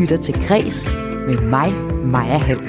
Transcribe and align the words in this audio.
lytter 0.00 0.16
til 0.16 0.34
Græs 0.48 0.92
med 1.26 1.38
mig, 1.38 1.72
Maja 2.04 2.38
Hall. 2.38 2.62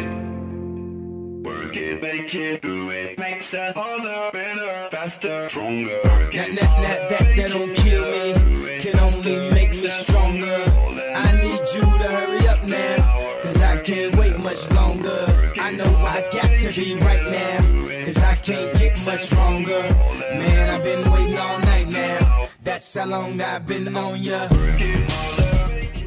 That, 6.33 6.49
that, 6.55 6.71
that, 6.83 7.09
that, 7.09 7.27
that 7.37 7.51
don't 7.51 7.75
kill 7.75 8.05
me, 8.15 8.25
can 8.83 8.99
only 8.99 9.35
make 9.51 9.71
us 9.87 9.95
stronger. 10.03 10.59
I 11.25 11.31
need 11.43 11.63
you 11.75 11.85
to 12.01 12.07
hurry 12.17 12.47
up 12.53 12.61
now, 12.63 12.97
cause 13.43 13.61
I 13.61 13.75
can't 13.87 14.15
wait 14.19 14.37
much 14.39 14.63
longer. 14.79 15.19
I 15.67 15.71
know 15.71 15.91
I 16.15 16.21
got 16.37 16.51
to 16.63 16.69
be 16.79 16.87
right 17.09 17.25
now, 17.41 17.57
cause 18.05 18.17
I 18.17 18.33
can't 18.47 18.79
stronger. 19.17 19.83
Man, 20.41 20.69
I've 20.69 20.83
been 20.83 21.11
waiting 21.11 21.37
all 21.37 21.59
night 21.59 21.89
now, 21.89 22.47
that's 22.63 22.93
how 22.93 23.05
long 23.05 23.41
I've 23.41 23.65
been 23.65 23.95
on 23.95 24.21
ya. 24.21 24.47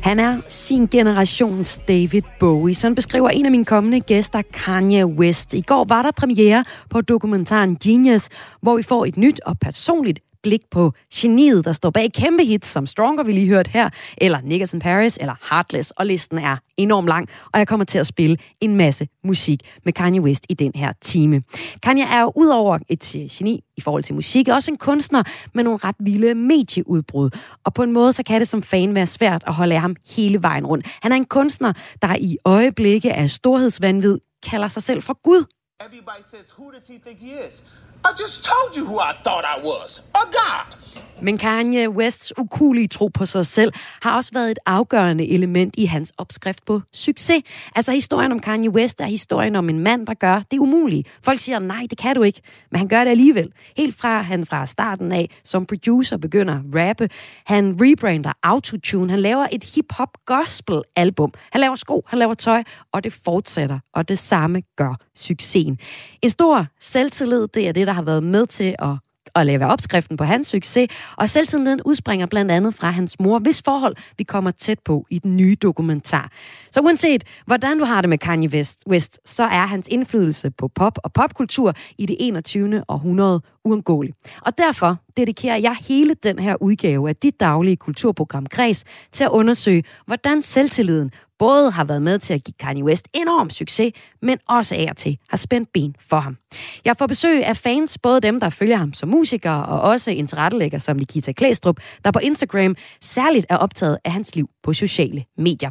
Han 0.02 0.20
er 0.20 0.40
sin 0.48 0.86
generations 0.86 1.80
David 1.88 2.22
Bowie. 2.40 2.74
Sådan 2.74 2.94
beskriver 2.94 3.28
en 3.28 3.44
af 3.44 3.50
mine 3.50 3.64
kommende 3.64 4.00
gæster, 4.00 4.42
Kanye 4.52 5.06
West. 5.06 5.54
I 5.54 5.60
går 5.60 5.84
var 5.88 6.02
der 6.02 6.10
premiere 6.10 6.64
på 6.90 7.00
dokumentaren 7.00 7.76
Genius, 7.76 8.28
hvor 8.60 8.76
vi 8.76 8.82
får 8.82 9.04
et 9.04 9.16
nyt 9.16 9.40
og 9.46 9.58
personligt 9.58 10.20
blik 10.42 10.60
på 10.70 10.92
geniet, 11.14 11.64
der 11.64 11.72
står 11.72 11.90
bag 11.90 12.12
kæmpe 12.12 12.44
hits 12.44 12.68
som 12.68 12.86
Stronger, 12.86 13.22
vi 13.22 13.32
lige 13.32 13.48
hørt 13.48 13.68
her, 13.68 13.90
eller 14.18 14.40
Niggas 14.40 14.74
in 14.74 14.80
Paris, 14.80 15.18
eller 15.20 15.34
Heartless, 15.50 15.90
og 15.90 16.06
listen 16.06 16.38
er 16.38 16.56
enormt 16.76 17.08
lang, 17.08 17.28
og 17.52 17.58
jeg 17.58 17.68
kommer 17.68 17.84
til 17.84 17.98
at 17.98 18.06
spille 18.06 18.36
en 18.60 18.76
masse 18.76 19.08
musik 19.24 19.60
med 19.84 19.92
Kanye 19.92 20.20
West 20.20 20.46
i 20.48 20.54
den 20.54 20.72
her 20.74 20.92
time. 21.00 21.42
Kanye 21.82 22.04
er 22.04 22.20
jo 22.20 22.32
udover 22.36 22.78
et 22.88 23.16
øh, 23.16 23.28
geni 23.30 23.64
i 23.76 23.80
forhold 23.80 24.02
til 24.02 24.14
musik, 24.14 24.48
også 24.48 24.70
en 24.70 24.78
kunstner 24.78 25.22
med 25.54 25.64
nogle 25.64 25.78
ret 25.84 25.96
vilde 26.00 26.34
medieudbrud, 26.34 27.30
og 27.64 27.74
på 27.74 27.82
en 27.82 27.92
måde 27.92 28.12
så 28.12 28.22
kan 28.22 28.40
det 28.40 28.48
som 28.48 28.62
fan 28.62 28.94
være 28.94 29.06
svært 29.06 29.44
at 29.46 29.54
holde 29.54 29.74
af 29.74 29.80
ham 29.80 29.96
hele 30.16 30.42
vejen 30.42 30.66
rundt. 30.66 30.86
Han 31.02 31.12
er 31.12 31.16
en 31.16 31.24
kunstner, 31.24 31.72
der 32.02 32.16
i 32.16 32.36
øjeblikke 32.44 33.12
af 33.12 33.30
storhedsvandvid 33.30 34.18
kalder 34.50 34.68
sig 34.68 34.82
selv 34.82 35.02
for 35.02 35.22
Gud. 35.22 35.44
Everybody 35.86 36.22
says, 36.22 36.52
who 36.58 36.70
does 36.70 36.88
he 36.88 36.98
think 37.06 37.18
he 37.20 37.46
is? 37.46 37.64
I 38.04 38.10
just 38.22 38.44
told 38.44 38.76
you 38.76 38.84
who 38.84 38.98
I 38.98 39.12
thought 39.24 39.44
I 39.44 39.56
was. 39.66 40.02
A 40.14 40.24
God. 40.38 40.82
Men 41.22 41.38
Kanye 41.38 41.88
Wests 41.88 42.32
ukulige 42.38 42.88
tro 42.88 43.08
på 43.08 43.26
sig 43.26 43.46
selv 43.46 43.72
har 44.02 44.16
også 44.16 44.30
været 44.34 44.50
et 44.50 44.58
afgørende 44.66 45.28
element 45.28 45.74
i 45.78 45.84
hans 45.84 46.12
opskrift 46.18 46.64
på 46.66 46.80
succes. 46.92 47.42
Altså 47.74 47.92
historien 47.92 48.32
om 48.32 48.40
Kanye 48.40 48.70
West 48.70 49.00
er 49.00 49.06
historien 49.06 49.56
om 49.56 49.68
en 49.68 49.78
mand, 49.78 50.06
der 50.06 50.14
gør 50.14 50.42
det 50.50 50.58
umulige. 50.58 51.04
Folk 51.24 51.40
siger, 51.40 51.58
nej, 51.58 51.86
det 51.90 51.98
kan 51.98 52.16
du 52.16 52.22
ikke, 52.22 52.40
men 52.70 52.78
han 52.78 52.88
gør 52.88 53.04
det 53.04 53.10
alligevel. 53.10 53.52
Helt 53.76 53.96
fra 53.96 54.22
han 54.22 54.46
fra 54.46 54.66
starten 54.66 55.12
af 55.12 55.30
som 55.44 55.66
producer 55.66 56.16
begynder 56.16 56.54
at 56.54 56.60
rappe. 56.74 57.08
Han 57.46 57.76
rebrander 57.80 58.32
autotune. 58.42 59.10
Han 59.10 59.20
laver 59.20 59.46
et 59.52 59.64
hip-hop 59.64 60.08
gospel 60.26 60.82
album. 60.96 61.32
Han 61.52 61.60
laver 61.60 61.74
sko, 61.74 62.04
han 62.06 62.18
laver 62.18 62.34
tøj, 62.34 62.62
og 62.92 63.04
det 63.04 63.12
fortsætter. 63.12 63.78
Og 63.94 64.08
det 64.08 64.18
samme 64.18 64.62
gør 64.76 64.94
succesen. 65.16 65.78
En 66.22 66.30
stor 66.30 66.66
selvtillid, 66.80 67.48
det 67.54 67.68
er 67.68 67.72
det, 67.72 67.86
der 67.86 67.92
har 67.92 68.02
været 68.02 68.22
med 68.22 68.46
til 68.46 68.74
at 68.78 68.96
at 69.34 69.46
lave 69.46 69.66
opskriften 69.66 70.16
på 70.16 70.24
hans 70.24 70.46
succes, 70.46 70.90
og 71.16 71.30
selvtilliden 71.30 71.80
udspringer 71.84 72.26
blandt 72.26 72.50
andet 72.50 72.74
fra 72.74 72.90
hans 72.90 73.20
mor, 73.20 73.38
hvis 73.38 73.62
forhold 73.62 73.96
vi 74.18 74.24
kommer 74.24 74.50
tæt 74.50 74.78
på 74.84 75.06
i 75.10 75.18
den 75.18 75.36
nye 75.36 75.56
dokumentar. 75.62 76.30
Så 76.70 76.80
uanset 76.80 77.24
hvordan 77.46 77.78
du 77.78 77.84
har 77.84 78.00
det 78.00 78.08
med 78.08 78.18
Kanye 78.18 78.48
West, 78.48 78.80
West 78.88 79.18
så 79.24 79.42
er 79.42 79.66
hans 79.66 79.88
indflydelse 79.90 80.50
på 80.50 80.68
pop 80.68 80.98
og 81.04 81.12
popkultur 81.12 81.74
i 81.98 82.06
det 82.06 82.16
21. 82.20 82.84
århundrede 82.88 83.40
uundgåelig. 83.64 84.14
Og 84.40 84.58
derfor 84.58 84.96
dedikerer 85.16 85.56
jeg 85.56 85.76
hele 85.80 86.14
den 86.22 86.38
her 86.38 86.62
udgave 86.62 87.08
af 87.08 87.16
dit 87.16 87.40
daglige 87.40 87.76
kulturprogram 87.76 88.46
Græs 88.46 88.84
til 89.12 89.24
at 89.24 89.30
undersøge, 89.30 89.84
hvordan 90.06 90.42
selvtilliden 90.42 91.10
både 91.42 91.70
har 91.70 91.84
været 91.84 92.02
med 92.02 92.18
til 92.18 92.34
at 92.34 92.44
give 92.44 92.54
Kanye 92.58 92.84
West 92.84 93.08
enorm 93.12 93.50
succes, 93.50 93.92
men 94.22 94.38
også 94.48 94.74
af 94.74 94.86
og 94.90 94.96
til 94.96 95.18
har 95.28 95.36
spændt 95.36 95.68
ben 95.72 95.96
for 96.00 96.20
ham. 96.20 96.36
Jeg 96.84 96.96
får 96.96 97.06
besøg 97.06 97.44
af 97.44 97.56
fans, 97.56 97.98
både 97.98 98.20
dem, 98.20 98.40
der 98.40 98.50
følger 98.50 98.76
ham 98.76 98.92
som 98.92 99.08
musiker, 99.08 99.50
og 99.52 99.80
også 99.80 100.10
en 100.10 100.26
tilrettelægger 100.26 100.78
som 100.78 100.96
Nikita 100.96 101.32
Klæstrup, 101.32 101.76
der 102.04 102.10
på 102.10 102.18
Instagram 102.18 102.76
særligt 103.00 103.46
er 103.48 103.56
optaget 103.56 103.98
af 104.04 104.12
hans 104.12 104.36
liv 104.36 104.48
på 104.62 104.72
sociale 104.72 105.24
medier. 105.36 105.70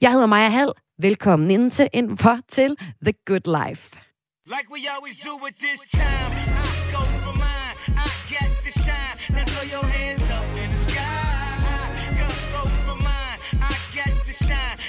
Jeg 0.00 0.12
hedder 0.12 0.26
Maja 0.26 0.48
Hall. 0.48 0.72
Velkommen 1.02 1.50
ind 1.50 1.70
til, 1.70 1.88
ind 1.92 2.18
for 2.18 2.38
til 2.48 2.76
The 3.04 3.14
Good 3.26 3.66
Life. 3.66 3.96
Like 4.46 4.68
we 4.74 4.80
always 4.94 5.16
do 5.28 5.32
with 5.44 5.56
this 5.66 5.80
time, 5.90 6.30
I 6.64 6.92
go 6.96 7.02
for 7.24 7.34
mine, 7.44 7.74
I 8.04 8.08
get 8.34 8.50
to 8.64 8.70
shine. 8.84 9.16
Now 9.34 9.44
throw 9.50 9.64
your 9.74 9.86
hands 9.96 10.26
up 10.38 10.48
in 10.62 10.68
the 10.74 10.80
sky. 10.90 11.26
I 12.06 12.36
go 12.54 12.62
for 12.86 12.96
mine, 13.08 13.38
I 13.72 13.74
get 13.98 14.12
to 14.28 14.32
shine. 14.44 14.85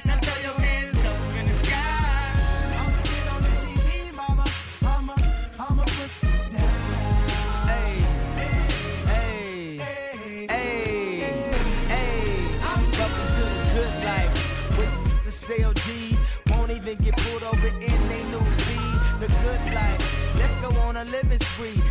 CLD. 15.48 16.18
Won't 16.52 16.72
even 16.72 16.98
get 16.98 17.16
pulled 17.16 17.42
over 17.42 17.68
in 17.68 18.00
they 18.10 18.22
new 18.32 18.46
V. 18.66 18.74
The 19.22 19.28
good 19.44 19.74
life. 19.74 20.02
Let's 20.36 20.58
go 20.58 20.78
on 20.82 20.98
a 20.98 21.06
living 21.06 21.40
spree. 21.40 21.82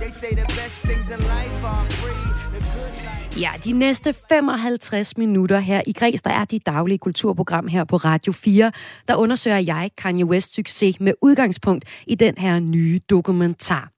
They 0.00 0.10
say 0.10 0.34
the 0.34 0.44
best 0.56 0.82
things 0.82 1.08
in 1.08 1.24
life 1.28 1.64
are 1.64 1.84
free. 2.02 2.33
Ja, 3.40 3.50
de 3.64 3.72
næste 3.72 4.14
55 4.28 5.16
minutter 5.16 5.58
her 5.58 5.82
i 5.86 5.92
Græs, 5.92 6.22
der 6.22 6.30
er 6.30 6.44
dit 6.44 6.66
daglige 6.66 6.98
kulturprogram 6.98 7.66
her 7.66 7.84
på 7.84 7.96
Radio 7.96 8.32
4, 8.32 8.72
der 9.08 9.16
undersøger 9.16 9.58
jeg 9.58 9.90
Kanye 9.98 10.24
West 10.24 10.54
succes 10.54 11.00
med 11.00 11.12
udgangspunkt 11.22 11.84
i 12.06 12.14
den 12.14 12.34
her 12.38 12.60
nye 12.60 13.00
dokumentar. 13.10 13.88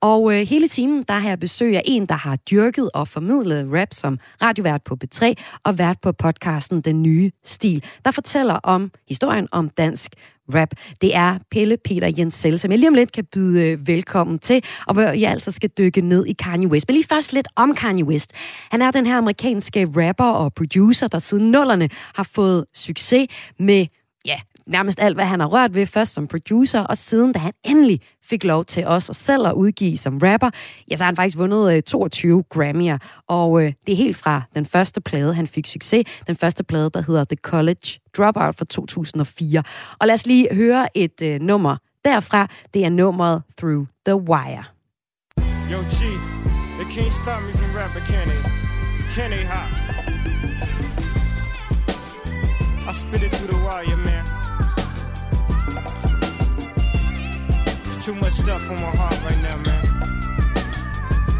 Og 0.00 0.34
øh, 0.34 0.46
hele 0.46 0.68
timen, 0.68 1.02
der 1.08 1.14
har 1.14 1.28
jeg 1.28 1.40
besøg 1.40 1.76
af 1.76 1.82
en, 1.84 2.06
der 2.06 2.14
har 2.14 2.36
dyrket 2.36 2.90
og 2.94 3.08
formidlet 3.08 3.68
rap 3.72 3.88
som 3.92 4.18
radiovært 4.42 4.84
på 4.84 4.96
B3 5.04 5.32
og 5.64 5.78
vært 5.78 5.96
på 6.02 6.12
podcasten 6.12 6.80
Den 6.80 7.02
Nye 7.02 7.30
Stil, 7.44 7.84
der 8.04 8.10
fortæller 8.10 8.54
om 8.54 8.90
historien 9.08 9.48
om 9.52 9.68
dansk 9.68 10.10
rap. 10.54 10.70
Det 11.00 11.16
er 11.16 11.38
Pelle 11.50 11.76
Peter 11.84 12.12
Jensel, 12.18 12.58
som 12.58 12.70
jeg 12.70 12.78
lige 12.78 12.88
om 12.88 12.94
lidt 12.94 13.12
kan 13.12 13.24
byde 13.32 13.70
øh, 13.70 13.88
velkommen 13.88 14.38
til, 14.38 14.64
og 14.86 14.94
hvor 14.94 15.02
jeg 15.02 15.30
altså 15.30 15.50
skal 15.50 15.70
dykke 15.78 16.00
ned 16.00 16.26
i 16.26 16.32
Kanye 16.32 16.68
West. 16.68 16.88
Men 16.88 16.94
lige 16.94 17.06
først 17.06 17.32
lidt 17.32 17.48
om 17.56 17.74
Kanye 17.74 18.04
West. 18.04 18.32
Han 18.70 18.82
er 18.82 18.90
den 18.90 19.06
her 19.06 19.16
amerikanske 19.16 19.88
rapper 19.96 20.24
og 20.24 20.54
producer, 20.54 21.08
der 21.08 21.18
siden 21.18 21.50
nullerne 21.50 21.88
har 22.14 22.28
fået 22.34 22.64
succes 22.74 23.26
med 23.58 23.86
nærmest 24.66 25.00
alt, 25.00 25.16
hvad 25.16 25.24
han 25.24 25.40
har 25.40 25.46
rørt 25.46 25.74
ved, 25.74 25.86
først 25.86 26.12
som 26.12 26.26
producer, 26.26 26.80
og 26.80 26.98
siden, 26.98 27.32
da 27.32 27.38
han 27.38 27.52
endelig 27.64 28.00
fik 28.24 28.44
lov 28.44 28.64
til 28.64 28.86
os 28.86 29.08
og 29.08 29.16
selv 29.16 29.46
at 29.46 29.52
udgive 29.52 29.98
som 29.98 30.18
rapper, 30.22 30.50
ja, 30.90 30.96
så 30.96 31.04
har 31.04 31.08
han 31.08 31.16
faktisk 31.16 31.36
vundet 31.36 31.76
øh, 31.76 31.82
22 31.82 32.44
Grammy'er, 32.54 33.24
og 33.28 33.62
øh, 33.62 33.72
det 33.86 33.92
er 33.92 33.96
helt 33.96 34.16
fra 34.16 34.42
den 34.54 34.66
første 34.66 35.00
plade, 35.00 35.34
han 35.34 35.46
fik 35.46 35.66
succes, 35.66 36.04
den 36.26 36.36
første 36.36 36.64
plade, 36.64 36.90
der 36.90 37.02
hedder 37.06 37.24
The 37.24 37.36
College 37.36 38.00
Dropout 38.16 38.56
fra 38.56 38.64
2004. 38.64 39.62
Og 40.00 40.06
lad 40.06 40.14
os 40.14 40.26
lige 40.26 40.48
høre 40.52 40.96
et 40.96 41.22
øh, 41.22 41.40
nummer 41.40 41.76
derfra, 42.04 42.48
det 42.74 42.84
er 42.84 42.90
nummeret 42.90 43.42
Through 43.58 43.86
the 44.06 44.16
Wire. 44.16 44.64
Yo, 45.72 45.78
G, 45.78 46.00
they 46.78 46.88
can't 46.94 47.14
stop 47.22 47.42
me 47.46 47.52
from 47.52 47.70
rapping, 47.76 48.06
can 48.06 48.28
they? 48.28 48.40
Can 49.14 49.30
they 49.30 49.44
hop? 49.44 49.68
I 52.88 52.92
spit 52.92 53.22
it 53.22 53.32
through 53.32 53.48
the 53.48 53.58
wire, 53.64 53.96
man. 53.96 54.05
Too 58.06 58.14
much 58.14 58.34
stuff 58.34 58.62
on 58.70 58.76
my 58.76 58.94
heart 58.94 59.20
right 59.24 59.42
now, 59.42 59.56
man. 59.66 59.84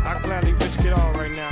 I 0.04 0.19
gladly 0.25 0.53
risk 0.54 0.84
it 0.84 0.93
all 0.93 1.12
right 1.12 1.31
now. 1.31 1.50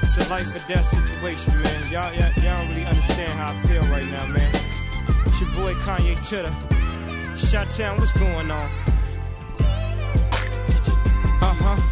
It's 0.00 0.16
a 0.16 0.30
life 0.30 0.48
or 0.56 0.66
death 0.66 0.88
situation, 0.88 1.52
man. 1.62 1.92
Y'all, 1.92 2.10
y'all, 2.14 2.32
y'all 2.42 2.56
don't 2.56 2.68
really 2.70 2.86
understand 2.86 3.32
how 3.32 3.52
I 3.52 3.66
feel 3.66 3.82
right 3.92 4.06
now, 4.06 4.26
man. 4.28 4.50
It's 5.26 5.38
your 5.38 5.50
boy 5.50 5.74
Kanye 5.84 6.16
Chitter. 6.26 6.54
Shot 7.36 7.68
Town, 7.76 7.98
what's 7.98 8.18
going 8.18 8.50
on? 8.50 8.70
Uh 11.42 11.54
huh. 11.60 11.91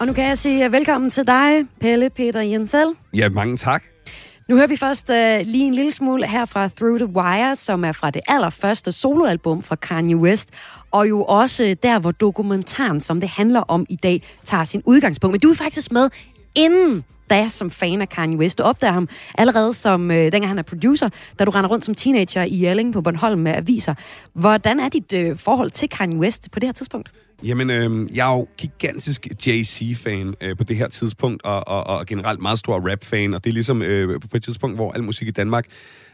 Og 0.00 0.06
nu 0.06 0.12
kan 0.12 0.24
jeg 0.24 0.38
sige 0.38 0.64
øh, 0.64 0.72
velkommen 0.72 1.10
til 1.10 1.26
dig, 1.26 1.66
Pelle 1.80 2.10
Peter 2.10 2.40
Jensel. 2.40 2.86
Ja, 3.14 3.28
mange 3.28 3.56
tak. 3.56 3.84
Nu 4.48 4.56
hører 4.56 4.66
vi 4.66 4.76
først 4.76 5.10
uh, 5.10 5.46
lige 5.46 5.66
en 5.66 5.74
lille 5.74 5.92
smule 5.92 6.26
her 6.26 6.44
fra 6.44 6.68
Through 6.68 6.98
the 6.98 7.06
Wire, 7.06 7.56
som 7.56 7.84
er 7.84 7.92
fra 7.92 8.10
det 8.10 8.22
allerførste 8.28 8.92
soloalbum 8.92 9.62
fra 9.62 9.76
Kanye 9.76 10.16
West, 10.16 10.48
og 10.90 11.08
jo 11.08 11.24
også 11.24 11.76
der, 11.82 11.98
hvor 11.98 12.10
dokumentaren, 12.10 13.00
som 13.00 13.20
det 13.20 13.28
handler 13.28 13.60
om 13.60 13.86
i 13.88 13.96
dag, 13.96 14.22
tager 14.44 14.64
sin 14.64 14.82
udgangspunkt. 14.86 15.32
Men 15.32 15.40
du 15.40 15.50
er 15.50 15.54
faktisk 15.54 15.92
med 15.92 16.10
inden 16.54 17.04
da 17.30 17.48
som 17.48 17.70
fan 17.70 18.00
af 18.00 18.08
Kanye 18.08 18.38
West. 18.38 18.58
Du 18.58 18.62
opdager 18.62 18.92
ham 18.92 19.08
allerede 19.38 19.74
som, 19.74 20.10
øh, 20.10 20.16
dengang 20.16 20.48
han 20.48 20.58
er 20.58 20.62
producer, 20.62 21.08
da 21.38 21.44
du 21.44 21.50
render 21.50 21.70
rundt 21.70 21.84
som 21.84 21.94
teenager 21.94 22.42
i 22.42 22.64
Jelling 22.64 22.92
på 22.92 23.02
Bornholm 23.02 23.40
med 23.40 23.54
aviser. 23.54 23.94
Hvordan 24.32 24.80
er 24.80 24.88
dit 24.88 25.12
øh, 25.14 25.38
forhold 25.38 25.70
til 25.70 25.88
Kanye 25.88 26.18
West 26.18 26.50
på 26.50 26.60
det 26.60 26.66
her 26.68 26.72
tidspunkt? 26.72 27.10
Jamen, 27.42 27.70
øh, 27.70 28.16
jeg 28.16 28.32
er 28.32 28.36
jo 28.36 28.48
gigantisk 28.56 29.26
Jay-Z-fan 29.46 30.34
øh, 30.40 30.56
på 30.56 30.64
det 30.64 30.76
her 30.76 30.88
tidspunkt, 30.88 31.42
og, 31.44 31.68
og, 31.68 31.86
og 31.86 32.06
generelt 32.06 32.40
meget 32.40 32.58
stor 32.58 32.90
rap-fan, 32.90 33.34
og 33.34 33.44
det 33.44 33.50
er 33.50 33.54
ligesom 33.54 33.82
øh, 33.82 34.20
på 34.20 34.36
et 34.36 34.42
tidspunkt, 34.42 34.76
hvor 34.76 34.92
al 34.92 35.04
musik 35.04 35.28
i 35.28 35.30
Danmark 35.30 35.66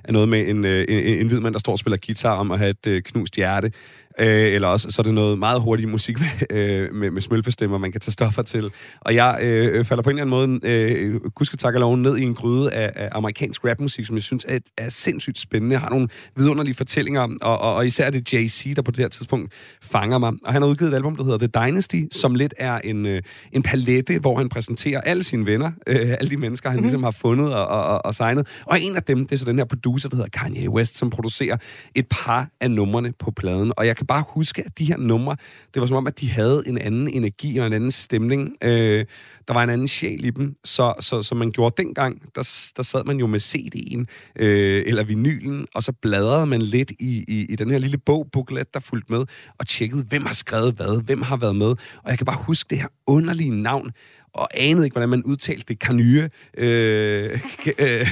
er 0.04 0.12
noget 0.12 0.28
med 0.28 0.48
en, 0.48 0.64
øh, 0.64 0.84
en, 0.88 1.20
en 1.20 1.26
hvid 1.26 1.40
mand, 1.40 1.54
der 1.54 1.60
står 1.60 1.72
og 1.72 1.78
spiller 1.78 1.98
guitar 2.06 2.36
om 2.36 2.50
at 2.50 2.58
have 2.58 2.70
et 2.70 2.86
øh, 2.86 3.02
knust 3.02 3.36
hjerte. 3.36 3.72
Øh, 4.20 4.52
eller 4.52 4.68
også 4.68 4.90
så 4.90 5.02
er 5.02 5.04
det 5.04 5.14
noget 5.14 5.38
meget 5.38 5.60
hurtig 5.60 5.88
musik 5.88 6.16
med, 6.20 6.28
øh, 6.50 6.94
med, 6.94 7.10
med 7.10 7.20
smølfestemmer, 7.20 7.78
man 7.78 7.92
kan 7.92 8.00
tage 8.00 8.12
stoffer 8.12 8.42
til. 8.42 8.72
Og 9.00 9.14
jeg 9.14 9.38
øh, 9.42 9.84
falder 9.84 10.02
på 10.02 10.10
en 10.10 10.18
eller 10.18 10.36
anden 10.36 10.60
måde, 10.60 10.72
øh, 10.72 11.20
gudske 11.20 11.56
tak 11.56 11.74
lov, 11.74 11.96
ned 11.96 12.16
i 12.16 12.22
en 12.22 12.34
gryde 12.34 12.72
af, 12.72 12.92
af 12.96 13.08
amerikansk 13.12 13.64
rapmusik, 13.64 14.06
som 14.06 14.16
jeg 14.16 14.22
synes 14.22 14.44
er, 14.48 14.58
er 14.78 14.88
sindssygt 14.88 15.38
spændende. 15.38 15.72
Jeg 15.72 15.80
har 15.80 15.90
nogle 15.90 16.08
vidunderlige 16.36 16.74
fortællinger, 16.74 17.28
og, 17.42 17.58
og, 17.58 17.74
og 17.74 17.86
især 17.86 18.06
er 18.06 18.10
det 18.10 18.34
Jay-Z, 18.34 18.74
der 18.74 18.82
på 18.82 18.90
det 18.90 18.98
her 18.98 19.08
tidspunkt 19.08 19.52
fanger 19.82 20.18
mig. 20.18 20.32
Og 20.44 20.52
han 20.52 20.62
har 20.62 20.68
udgivet 20.68 20.92
et 20.92 20.96
album, 20.96 21.16
der 21.16 21.24
hedder 21.24 21.38
The 21.38 21.46
Dynasty, 21.46 22.02
som 22.12 22.34
lidt 22.34 22.54
er 22.58 22.78
en, 22.78 23.06
øh, 23.06 23.22
en 23.52 23.62
palette, 23.62 24.18
hvor 24.18 24.38
han 24.38 24.48
præsenterer 24.48 25.00
alle 25.00 25.22
sine 25.22 25.46
venner, 25.46 25.70
øh, 25.86 26.10
alle 26.20 26.30
de 26.30 26.36
mennesker, 26.36 26.70
han 26.70 26.80
ligesom 26.80 27.02
har 27.02 27.10
fundet 27.10 27.54
og, 27.54 27.66
og, 27.66 27.84
og, 27.84 28.06
og 28.06 28.14
signet. 28.14 28.62
Og 28.66 28.80
en 28.80 28.96
af 28.96 29.02
dem, 29.02 29.26
det 29.26 29.32
er 29.32 29.38
så 29.38 29.44
den 29.44 29.58
her 29.58 29.64
producer, 29.64 30.08
der 30.08 30.16
hedder 30.16 30.30
Kanye 30.30 30.70
West, 30.70 30.96
som 30.96 31.10
producerer 31.10 31.56
et 31.94 32.06
par 32.10 32.48
af 32.60 32.70
numrene 32.70 33.12
på 33.18 33.30
pladen. 33.30 33.72
Og 33.76 33.86
jeg 33.86 33.96
kan 33.96 34.03
bare 34.04 34.24
huske, 34.28 34.62
at 34.66 34.78
de 34.78 34.84
her 34.84 34.96
numre, 34.96 35.36
det 35.74 35.80
var 35.80 35.86
som 35.86 35.96
om, 35.96 36.06
at 36.06 36.20
de 36.20 36.30
havde 36.30 36.62
en 36.66 36.78
anden 36.78 37.08
energi 37.08 37.58
og 37.58 37.66
en 37.66 37.72
anden 37.72 37.90
stemning. 37.90 38.56
Øh, 38.62 39.04
der 39.48 39.54
var 39.54 39.62
en 39.62 39.70
anden 39.70 39.88
sjæl 39.88 40.24
i 40.24 40.30
dem. 40.30 40.56
Så, 40.64 40.94
så, 41.00 41.22
så 41.22 41.34
man 41.34 41.50
gjorde 41.50 41.82
dengang, 41.82 42.22
der, 42.34 42.70
der 42.76 42.82
sad 42.82 43.04
man 43.04 43.18
jo 43.18 43.26
med 43.26 43.40
CD'en 43.40 44.04
øh, 44.36 44.84
eller 44.86 45.04
vinylen, 45.04 45.66
og 45.74 45.82
så 45.82 45.92
bladrede 45.92 46.46
man 46.46 46.62
lidt 46.62 46.90
i, 46.90 47.24
i, 47.28 47.46
i 47.52 47.56
den 47.56 47.70
her 47.70 47.78
lille 47.78 47.98
bog, 47.98 48.28
booklet, 48.32 48.74
der 48.74 48.80
fulgte 48.80 49.12
med, 49.12 49.24
og 49.58 49.68
tjekkede, 49.68 50.02
hvem 50.02 50.26
har 50.26 50.34
skrevet 50.34 50.74
hvad, 50.74 51.02
hvem 51.02 51.22
har 51.22 51.36
været 51.36 51.56
med. 51.56 51.66
Og 52.02 52.10
jeg 52.10 52.18
kan 52.18 52.24
bare 52.24 52.38
huske 52.46 52.70
det 52.70 52.78
her 52.78 52.88
underlige 53.06 53.62
navn, 53.62 53.92
og 54.34 54.48
anede 54.54 54.86
ikke, 54.86 54.94
hvordan 54.94 55.08
man 55.08 55.24
udtalte 55.24 55.64
det, 55.68 55.78
Kanye. 55.78 56.30
Øh, 56.56 57.40
øh, 57.78 58.06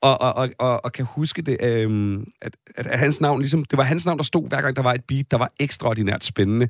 og, 0.00 0.20
og, 0.20 0.34
og, 0.34 0.48
og, 0.58 0.84
og 0.84 0.92
kan 0.92 1.04
huske 1.04 1.42
det, 1.42 1.56
øh, 1.62 2.20
at, 2.42 2.56
at, 2.76 2.86
at 2.86 2.98
hans 2.98 3.20
navn, 3.20 3.40
ligesom, 3.40 3.64
det 3.64 3.76
var 3.76 3.84
hans 3.84 4.06
navn, 4.06 4.18
der 4.18 4.24
stod 4.24 4.48
hver 4.48 4.60
gang, 4.60 4.76
der 4.76 4.82
var 4.82 4.94
et 4.94 5.04
beat, 5.04 5.30
der 5.30 5.38
var 5.38 5.52
ekstraordinært 5.60 6.24
spændende. 6.24 6.68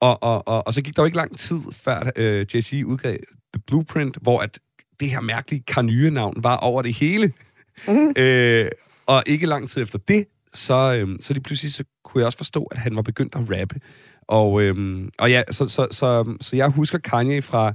Og, 0.00 0.22
og, 0.22 0.48
og, 0.48 0.66
og 0.66 0.74
så 0.74 0.82
gik 0.82 0.96
der 0.96 1.02
jo 1.02 1.06
ikke 1.06 1.16
lang 1.16 1.38
tid, 1.38 1.60
før 1.72 2.10
øh, 2.16 2.46
Jay-Z 2.54 2.84
udgav 2.84 3.16
The 3.52 3.62
Blueprint, 3.66 4.18
hvor 4.22 4.40
at 4.40 4.58
det 5.00 5.10
her 5.10 5.20
mærkelige 5.20 5.62
Kanye-navn 5.66 6.34
var 6.36 6.56
over 6.56 6.82
det 6.82 6.94
hele. 6.94 7.32
Mm. 7.88 8.12
øh, 8.22 8.70
og 9.06 9.22
ikke 9.26 9.46
lang 9.46 9.68
tid 9.68 9.82
efter 9.82 9.98
det, 9.98 10.26
så, 10.52 10.98
øh, 11.00 11.08
så 11.20 11.32
lige 11.32 11.42
pludselig 11.42 11.74
så 11.74 11.84
kunne 12.04 12.20
jeg 12.20 12.26
også 12.26 12.38
forstå, 12.38 12.64
at 12.64 12.78
han 12.78 12.96
var 12.96 13.02
begyndt 13.02 13.34
at 13.34 13.60
rappe. 13.60 13.80
Og, 14.28 14.62
øh, 14.62 15.04
og 15.18 15.30
ja, 15.30 15.42
så, 15.50 15.68
så, 15.68 15.88
så, 15.90 16.36
så 16.40 16.56
jeg 16.56 16.68
husker 16.68 16.98
Kanye 16.98 17.42
fra 17.42 17.74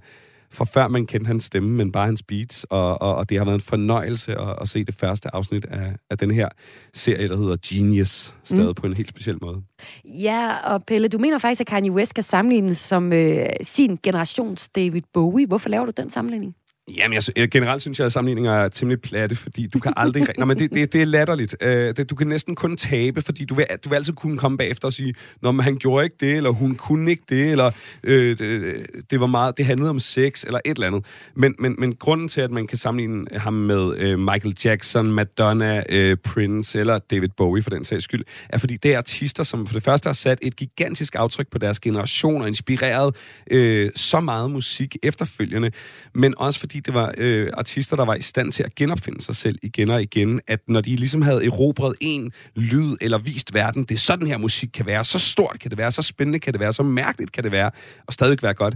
fra 0.52 0.66
før 0.66 0.88
man 0.88 1.06
kendte 1.06 1.28
hans 1.28 1.44
stemme, 1.44 1.70
men 1.70 1.92
bare 1.92 2.06
hans 2.06 2.24
beats, 2.24 2.66
og, 2.70 3.02
og, 3.02 3.16
og 3.16 3.30
det 3.30 3.38
har 3.38 3.46
været 3.46 3.56
en 3.56 3.62
fornøjelse 3.62 4.36
at, 4.36 4.56
at 4.62 4.70
se 4.70 4.84
det 4.84 4.96
første 4.96 5.36
afsnit 5.36 5.66
af, 5.66 5.96
af 6.10 6.18
den 6.18 6.32
her 6.32 6.50
serie, 6.94 7.30
der 7.30 7.38
hedder 7.38 7.58
Genius, 7.68 8.36
stadig 8.44 8.68
mm. 8.68 8.74
på 8.74 8.88
en 8.88 8.94
helt 8.94 9.10
speciel 9.10 9.38
måde. 9.42 9.62
Ja, 10.06 10.56
og 10.74 10.84
Pelle, 10.88 11.08
du 11.08 11.18
mener 11.18 11.38
faktisk, 11.38 11.62
at 11.62 11.68
Kanye 11.68 11.92
West 11.92 12.14
kan 12.14 12.24
sammenlignes 12.24 12.78
som 12.78 13.14
øh, 13.14 13.46
sin 13.62 13.98
generations 14.04 14.70
David 14.70 15.02
Bowie. 15.14 15.48
Hvorfor 15.48 15.70
laver 15.70 15.86
du 15.86 15.92
den 15.98 16.10
sammenligning? 16.10 16.56
Jamen, 16.98 17.16
jeg, 17.16 17.24
jeg, 17.36 17.50
generelt 17.50 17.82
synes 17.82 18.00
jeg, 18.00 18.06
at 18.06 18.14
sammenligninger 18.14 18.54
er 18.54 18.68
temmelig 18.68 19.02
platte, 19.02 19.36
fordi 19.36 19.68
du 19.68 19.80
kan 19.80 19.94
aldrig... 19.98 20.28
Nå, 20.38 20.46
men 20.46 20.60
det, 20.60 20.74
det, 20.74 20.94
det 20.94 21.02
er 21.02 21.06
latterligt. 21.06 21.56
Øh, 21.62 21.96
det, 21.98 22.10
du 22.10 22.16
kan 22.16 22.28
næsten 22.28 22.56
kun 22.56 22.78
tabe, 22.78 23.22
fordi 23.22 23.46
du 23.46 23.54
vil, 23.54 23.66
du 23.84 23.90
vil 23.90 23.96
altid 23.96 24.14
kunne 24.14 24.38
komme 24.38 24.58
bagefter 24.58 24.88
og 24.88 24.94
sige, 24.94 25.14
når 25.42 25.62
han 25.62 25.78
gjorde 25.78 26.04
ikke 26.04 26.16
det, 26.20 26.36
eller 26.36 26.50
hun 26.50 26.76
kunne 26.76 27.12
ikke 27.12 27.24
det, 27.30 27.52
eller 27.52 27.72
øh, 28.04 28.38
det, 28.38 28.86
det, 29.12 29.20
var 29.20 29.28
meget, 29.28 29.58
det 29.58 29.66
handlede 29.66 29.90
om 29.90 30.00
sex, 30.00 30.44
eller 30.44 30.60
et 30.66 30.72
eller 30.72 30.88
andet. 30.88 31.06
Men, 31.36 31.56
men, 31.60 31.76
men 31.78 31.96
grunden 31.96 32.30
til, 32.30 32.42
at 32.42 32.52
man 32.52 32.68
kan 32.68 32.78
sammenligne 32.78 33.40
ham 33.40 33.54
med 33.54 33.98
øh, 33.98 34.20
Michael 34.20 34.58
Jackson, 34.66 35.12
Madonna, 35.12 35.84
øh, 35.90 36.18
Prince, 36.18 36.80
eller 36.80 37.00
David 37.00 37.30
Bowie 37.38 37.64
for 37.64 37.70
den 37.70 37.86
sags 37.86 38.04
skyld, 38.04 38.24
er 38.50 38.58
fordi 38.58 38.78
det 38.78 38.94
er 38.94 38.98
artister, 38.98 39.44
som 39.44 39.68
for 39.68 39.74
det 39.74 39.84
første 39.84 40.08
har 40.08 40.14
sat 40.14 40.40
et 40.42 40.56
gigantisk 40.56 41.16
aftryk 41.16 41.48
på 41.52 41.58
deres 41.58 41.80
generation, 41.80 42.42
og 42.42 42.48
inspireret 42.48 43.16
øh, 43.52 43.92
så 43.96 44.20
meget 44.20 44.52
musik 44.52 44.98
efterfølgende, 45.04 45.72
men 46.14 46.34
også 46.38 46.60
fordi 46.60 46.79
det 46.86 46.94
var 46.94 47.14
øh, 47.18 47.50
artister, 47.54 47.96
der 47.96 48.06
var 48.06 48.16
i 48.16 48.22
stand 48.22 48.52
til 48.52 48.64
at 48.64 48.76
genopfinde 48.76 49.22
sig 49.22 49.36
selv 49.36 49.60
igen 49.62 49.90
og 49.90 50.02
igen, 50.02 50.42
at 50.48 50.60
når 50.68 50.82
de 50.82 50.96
ligesom 50.96 51.22
havde 51.22 51.46
erobret 51.46 51.96
en 52.02 52.32
lyd 52.56 52.96
eller 53.02 53.18
vist 53.18 53.54
verden, 53.54 53.84
det 53.84 53.96
er 53.96 54.00
sådan 54.00 54.28
her 54.28 54.38
musik 54.38 54.70
kan 54.74 54.86
være, 54.86 55.04
så 55.04 55.20
stort 55.20 55.60
kan 55.60 55.70
det 55.70 55.78
være, 55.78 55.92
så 55.92 56.02
spændende 56.02 56.40
kan 56.40 56.54
det 56.54 56.60
være, 56.60 56.74
så 56.74 56.84
mærkeligt 56.84 57.32
kan 57.32 57.44
det 57.44 57.52
være, 57.52 57.72
og 58.08 58.14
stadig 58.14 58.38
være 58.42 58.54
godt. 58.54 58.76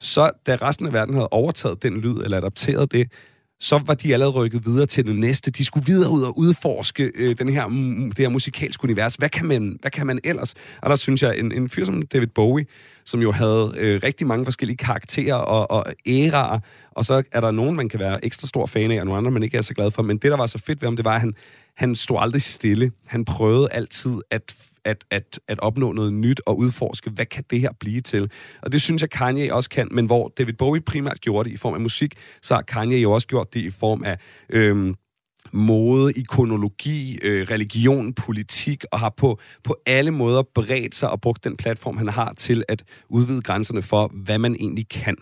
Så 0.00 0.30
da 0.46 0.56
resten 0.62 0.86
af 0.86 0.92
verden 0.92 1.14
havde 1.14 1.28
overtaget 1.28 1.82
den 1.82 2.00
lyd 2.00 2.16
eller 2.16 2.36
adapteret 2.36 2.92
det, 2.92 3.12
så 3.60 3.80
var 3.86 3.94
de 3.94 4.12
allerede 4.12 4.34
rykket 4.34 4.66
videre 4.66 4.86
til 4.86 5.06
det 5.06 5.16
næste. 5.16 5.50
De 5.50 5.64
skulle 5.64 5.86
videre 5.86 6.10
ud 6.10 6.22
og 6.22 6.38
udforske 6.38 7.12
øh, 7.14 7.38
den 7.38 7.48
her, 7.48 7.66
mm, 7.66 7.74
mm, 7.74 8.12
det 8.12 8.18
her 8.18 8.28
musikalske 8.28 8.84
univers. 8.84 9.14
Hvad 9.14 9.28
kan, 9.28 9.46
man, 9.46 9.78
hvad 9.80 9.90
kan 9.90 10.06
man 10.06 10.20
ellers? 10.24 10.54
Og 10.82 10.90
der 10.90 10.96
synes 10.96 11.22
jeg, 11.22 11.38
en, 11.38 11.52
en 11.52 11.68
fyr 11.68 11.84
som 11.84 12.02
David 12.02 12.26
Bowie, 12.26 12.66
som 13.04 13.22
jo 13.22 13.32
havde 13.32 13.72
øh, 13.76 14.00
rigtig 14.02 14.26
mange 14.26 14.44
forskellige 14.44 14.76
karakterer 14.76 15.34
og, 15.34 15.70
og 15.70 15.92
æraer, 16.06 16.58
og 16.90 17.04
så 17.04 17.22
er 17.32 17.40
der 17.40 17.50
nogen, 17.50 17.76
man 17.76 17.88
kan 17.88 18.00
være 18.00 18.24
ekstra 18.24 18.46
stor 18.46 18.66
fan 18.66 18.90
af, 18.90 19.00
og 19.00 19.04
nogle 19.04 19.18
andre, 19.18 19.30
man 19.30 19.42
ikke 19.42 19.56
er 19.56 19.62
så 19.62 19.74
glad 19.74 19.90
for. 19.90 20.02
Men 20.02 20.18
det, 20.18 20.30
der 20.30 20.36
var 20.36 20.46
så 20.46 20.58
fedt 20.58 20.80
ved 20.80 20.86
ham, 20.86 20.96
det 20.96 21.04
var, 21.04 21.14
at 21.14 21.20
han, 21.20 21.34
han 21.76 21.94
stod 21.94 22.16
aldrig 22.20 22.42
stille. 22.42 22.92
Han 23.06 23.24
prøvede 23.24 23.68
altid 23.72 24.12
at 24.30 24.54
at, 24.90 25.04
at, 25.10 25.40
at 25.48 25.60
opnå 25.60 25.92
noget 25.92 26.12
nyt 26.12 26.40
og 26.46 26.58
udforske, 26.58 27.10
hvad 27.10 27.26
kan 27.26 27.44
det 27.50 27.60
her 27.60 27.72
blive 27.80 28.00
til? 28.00 28.30
Og 28.62 28.72
det 28.72 28.82
synes 28.82 29.02
jeg, 29.02 29.10
Kanye 29.10 29.54
også 29.54 29.70
kan, 29.70 29.88
men 29.90 30.06
hvor 30.06 30.32
David 30.38 30.52
Bowie 30.52 30.80
primært 30.80 31.20
gjorde 31.20 31.48
det 31.48 31.54
i 31.54 31.56
form 31.56 31.74
af 31.74 31.80
musik, 31.80 32.14
så 32.42 32.54
har 32.54 32.62
Kanye 32.62 32.98
jo 32.98 33.12
også 33.12 33.26
gjort 33.26 33.54
det 33.54 33.60
i 33.60 33.70
form 33.70 34.04
af... 34.04 34.18
Øhm, 34.50 34.94
mode, 35.52 36.12
ikonologi, 36.12 37.18
øh, 37.22 37.46
religion, 37.50 38.12
politik, 38.12 38.84
og 38.92 39.00
har 39.00 39.14
på, 39.16 39.40
på 39.64 39.76
alle 39.86 40.10
måder 40.10 40.42
bredt 40.54 40.94
sig 40.94 41.10
og 41.10 41.20
brugt 41.20 41.44
den 41.44 41.56
platform, 41.56 41.96
han 41.96 42.08
har 42.08 42.32
til 42.32 42.64
at 42.68 42.84
udvide 43.08 43.42
grænserne 43.42 43.82
for, 43.82 44.12
hvad 44.14 44.38
man 44.38 44.54
egentlig 44.54 44.88
kan. 44.88 45.16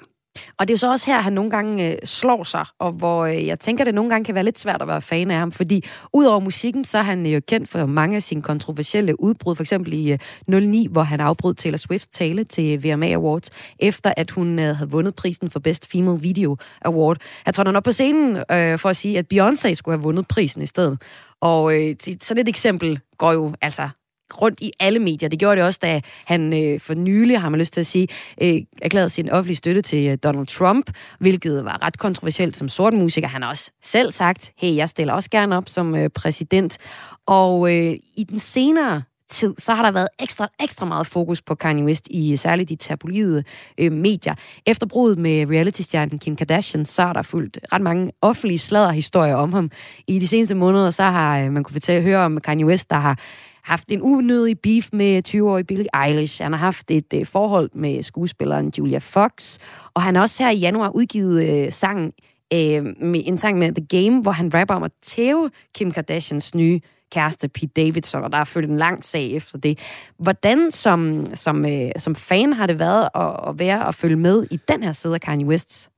Og 0.59 0.69
det 0.69 0.73
er 0.73 0.75
jo 0.75 0.79
så 0.79 0.91
også 0.91 1.07
her, 1.07 1.21
han 1.21 1.33
nogle 1.33 1.51
gange 1.51 1.93
øh, 1.93 1.99
slår 2.05 2.45
sig, 2.45 2.65
og 2.79 2.93
hvor 2.93 3.25
øh, 3.25 3.47
jeg 3.47 3.61
tænker, 3.61 3.85
det 3.85 3.95
nogle 3.95 4.11
gange 4.11 4.25
kan 4.25 4.35
være 4.35 4.45
lidt 4.45 4.59
svært 4.59 4.83
at 4.83 4.89
være 4.89 5.03
fan 5.03 5.31
af 5.31 5.39
ham, 5.39 5.53
fordi 5.53 5.85
udover 6.13 6.41
musikken, 6.41 6.85
så 6.85 6.99
er 6.99 7.03
han 7.03 7.27
jo 7.27 7.41
kendt 7.49 7.69
for 7.69 7.87
mange 7.87 8.17
af 8.17 8.23
sine 8.23 8.43
kontroversielle 8.43 9.21
udbrud, 9.21 9.57
for 9.57 9.63
eksempel 9.63 9.93
i 9.93 10.13
øh, 10.13 10.19
09, 10.61 10.89
hvor 10.91 11.03
han 11.03 11.21
afbrød 11.21 11.55
Taylor 11.55 11.77
Swift 11.77 12.13
tale 12.13 12.45
til 12.45 12.85
VMA 12.85 13.13
Awards, 13.13 13.51
efter 13.79 14.13
at 14.17 14.31
hun 14.31 14.59
øh, 14.59 14.77
havde 14.77 14.91
vundet 14.91 15.15
prisen 15.15 15.51
for 15.51 15.61
Best 15.61 15.93
Female 15.93 16.21
Video 16.21 16.57
Award. 16.85 17.17
Han 17.45 17.55
trådte 17.55 17.77
op 17.77 17.83
på 17.83 17.93
scenen 17.93 18.37
øh, 18.37 18.79
for 18.79 18.89
at 18.89 18.97
sige, 18.97 19.19
at 19.19 19.27
Beyoncé 19.35 19.75
skulle 19.75 19.97
have 19.97 20.03
vundet 20.03 20.29
prisen 20.29 20.63
i 20.63 20.67
stedet. 20.67 21.03
Og 21.41 21.75
øh, 21.75 21.95
sådan 22.21 22.41
et 22.41 22.49
eksempel 22.49 23.01
går 23.19 23.33
jo 23.33 23.55
altså 23.61 23.89
rundt 24.35 24.61
i 24.61 24.73
alle 24.81 24.99
medier. 24.99 25.29
Det 25.29 25.39
gjorde 25.39 25.57
det 25.57 25.65
også, 25.65 25.79
da 25.83 26.01
han 26.25 26.65
øh, 26.65 26.81
for 26.81 26.95
nylig, 26.95 27.41
har 27.41 27.49
man 27.49 27.61
lyst 27.61 27.73
til 27.73 27.81
at 27.81 27.87
sige, 27.87 28.09
øh, 28.43 28.61
erklærede 28.83 29.09
sin 29.09 29.31
offentlige 29.31 29.57
støtte 29.57 29.83
til 29.83 30.09
øh, 30.09 30.19
Donald 30.23 30.47
Trump, 30.47 30.91
hvilket 31.21 31.65
var 31.65 31.83
ret 31.83 31.99
kontroversielt 31.99 32.57
som 32.57 32.69
sort 32.69 32.95
musiker. 32.95 33.29
Han 33.29 33.43
har 33.43 33.49
også 33.49 33.71
selv 33.83 34.13
sagt, 34.13 34.53
hey, 34.57 34.77
jeg 34.77 34.89
stiller 34.89 35.13
også 35.13 35.31
gerne 35.31 35.57
op 35.57 35.69
som 35.69 35.95
øh, 35.95 36.11
præsident. 36.11 36.79
Og 37.27 37.77
øh, 37.77 37.95
i 38.17 38.25
den 38.25 38.39
senere 38.39 39.03
tid, 39.31 39.55
så 39.59 39.75
har 39.75 39.83
der 39.83 39.91
været 39.91 40.09
ekstra, 40.19 40.49
ekstra 40.61 40.87
meget 40.87 41.07
fokus 41.07 41.43
på 41.43 41.55
Kanye 41.55 41.85
West 41.85 42.09
i 42.11 42.33
øh, 42.33 42.39
særligt 42.39 42.69
de 42.69 42.77
tabloide 42.77 43.45
øh, 43.79 43.93
medier. 43.93 44.35
Efter 44.67 44.87
bruddet 44.87 45.19
med 45.19 45.47
reality-stjernen 45.51 46.19
Kim 46.19 46.37
Kardashian, 46.37 46.85
så 46.85 47.03
er 47.03 47.13
der 47.13 47.23
fulgt 47.23 47.59
ret 47.73 47.83
mange 47.83 48.13
offentlige 48.23 48.59
sladderhistorier 48.59 49.35
om 49.35 49.53
ham. 49.53 49.71
I 50.07 50.19
de 50.19 50.29
seneste 50.29 50.55
måneder, 50.55 50.91
så 50.91 51.03
har 51.03 51.39
øh, 51.39 51.53
man 51.53 51.65
kunne 51.65 51.75
fortælle, 51.75 52.03
høre 52.03 52.19
om 52.19 52.41
Kanye 52.41 52.67
West, 52.67 52.91
der 52.91 52.97
har 52.97 53.19
haft 53.69 53.93
en 53.93 54.03
unødig 54.03 54.61
beef 54.61 54.89
med 54.93 55.29
20-årig 55.29 55.67
Billie 55.67 56.05
Eilish. 56.05 56.43
Han 56.43 56.53
har 56.53 56.59
haft 56.59 56.91
et 56.91 57.13
øh, 57.15 57.27
forhold 57.27 57.71
med 57.75 58.03
skuespilleren 58.03 58.73
Julia 58.79 58.99
Fox. 58.99 59.59
Og 59.95 60.03
han 60.03 60.15
har 60.15 60.23
også 60.23 60.43
her 60.43 60.51
i 60.51 60.57
januar 60.57 60.89
udgivet 60.89 61.49
øh, 61.49 61.73
sangen, 61.73 62.13
øh, 62.53 62.85
med, 63.01 63.23
en 63.25 63.39
sang 63.39 63.59
med 63.59 63.73
The 63.75 63.87
Game, 63.87 64.23
hvor 64.23 64.33
han 64.33 64.55
rapper 64.55 64.75
om 64.75 64.83
at 64.83 64.93
tæve 65.03 65.51
Kim 65.75 65.91
Kardashians 65.91 66.55
nye 66.55 66.81
kæreste 67.13 67.49
Pete 67.49 67.67
Davidson, 67.67 68.25
og 68.25 68.33
der 68.33 68.39
er 68.39 68.45
følt 68.45 68.71
en 68.71 68.79
lang 68.79 69.05
sag 69.05 69.33
efter 69.33 69.59
det. 69.59 69.79
Hvordan 70.19 70.71
som, 70.71 71.27
som, 71.35 71.67
øh, 71.67 71.91
som 71.99 72.15
fan 72.15 72.53
har 72.53 72.67
det 72.67 72.79
været 72.79 73.09
at, 73.15 73.49
at 73.49 73.59
være 73.59 73.87
og 73.87 73.95
følge 73.95 74.17
med 74.17 74.47
i 74.51 74.59
den 74.69 74.83
her 74.83 74.93
side 74.93 75.15
af 75.15 75.21
Kanye 75.21 75.47
Wests? 75.47 75.91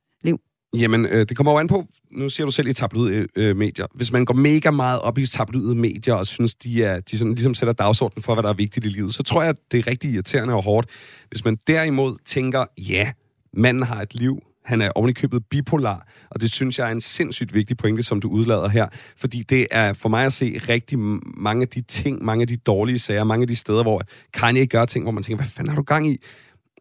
Jamen, 0.76 1.06
øh, 1.06 1.26
det 1.28 1.36
kommer 1.36 1.52
jo 1.52 1.58
an 1.58 1.68
på, 1.68 1.86
nu 2.10 2.28
ser 2.28 2.44
du 2.44 2.50
selv 2.50 2.68
i 2.68 2.72
tabloide 2.72 3.26
øh, 3.36 3.48
øh, 3.48 3.56
medier. 3.56 3.86
Hvis 3.94 4.12
man 4.12 4.24
går 4.24 4.34
mega 4.34 4.70
meget 4.70 5.00
op 5.00 5.18
i 5.18 5.26
tabloide 5.26 5.74
medier 5.74 6.14
og 6.14 6.26
synes, 6.26 6.54
de, 6.54 6.84
er, 6.84 7.00
de 7.00 7.18
sådan, 7.18 7.34
ligesom 7.34 7.54
sætter 7.54 7.72
dagsordenen 7.72 8.22
for, 8.22 8.34
hvad 8.34 8.42
der 8.42 8.48
er 8.48 8.54
vigtigt 8.54 8.86
i 8.86 8.88
livet, 8.88 9.14
så 9.14 9.22
tror 9.22 9.42
jeg, 9.42 9.50
at 9.50 9.58
det 9.72 9.78
er 9.78 9.86
rigtig 9.86 10.10
irriterende 10.10 10.54
og 10.54 10.62
hårdt. 10.62 10.88
Hvis 11.28 11.44
man 11.44 11.58
derimod 11.66 12.16
tænker, 12.26 12.64
ja, 12.78 13.12
manden 13.54 13.82
har 13.82 14.02
et 14.02 14.14
liv, 14.14 14.42
han 14.64 14.82
er 14.82 14.90
ovenikøbet 14.90 15.42
bipolar, 15.50 16.06
og 16.30 16.40
det 16.40 16.50
synes 16.50 16.78
jeg 16.78 16.88
er 16.88 16.92
en 16.92 17.00
sindssygt 17.00 17.54
vigtig 17.54 17.76
pointe, 17.76 18.02
som 18.02 18.20
du 18.20 18.28
udlader 18.28 18.68
her, 18.68 18.88
fordi 19.16 19.42
det 19.42 19.66
er 19.70 19.92
for 19.92 20.08
mig 20.08 20.26
at 20.26 20.32
se 20.32 20.60
rigtig 20.68 20.98
mange 21.36 21.62
af 21.62 21.68
de 21.68 21.80
ting, 21.80 22.24
mange 22.24 22.42
af 22.42 22.48
de 22.48 22.56
dårlige 22.56 22.98
sager, 22.98 23.24
mange 23.24 23.42
af 23.42 23.48
de 23.48 23.56
steder, 23.56 23.82
hvor 23.82 24.02
Kanye 24.34 24.66
gør 24.66 24.84
ting, 24.84 25.04
hvor 25.04 25.12
man 25.12 25.22
tænker, 25.22 25.44
hvad 25.44 25.50
fanden 25.50 25.68
har 25.68 25.76
du 25.76 25.82
gang 25.82 26.10
i? 26.10 26.16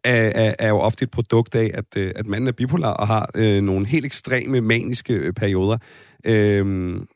Er, 0.04 0.32
er, 0.34 0.54
er 0.58 0.68
jo 0.68 0.78
ofte 0.78 1.02
et 1.02 1.10
produkt 1.10 1.54
af, 1.54 1.70
at, 1.74 1.84
øh, 1.96 2.12
at 2.16 2.26
manden 2.26 2.48
er 2.48 2.52
bipolar 2.52 2.92
og 2.92 3.06
har 3.06 3.30
øh, 3.34 3.62
nogle 3.62 3.86
helt 3.86 4.06
ekstreme, 4.06 4.60
maniske 4.60 5.14
øh, 5.14 5.32
perioder. 5.32 5.78
Øhm, 6.24 7.06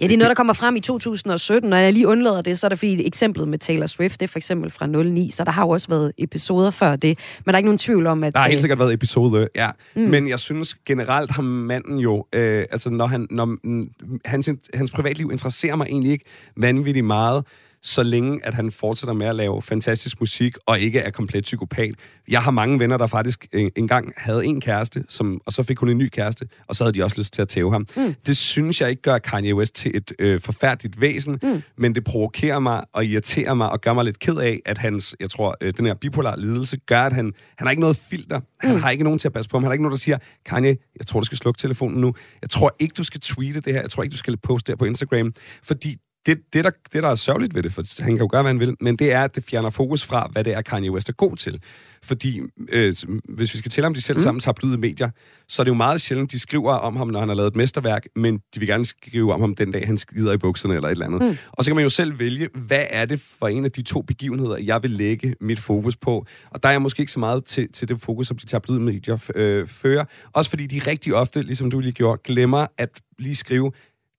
Ja, 0.00 0.06
det 0.06 0.12
er 0.12 0.18
noget, 0.18 0.28
der 0.28 0.34
kommer 0.34 0.52
frem 0.52 0.76
i 0.76 0.80
2017. 0.80 1.70
Når 1.70 1.76
jeg 1.76 1.92
lige 1.92 2.08
undlader 2.08 2.42
det, 2.42 2.58
så 2.58 2.66
er 2.66 2.68
det 2.68 2.78
fordi 2.78 3.06
eksemplet 3.06 3.48
med 3.48 3.58
Taylor 3.58 3.86
Swift, 3.86 4.20
det 4.20 4.26
er 4.26 4.28
for 4.28 4.38
eksempel 4.38 4.70
fra 4.70 4.86
09, 4.86 5.30
så 5.30 5.44
der 5.44 5.50
har 5.50 5.62
jo 5.62 5.68
også 5.68 5.88
været 5.88 6.12
episoder 6.18 6.70
før 6.70 6.96
det. 6.96 7.18
Men 7.38 7.46
der 7.46 7.52
er 7.52 7.56
ikke 7.56 7.66
nogen 7.66 7.78
tvivl 7.78 8.06
om, 8.06 8.24
at... 8.24 8.34
Der 8.34 8.40
har 8.40 8.48
helt 8.48 8.58
øh, 8.58 8.60
sikkert 8.60 8.78
været 8.78 8.92
episode, 8.92 9.48
ja. 9.56 9.70
Mm. 9.94 10.02
Men 10.02 10.28
jeg 10.28 10.40
synes 10.40 10.74
generelt 10.86 11.30
har 11.30 11.42
manden 11.42 11.98
jo, 11.98 12.26
øh, 12.32 12.66
altså 12.70 12.90
når 12.90 13.06
han, 13.06 13.26
når, 13.30 13.44
mm, 13.64 13.90
hans, 14.24 14.50
hans 14.74 14.90
privatliv 14.90 15.30
interesserer 15.32 15.76
mig 15.76 15.86
egentlig 15.86 16.12
ikke 16.12 16.24
vanvittigt 16.56 17.06
meget, 17.06 17.44
så 17.82 18.02
længe 18.02 18.46
at 18.46 18.54
han 18.54 18.70
fortsætter 18.70 19.14
med 19.14 19.26
at 19.26 19.34
lave 19.34 19.62
fantastisk 19.62 20.20
musik 20.20 20.54
og 20.66 20.80
ikke 20.80 20.98
er 20.98 21.10
komplet 21.10 21.44
psykopat. 21.44 21.94
Jeg 22.28 22.40
har 22.42 22.50
mange 22.50 22.78
venner, 22.78 22.96
der 22.96 23.06
faktisk 23.06 23.46
en- 23.52 23.70
engang 23.76 24.12
havde 24.16 24.46
en 24.46 24.60
kæreste, 24.60 25.04
som, 25.08 25.40
og 25.46 25.52
så 25.52 25.62
fik 25.62 25.78
hun 25.78 25.88
en 25.88 25.98
ny 25.98 26.08
kæreste, 26.08 26.48
og 26.68 26.76
så 26.76 26.84
havde 26.84 26.94
de 26.94 27.02
også 27.04 27.16
lyst 27.18 27.32
til 27.32 27.42
at 27.42 27.48
tæve 27.48 27.72
ham. 27.72 27.86
Mm. 27.96 28.14
Det 28.26 28.36
synes 28.36 28.80
jeg 28.80 28.90
ikke 28.90 29.02
gør 29.02 29.18
Kanye 29.18 29.54
West 29.54 29.74
til 29.74 29.90
et 29.96 30.12
øh, 30.18 30.40
forfærdeligt 30.40 31.00
væsen, 31.00 31.38
mm. 31.42 31.62
men 31.78 31.94
det 31.94 32.04
provokerer 32.04 32.58
mig 32.58 32.84
og 32.92 33.04
irriterer 33.04 33.54
mig 33.54 33.70
og 33.70 33.80
gør 33.80 33.92
mig 33.92 34.04
lidt 34.04 34.18
ked 34.18 34.36
af, 34.36 34.60
at 34.66 34.78
hans, 34.78 35.16
jeg 35.20 35.30
tror, 35.30 35.56
øh, 35.60 35.72
den 35.76 35.86
her 35.86 35.94
bipolar 35.94 36.36
lidelse 36.36 36.76
gør, 36.76 37.02
at 37.02 37.12
han, 37.12 37.32
han 37.58 37.66
har 37.66 37.70
ikke 37.70 37.80
noget 37.80 37.96
filter. 37.96 38.40
Han 38.60 38.78
har 38.80 38.90
ikke 38.90 39.04
nogen 39.04 39.18
til 39.18 39.28
at 39.28 39.32
passe 39.32 39.50
på 39.50 39.56
ham. 39.56 39.62
Han 39.62 39.68
har 39.68 39.72
ikke 39.72 39.82
nogen, 39.82 39.92
der 39.92 39.98
siger, 39.98 40.18
Kanye, 40.46 40.76
jeg 40.98 41.06
tror, 41.06 41.20
du 41.20 41.26
skal 41.26 41.38
slukke 41.38 41.58
telefonen 41.58 42.00
nu. 42.00 42.14
Jeg 42.42 42.50
tror 42.50 42.76
ikke, 42.78 42.92
du 42.96 43.04
skal 43.04 43.20
tweete 43.20 43.60
det 43.60 43.72
her. 43.74 43.80
Jeg 43.80 43.90
tror 43.90 44.02
ikke, 44.02 44.12
du 44.12 44.18
skal 44.18 44.36
poste 44.36 44.66
det 44.66 44.72
her 44.72 44.76
på 44.76 44.84
Instagram. 44.84 45.32
Fordi 45.62 45.96
det, 46.26 46.38
det, 46.52 46.64
der, 46.64 46.70
det, 46.92 47.02
der 47.02 47.08
er 47.08 47.14
sørgeligt 47.14 47.54
ved 47.54 47.62
det, 47.62 47.72
for 47.72 48.02
han 48.02 48.12
kan 48.12 48.18
jo 48.18 48.28
gøre, 48.30 48.42
hvad 48.42 48.52
han 48.52 48.60
vil, 48.60 48.76
men 48.80 48.96
det 48.96 49.12
er, 49.12 49.24
at 49.24 49.34
det 49.36 49.44
fjerner 49.44 49.70
fokus 49.70 50.04
fra, 50.04 50.28
hvad 50.32 50.44
det 50.44 50.52
er, 50.56 50.62
Kanye 50.62 50.90
West 50.92 51.08
er 51.08 51.12
god 51.12 51.36
til. 51.36 51.60
Fordi 52.02 52.40
øh, 52.68 52.94
hvis 53.28 53.52
vi 53.54 53.58
skal 53.58 53.70
tælle 53.70 53.86
om 53.86 53.94
de 53.94 54.00
selv 54.00 54.16
Mm. 54.16 54.22
sammen 54.22 54.40
tabloide 54.40 54.78
medier, 54.78 55.10
så 55.48 55.62
er 55.62 55.64
det 55.64 55.68
jo 55.68 55.74
meget 55.74 56.00
sjældent, 56.00 56.32
de 56.32 56.38
skriver 56.38 56.72
om 56.72 56.96
ham, 56.96 57.08
når 57.08 57.20
han 57.20 57.28
har 57.28 57.36
lavet 57.36 57.48
et 57.48 57.56
mesterværk, 57.56 58.06
men 58.16 58.36
de 58.54 58.60
vil 58.60 58.68
gerne 58.68 58.84
skrive 58.84 59.34
om 59.34 59.40
ham 59.40 59.54
den 59.54 59.72
dag, 59.72 59.86
han 59.86 59.98
skider 59.98 60.32
i 60.32 60.36
bukserne 60.38 60.74
eller 60.74 60.88
et 60.88 60.92
eller 60.92 61.06
andet. 61.06 61.22
Mm. 61.22 61.36
Og 61.52 61.64
så 61.64 61.70
kan 61.70 61.76
man 61.76 61.82
jo 61.82 61.88
selv 61.88 62.18
vælge, 62.18 62.48
hvad 62.54 62.84
er 62.90 63.04
det 63.04 63.20
for 63.20 63.48
en 63.48 63.64
af 63.64 63.72
de 63.72 63.82
to 63.82 64.02
begivenheder, 64.02 64.56
jeg 64.56 64.82
vil 64.82 64.90
lægge 64.90 65.34
mit 65.40 65.60
fokus 65.60 65.96
på. 65.96 66.26
Og 66.50 66.62
der 66.62 66.68
er 66.68 66.72
jeg 66.72 66.82
måske 66.82 67.00
ikke 67.00 67.12
så 67.12 67.20
meget 67.20 67.44
til, 67.44 67.72
til 67.72 67.88
det 67.88 68.00
fokus, 68.00 68.26
som 68.28 68.36
de 68.36 68.46
tabloide 68.46 68.82
medier 68.82 69.18
øh, 69.34 69.66
fører. 69.66 70.04
Også 70.32 70.50
fordi 70.50 70.66
de 70.66 70.78
rigtig 70.86 71.14
ofte, 71.14 71.42
ligesom 71.42 71.70
du 71.70 71.80
lige 71.80 71.92
gjorde, 71.92 72.20
glemmer 72.24 72.66
at 72.78 72.90
lige 73.18 73.36
skrive, 73.36 73.72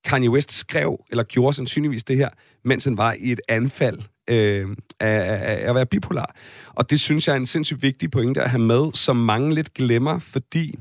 Kanye 0.06 0.30
West 0.30 0.52
skrev, 0.52 1.06
eller 1.10 1.24
gjorde 1.24 1.54
sandsynligvis 1.54 2.04
det 2.04 2.18
her, 2.18 2.30
mens 2.66 2.84
han 2.84 2.98
var 2.98 3.16
i 3.20 3.32
et 3.32 3.42
anfald 3.50 4.00
øh, 4.30 4.68
af, 5.00 5.08
af, 5.10 5.66
af 5.66 5.70
at 5.70 5.76
være 5.76 5.86
bipolar. 5.86 6.36
Og 6.68 6.90
det 6.90 7.00
synes 7.00 7.28
jeg 7.28 7.34
er 7.34 7.38
en 7.38 7.46
sindssygt 7.46 7.82
vigtig 7.82 8.12
pointe 8.12 8.42
at 8.42 8.50
have 8.50 8.62
med, 8.62 8.94
som 8.94 9.16
mange 9.16 9.56
lidt 9.56 9.74
glemmer, 9.74 10.20
fordi 10.20 10.80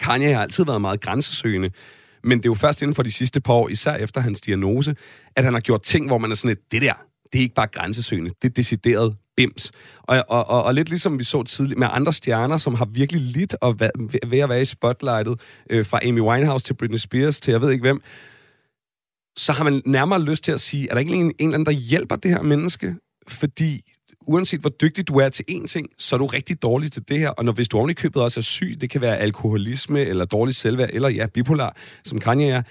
Kanye 0.00 0.34
har 0.34 0.42
altid 0.42 0.64
været 0.64 0.80
meget 0.80 1.00
grænsesøgende. 1.00 1.70
Men 2.24 2.38
det 2.38 2.46
er 2.46 2.50
jo 2.50 2.54
først 2.54 2.82
inden 2.82 2.94
for 2.94 3.02
de 3.02 3.12
sidste 3.12 3.40
par 3.40 3.52
år, 3.52 3.68
især 3.68 3.94
efter 3.94 4.20
hans 4.20 4.40
diagnose, 4.40 4.96
at 5.36 5.44
han 5.44 5.52
har 5.52 5.60
gjort 5.60 5.82
ting, 5.82 6.06
hvor 6.06 6.18
man 6.18 6.30
er 6.30 6.34
sådan 6.34 6.50
et, 6.50 6.72
det 6.72 6.82
der, 6.82 6.92
det 7.32 7.38
er 7.38 7.42
ikke 7.42 7.54
bare 7.54 7.66
grænsesøgende, 7.66 8.30
det 8.42 8.48
er 8.48 8.52
decideret 8.52 9.16
bims. 9.36 9.72
Og, 10.02 10.24
og, 10.28 10.48
og, 10.48 10.64
og 10.64 10.74
lidt 10.74 10.88
ligesom 10.88 11.18
vi 11.18 11.24
så 11.24 11.42
tidligt 11.42 11.78
med 11.78 11.88
andre 11.90 12.12
stjerner, 12.12 12.56
som 12.56 12.74
har 12.74 12.84
virkelig 12.84 13.22
lidt 13.22 13.56
og 13.60 13.80
være, 13.80 13.90
ved 14.26 14.38
at 14.38 14.48
være 14.48 14.60
i 14.60 14.64
spotlightet, 14.64 15.40
øh, 15.70 15.86
fra 15.86 16.00
Amy 16.02 16.20
Winehouse 16.20 16.64
til 16.64 16.74
Britney 16.74 16.98
Spears 16.98 17.40
til 17.40 17.52
jeg 17.52 17.60
ved 17.60 17.70
ikke 17.70 17.82
hvem, 17.82 18.02
så 19.36 19.52
har 19.52 19.64
man 19.64 19.82
nærmere 19.86 20.22
lyst 20.22 20.44
til 20.44 20.52
at 20.52 20.60
sige, 20.60 20.88
er 20.88 20.94
der 20.94 21.00
ikke 21.00 21.14
en, 21.14 21.20
en 21.20 21.34
eller 21.38 21.54
anden, 21.54 21.66
der 21.66 21.72
hjælper 21.72 22.16
det 22.16 22.30
her 22.30 22.42
menneske? 22.42 22.94
Fordi 23.28 23.80
uanset 24.26 24.60
hvor 24.60 24.70
dygtig 24.70 25.08
du 25.08 25.18
er 25.18 25.28
til 25.28 25.44
én 25.50 25.66
ting, 25.66 25.88
så 25.98 26.16
er 26.16 26.18
du 26.18 26.26
rigtig 26.26 26.62
dårlig 26.62 26.92
til 26.92 27.08
det 27.08 27.18
her. 27.18 27.30
Og 27.30 27.44
når, 27.44 27.52
hvis 27.52 27.68
du 27.68 27.76
oven 27.78 27.90
i 27.90 27.92
købet 27.92 28.22
også 28.22 28.40
er 28.40 28.42
syg, 28.42 28.76
det 28.80 28.90
kan 28.90 29.00
være 29.00 29.18
alkoholisme, 29.18 30.00
eller 30.00 30.24
dårlig 30.24 30.54
selvværd, 30.54 30.90
eller 30.92 31.08
ja, 31.08 31.26
bipolar, 31.34 31.76
som 32.04 32.18
Kanye 32.20 32.48
er, 32.48 32.62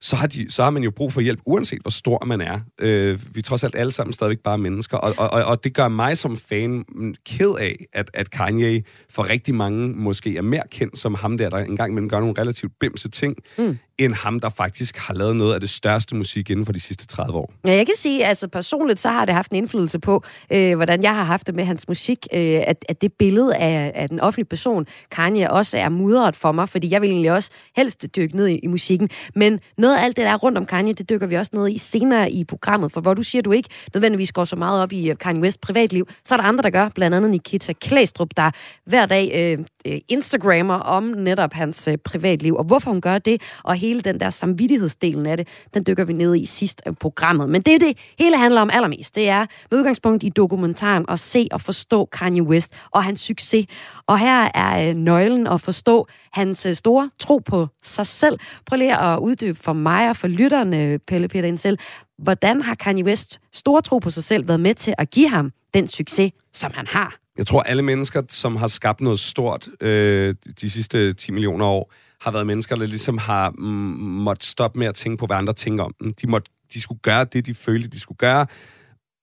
så 0.00 0.16
har, 0.16 0.26
de, 0.26 0.50
så 0.50 0.62
har 0.62 0.70
man 0.70 0.82
jo 0.82 0.90
brug 0.90 1.12
for 1.12 1.20
hjælp, 1.20 1.40
uanset 1.46 1.82
hvor 1.82 1.90
stor 1.90 2.24
man 2.24 2.40
er. 2.40 2.60
Øh, 2.80 3.20
vi 3.34 3.38
er 3.38 3.42
trods 3.42 3.64
alt 3.64 3.74
alle 3.74 3.92
sammen 3.92 4.12
stadigvæk 4.12 4.38
bare 4.38 4.58
mennesker, 4.58 4.96
og, 4.96 5.14
og, 5.18 5.30
og, 5.30 5.44
og 5.44 5.64
det 5.64 5.74
gør 5.74 5.88
mig 5.88 6.18
som 6.18 6.36
fan 6.36 6.84
ked 7.26 7.54
af, 7.60 7.86
at, 7.92 8.10
at 8.14 8.30
Kanye 8.30 8.82
for 9.10 9.28
rigtig 9.28 9.54
mange 9.54 9.88
måske 9.88 10.36
er 10.36 10.42
mere 10.42 10.62
kendt 10.70 10.98
som 10.98 11.14
ham 11.14 11.38
der, 11.38 11.50
der 11.50 11.58
engang 11.58 11.92
imellem 11.92 12.08
gør 12.08 12.20
nogle 12.20 12.34
relativt 12.38 12.72
bimse 12.80 13.08
ting, 13.08 13.36
mm 13.58 13.78
end 13.98 14.14
ham, 14.14 14.40
der 14.40 14.48
faktisk 14.48 14.96
har 14.98 15.14
lavet 15.14 15.36
noget 15.36 15.54
af 15.54 15.60
det 15.60 15.70
største 15.70 16.16
musik 16.16 16.50
inden 16.50 16.66
for 16.66 16.72
de 16.72 16.80
sidste 16.80 17.06
30 17.06 17.38
år. 17.38 17.52
Ja, 17.64 17.72
jeg 17.72 17.86
kan 17.86 17.94
sige, 17.96 18.26
altså 18.26 18.48
personligt, 18.48 19.00
så 19.00 19.08
har 19.08 19.24
det 19.24 19.34
haft 19.34 19.50
en 19.50 19.56
indflydelse 19.56 19.98
på, 19.98 20.24
øh, 20.52 20.76
hvordan 20.76 21.02
jeg 21.02 21.14
har 21.14 21.24
haft 21.24 21.46
det 21.46 21.54
med 21.54 21.64
hans 21.64 21.88
musik, 21.88 22.26
øh, 22.32 22.60
at, 22.66 22.84
at 22.88 23.02
det 23.02 23.12
billede 23.12 23.56
af, 23.56 23.92
af 23.94 24.08
den 24.08 24.20
offentlige 24.20 24.46
person, 24.46 24.86
Kanye, 25.10 25.50
også 25.50 25.78
er 25.78 25.88
mudret 25.88 26.36
for 26.36 26.52
mig, 26.52 26.68
fordi 26.68 26.90
jeg 26.90 27.02
vil 27.02 27.10
egentlig 27.10 27.32
også 27.32 27.50
helst 27.76 28.06
dykke 28.16 28.36
ned 28.36 28.46
i, 28.46 28.58
i 28.58 28.66
musikken. 28.66 29.08
Men 29.34 29.60
noget 29.78 29.96
af 29.96 30.04
alt 30.04 30.16
det, 30.16 30.24
der 30.24 30.30
er 30.30 30.36
rundt 30.36 30.58
om 30.58 30.66
Kanye, 30.66 30.92
det 30.92 31.10
dykker 31.10 31.26
vi 31.26 31.34
også 31.34 31.50
ned 31.54 31.68
i 31.68 31.78
senere 31.78 32.30
i 32.30 32.44
programmet, 32.44 32.92
for 32.92 33.00
hvor 33.00 33.14
du 33.14 33.22
siger, 33.22 33.42
du 33.42 33.52
ikke 33.52 33.68
nødvendigvis 33.94 34.32
går 34.32 34.44
så 34.44 34.56
meget 34.56 34.82
op 34.82 34.92
i 34.92 35.10
øh, 35.10 35.18
Kanye 35.18 35.40
West 35.40 35.60
privatliv, 35.60 36.08
så 36.24 36.34
er 36.34 36.36
der 36.36 36.44
andre, 36.44 36.62
der 36.62 36.70
gør, 36.70 36.88
blandt 36.94 37.16
andet 37.16 37.30
Nikita 37.30 37.72
Klæstrup, 37.72 38.28
der 38.36 38.50
hver 38.86 39.06
dag 39.06 39.30
øh, 39.34 39.64
Øh, 39.86 39.98
Instagrammer 40.08 40.74
om 40.74 41.04
netop 41.04 41.52
hans 41.52 41.88
øh, 41.88 41.98
privatliv, 41.98 42.54
og 42.54 42.64
hvorfor 42.64 42.90
hun 42.90 43.00
gør 43.00 43.18
det, 43.18 43.42
og 43.62 43.74
hele 43.74 44.00
den 44.00 44.20
der 44.20 44.30
samvittighedsdelen 44.30 45.26
af 45.26 45.36
det, 45.36 45.48
den 45.74 45.86
dykker 45.86 46.04
vi 46.04 46.12
ned 46.12 46.36
i 46.36 46.46
sidst 46.46 46.82
af 46.86 46.96
programmet. 46.98 47.48
Men 47.48 47.62
det 47.62 47.74
er 47.74 47.78
det, 47.78 47.98
hele 48.18 48.36
handler 48.36 48.60
om 48.60 48.70
allermest. 48.72 49.14
Det 49.14 49.28
er 49.28 49.46
med 49.70 49.78
udgangspunkt 49.78 50.22
i 50.22 50.28
dokumentaren 50.28 51.04
at 51.08 51.20
se 51.20 51.48
og 51.52 51.60
forstå 51.60 52.04
Kanye 52.04 52.42
West 52.42 52.72
og 52.90 53.04
hans 53.04 53.20
succes. 53.20 53.66
Og 54.06 54.18
her 54.18 54.50
er 54.54 54.94
nøglen 54.94 55.46
at 55.46 55.60
forstå 55.60 56.06
hans 56.32 56.66
store 56.72 57.10
tro 57.18 57.38
på 57.38 57.68
sig 57.82 58.06
selv. 58.06 58.38
Prøv 58.66 58.76
lige 58.76 58.98
at 58.98 59.18
uddybe 59.18 59.58
for 59.58 59.72
mig 59.72 60.10
og 60.10 60.16
for 60.16 60.28
lytterne, 60.28 60.98
Pelle 60.98 61.28
Peter 61.28 61.48
Indsel, 61.48 61.78
hvordan 62.18 62.62
har 62.62 62.74
Kanye 62.74 63.04
West 63.04 63.40
store 63.52 63.82
tro 63.82 63.98
på 63.98 64.10
sig 64.10 64.24
selv 64.24 64.48
været 64.48 64.60
med 64.60 64.74
til 64.74 64.94
at 64.98 65.10
give 65.10 65.28
ham 65.28 65.52
den 65.74 65.86
succes, 65.88 66.32
som 66.52 66.72
han 66.74 66.86
har? 66.86 67.23
Jeg 67.38 67.46
tror, 67.46 67.62
alle 67.62 67.82
mennesker, 67.82 68.22
som 68.28 68.56
har 68.56 68.66
skabt 68.66 69.00
noget 69.00 69.20
stort 69.20 69.68
øh, 69.80 70.34
de 70.60 70.70
sidste 70.70 71.12
10 71.12 71.32
millioner 71.32 71.66
år, 71.66 71.92
har 72.20 72.30
været 72.30 72.46
mennesker, 72.46 72.76
der 72.76 72.86
ligesom 72.86 73.18
har 73.18 73.50
mm, 73.50 73.64
måttet 73.98 74.44
stoppe 74.44 74.78
med 74.78 74.86
at 74.86 74.94
tænke 74.94 75.20
på, 75.20 75.26
hvad 75.26 75.36
andre 75.36 75.52
tænker 75.52 75.84
om 75.84 75.94
dem. 76.00 76.14
De, 76.14 76.26
måtte, 76.26 76.50
de 76.74 76.80
skulle 76.80 77.00
gøre 77.00 77.24
det, 77.24 77.46
de 77.46 77.54
følte, 77.54 77.88
de 77.88 78.00
skulle 78.00 78.18
gøre, 78.18 78.46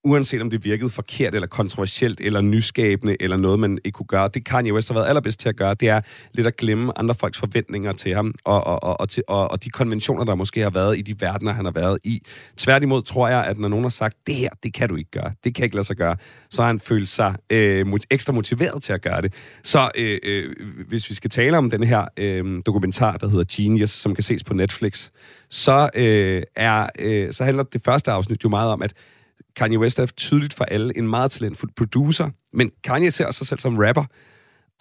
uanset 0.03 0.41
om 0.41 0.49
det 0.49 0.63
virkede 0.63 0.89
forkert, 0.89 1.35
eller 1.35 1.47
kontroversielt, 1.47 2.21
eller 2.21 2.41
nyskabende, 2.41 3.17
eller 3.19 3.37
noget, 3.37 3.59
man 3.59 3.79
ikke 3.85 3.95
kunne 3.95 4.05
gøre. 4.05 4.29
Det 4.33 4.45
Kanye 4.45 4.73
West 4.73 4.89
har 4.89 4.93
været 4.93 5.07
allerbedst 5.07 5.39
til 5.39 5.49
at 5.49 5.55
gøre, 5.55 5.73
det 5.73 5.89
er 5.89 6.01
lidt 6.33 6.47
at 6.47 6.57
glemme 6.57 6.99
andre 6.99 7.15
folks 7.15 7.37
forventninger 7.37 7.91
til 7.91 8.15
ham, 8.15 8.33
og, 8.43 8.63
og, 8.67 8.83
og, 8.83 8.99
og, 8.99 9.09
til, 9.09 9.23
og, 9.27 9.51
og 9.51 9.63
de 9.63 9.69
konventioner, 9.69 10.23
der 10.23 10.35
måske 10.35 10.61
har 10.61 10.69
været 10.69 10.97
i 10.97 11.01
de 11.01 11.15
verdener, 11.21 11.53
han 11.53 11.65
har 11.65 11.71
været 11.71 11.97
i. 12.03 12.21
Tværtimod 12.57 13.01
tror 13.01 13.27
jeg, 13.27 13.45
at 13.45 13.57
når 13.57 13.67
nogen 13.67 13.83
har 13.85 13.89
sagt, 13.89 14.17
det 14.27 14.35
her, 14.35 14.49
det 14.63 14.73
kan 14.73 14.89
du 14.89 14.95
ikke 14.95 15.11
gøre, 15.11 15.33
det 15.43 15.55
kan 15.55 15.63
ikke 15.63 15.75
lade 15.75 15.87
sig 15.87 15.95
gøre, 15.95 16.17
så 16.49 16.61
har 16.61 16.67
han 16.67 16.79
følt 16.79 17.09
sig 17.09 17.35
øh, 17.49 17.85
ekstra 18.09 18.33
motiveret 18.33 18.83
til 18.83 18.93
at 18.93 19.01
gøre 19.01 19.21
det. 19.21 19.33
Så 19.63 19.89
øh, 19.95 20.19
øh, 20.23 20.55
hvis 20.87 21.09
vi 21.09 21.15
skal 21.15 21.29
tale 21.29 21.57
om 21.57 21.69
den 21.69 21.83
her 21.83 22.05
øh, 22.17 22.61
dokumentar, 22.65 23.17
der 23.17 23.27
hedder 23.27 23.45
Genius, 23.55 23.89
som 23.89 24.15
kan 24.15 24.23
ses 24.23 24.43
på 24.43 24.53
Netflix, 24.53 25.09
så, 25.49 25.89
øh, 25.95 26.43
er, 26.55 26.87
øh, 26.99 27.33
så 27.33 27.43
handler 27.43 27.63
det 27.63 27.81
første 27.85 28.11
afsnit 28.11 28.43
jo 28.43 28.49
meget 28.49 28.71
om, 28.71 28.81
at 28.81 28.93
Kanye 29.55 29.79
West 29.79 29.99
er 29.99 30.05
tydeligt 30.05 30.53
for 30.53 30.65
alle 30.65 30.97
en 30.97 31.07
meget 31.07 31.31
talentfuld 31.31 31.71
producer, 31.77 32.29
men 32.53 32.71
Kanye 32.83 33.11
ser 33.11 33.31
sig 33.31 33.47
selv 33.47 33.59
som 33.59 33.77
rapper. 33.77 34.05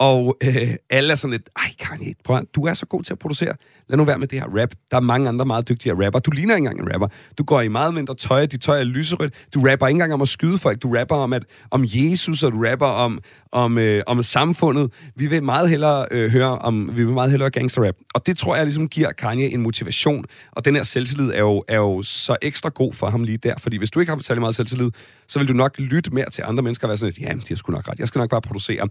Og 0.01 0.37
øh, 0.43 0.73
alle 0.89 1.11
er 1.11 1.15
sådan 1.15 1.31
lidt, 1.31 1.49
ej 1.57 1.69
Kanye, 1.79 2.13
prøv, 2.25 2.37
at- 2.37 2.45
du 2.55 2.65
er 2.65 2.73
så 2.73 2.85
god 2.85 3.03
til 3.03 3.13
at 3.13 3.19
producere. 3.19 3.53
Lad 3.89 3.97
nu 3.97 4.03
være 4.03 4.17
med 4.17 4.27
det 4.27 4.39
her 4.39 4.47
rap. 4.61 4.69
Der 4.91 4.97
er 4.97 5.01
mange 5.01 5.29
andre 5.29 5.45
meget 5.45 5.69
dygtige 5.69 6.05
rapper. 6.05 6.19
Du 6.19 6.31
ligner 6.31 6.55
ikke 6.55 6.67
engang 6.67 6.87
en 6.87 6.93
rapper. 6.93 7.07
Du 7.37 7.43
går 7.43 7.61
i 7.61 7.67
meget 7.67 7.93
mindre 7.93 8.15
tøj. 8.15 8.45
Dit 8.45 8.61
tøj 8.61 8.79
er 8.79 8.83
lyserødt. 8.83 9.33
Du 9.53 9.59
rapper 9.69 9.87
ikke 9.87 9.95
engang 9.95 10.13
om 10.13 10.21
at 10.21 10.27
skyde 10.27 10.57
folk. 10.57 10.81
Du 10.83 10.97
rapper 10.97 11.15
om, 11.15 11.33
at, 11.33 11.43
om 11.71 11.83
Jesus, 11.87 12.43
og 12.43 12.51
du 12.51 12.65
rapper 12.69 12.85
om, 12.85 13.19
om, 13.51 13.77
øh, 13.77 14.01
om 14.07 14.23
samfundet. 14.23 14.91
Vi 15.15 15.27
vil 15.27 15.43
meget 15.43 15.69
hellere 15.69 16.05
øh, 16.11 16.31
høre 16.31 16.59
om, 16.59 16.89
vi 16.97 17.03
vil 17.03 17.13
meget 17.13 17.31
hellere 17.31 17.49
gangster 17.49 17.81
gangsterrap. 17.81 17.95
Og 18.13 18.27
det 18.27 18.37
tror 18.37 18.55
jeg 18.55 18.65
ligesom 18.65 18.89
giver 18.89 19.11
Kanye 19.11 19.49
en 19.53 19.61
motivation. 19.61 20.25
Og 20.51 20.65
den 20.65 20.75
her 20.75 20.83
selvtillid 20.83 21.31
er 21.31 21.39
jo, 21.39 21.63
er 21.67 21.77
jo 21.77 22.01
så 22.03 22.35
ekstra 22.41 22.69
god 22.69 22.93
for 22.93 23.09
ham 23.09 23.23
lige 23.23 23.37
der. 23.37 23.53
Fordi 23.57 23.77
hvis 23.77 23.91
du 23.91 23.99
ikke 23.99 24.11
har 24.11 24.19
særlig 24.19 24.39
meget 24.41 24.55
selvtillid, 24.55 24.89
så 25.27 25.39
vil 25.39 25.47
du 25.47 25.53
nok 25.53 25.79
lytte 25.79 26.13
mere 26.13 26.29
til 26.29 26.43
andre 26.47 26.63
mennesker 26.63 26.87
og 26.87 26.89
være 26.89 26.97
sådan 26.97 27.13
lidt, 27.17 27.19
jamen, 27.29 27.39
de 27.39 27.45
har 27.49 27.55
sgu 27.55 27.71
nok 27.71 27.89
ret. 27.89 27.99
Jeg 27.99 28.07
skal 28.07 28.19
nok 28.19 28.29
bare 28.29 28.41
producere. 28.41 28.87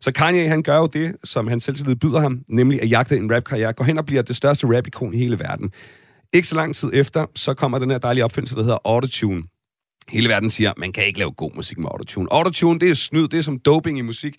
Så 0.00 0.12
Kanye, 0.12 0.48
han 0.48 0.62
gør 0.62 0.76
jo 0.76 0.86
det, 0.86 1.16
som 1.24 1.46
han 1.46 1.60
selvtillid 1.60 1.96
byder 1.96 2.20
ham, 2.20 2.44
nemlig 2.48 2.82
at 2.82 2.90
jagte 2.90 3.16
en 3.16 3.34
rapkarriere, 3.34 3.72
går 3.72 3.84
hen 3.84 3.98
og 3.98 4.06
bliver 4.06 4.22
det 4.22 4.36
største 4.36 4.76
rapikon 4.76 5.14
i 5.14 5.18
hele 5.18 5.38
verden. 5.38 5.72
Ikke 6.32 6.48
så 6.48 6.56
lang 6.56 6.74
tid 6.74 6.90
efter, 6.94 7.26
så 7.34 7.54
kommer 7.54 7.78
den 7.78 7.90
her 7.90 7.98
dejlige 7.98 8.24
opfindelse, 8.24 8.56
der 8.56 8.62
hedder 8.62 8.78
Autotune. 8.84 9.42
Hele 10.08 10.28
verden 10.28 10.50
siger, 10.50 10.72
man 10.76 10.92
kan 10.92 11.06
ikke 11.06 11.18
lave 11.18 11.32
god 11.32 11.50
musik 11.54 11.78
med 11.78 11.88
autotune. 11.90 12.28
Autotune, 12.30 12.78
det 12.78 12.90
er 12.90 12.94
snyd, 12.94 13.28
det 13.28 13.38
er 13.38 13.42
som 13.42 13.58
doping 13.58 13.98
i 13.98 14.02
musik. 14.02 14.34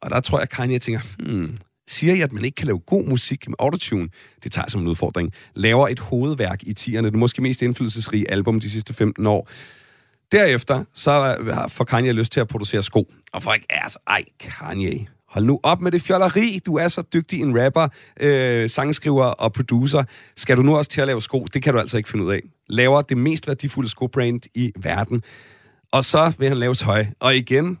Og 0.00 0.10
der 0.10 0.20
tror 0.20 0.38
jeg, 0.38 0.48
Kanye 0.48 0.78
tænker, 0.78 1.00
hmm, 1.18 1.58
siger 1.88 2.14
jeg, 2.14 2.22
at 2.22 2.32
man 2.32 2.44
ikke 2.44 2.54
kan 2.54 2.66
lave 2.66 2.78
god 2.78 3.04
musik 3.04 3.48
med 3.48 3.54
autotune? 3.58 4.08
Det 4.44 4.52
tager 4.52 4.64
jeg 4.64 4.70
som 4.70 4.80
en 4.80 4.88
udfordring. 4.88 5.32
Laver 5.54 5.88
et 5.88 5.98
hovedværk 5.98 6.62
i 6.62 6.74
10'erne, 6.80 7.04
det 7.04 7.14
måske 7.14 7.42
mest 7.42 7.62
indflydelsesrige 7.62 8.30
album 8.30 8.60
de 8.60 8.70
sidste 8.70 8.94
15 8.94 9.26
år. 9.26 9.48
Derefter 10.32 10.84
så 10.94 11.36
øh, 11.40 11.46
har- 11.46 11.68
får 11.68 11.84
Kanye 11.84 12.12
lyst 12.12 12.32
til 12.32 12.40
at 12.40 12.48
producere 12.48 12.82
sko. 12.82 13.12
Og 13.32 13.42
folk 13.42 13.62
er 13.70 13.80
altså, 13.80 13.98
ej, 14.06 14.24
Kanye, 14.40 15.06
hold 15.28 15.44
nu 15.44 15.60
op 15.62 15.80
med 15.80 15.92
det 15.92 16.02
fjolleri. 16.02 16.60
Du 16.66 16.76
er 16.76 16.88
så 16.88 17.02
dygtig 17.02 17.40
en 17.40 17.64
rapper, 17.64 17.88
øh, 18.20 18.70
sangskriver 18.70 19.24
og 19.24 19.52
producer. 19.52 20.04
Skal 20.36 20.56
du 20.56 20.62
nu 20.62 20.76
også 20.76 20.90
til 20.90 21.00
at 21.00 21.06
lave 21.06 21.22
sko? 21.22 21.44
Det 21.54 21.62
kan 21.62 21.74
du 21.74 21.80
altså 21.80 21.96
ikke 21.96 22.08
finde 22.08 22.24
ud 22.24 22.32
af. 22.32 22.40
Laver 22.68 23.02
det 23.02 23.16
mest 23.18 23.46
værdifulde 23.48 23.90
skobrand 23.90 24.40
i 24.54 24.72
verden. 24.76 25.22
Og 25.92 26.04
så 26.04 26.32
vil 26.38 26.48
han 26.48 26.56
lave 26.58 26.74
tøj. 26.74 27.06
Og 27.20 27.36
igen, 27.36 27.78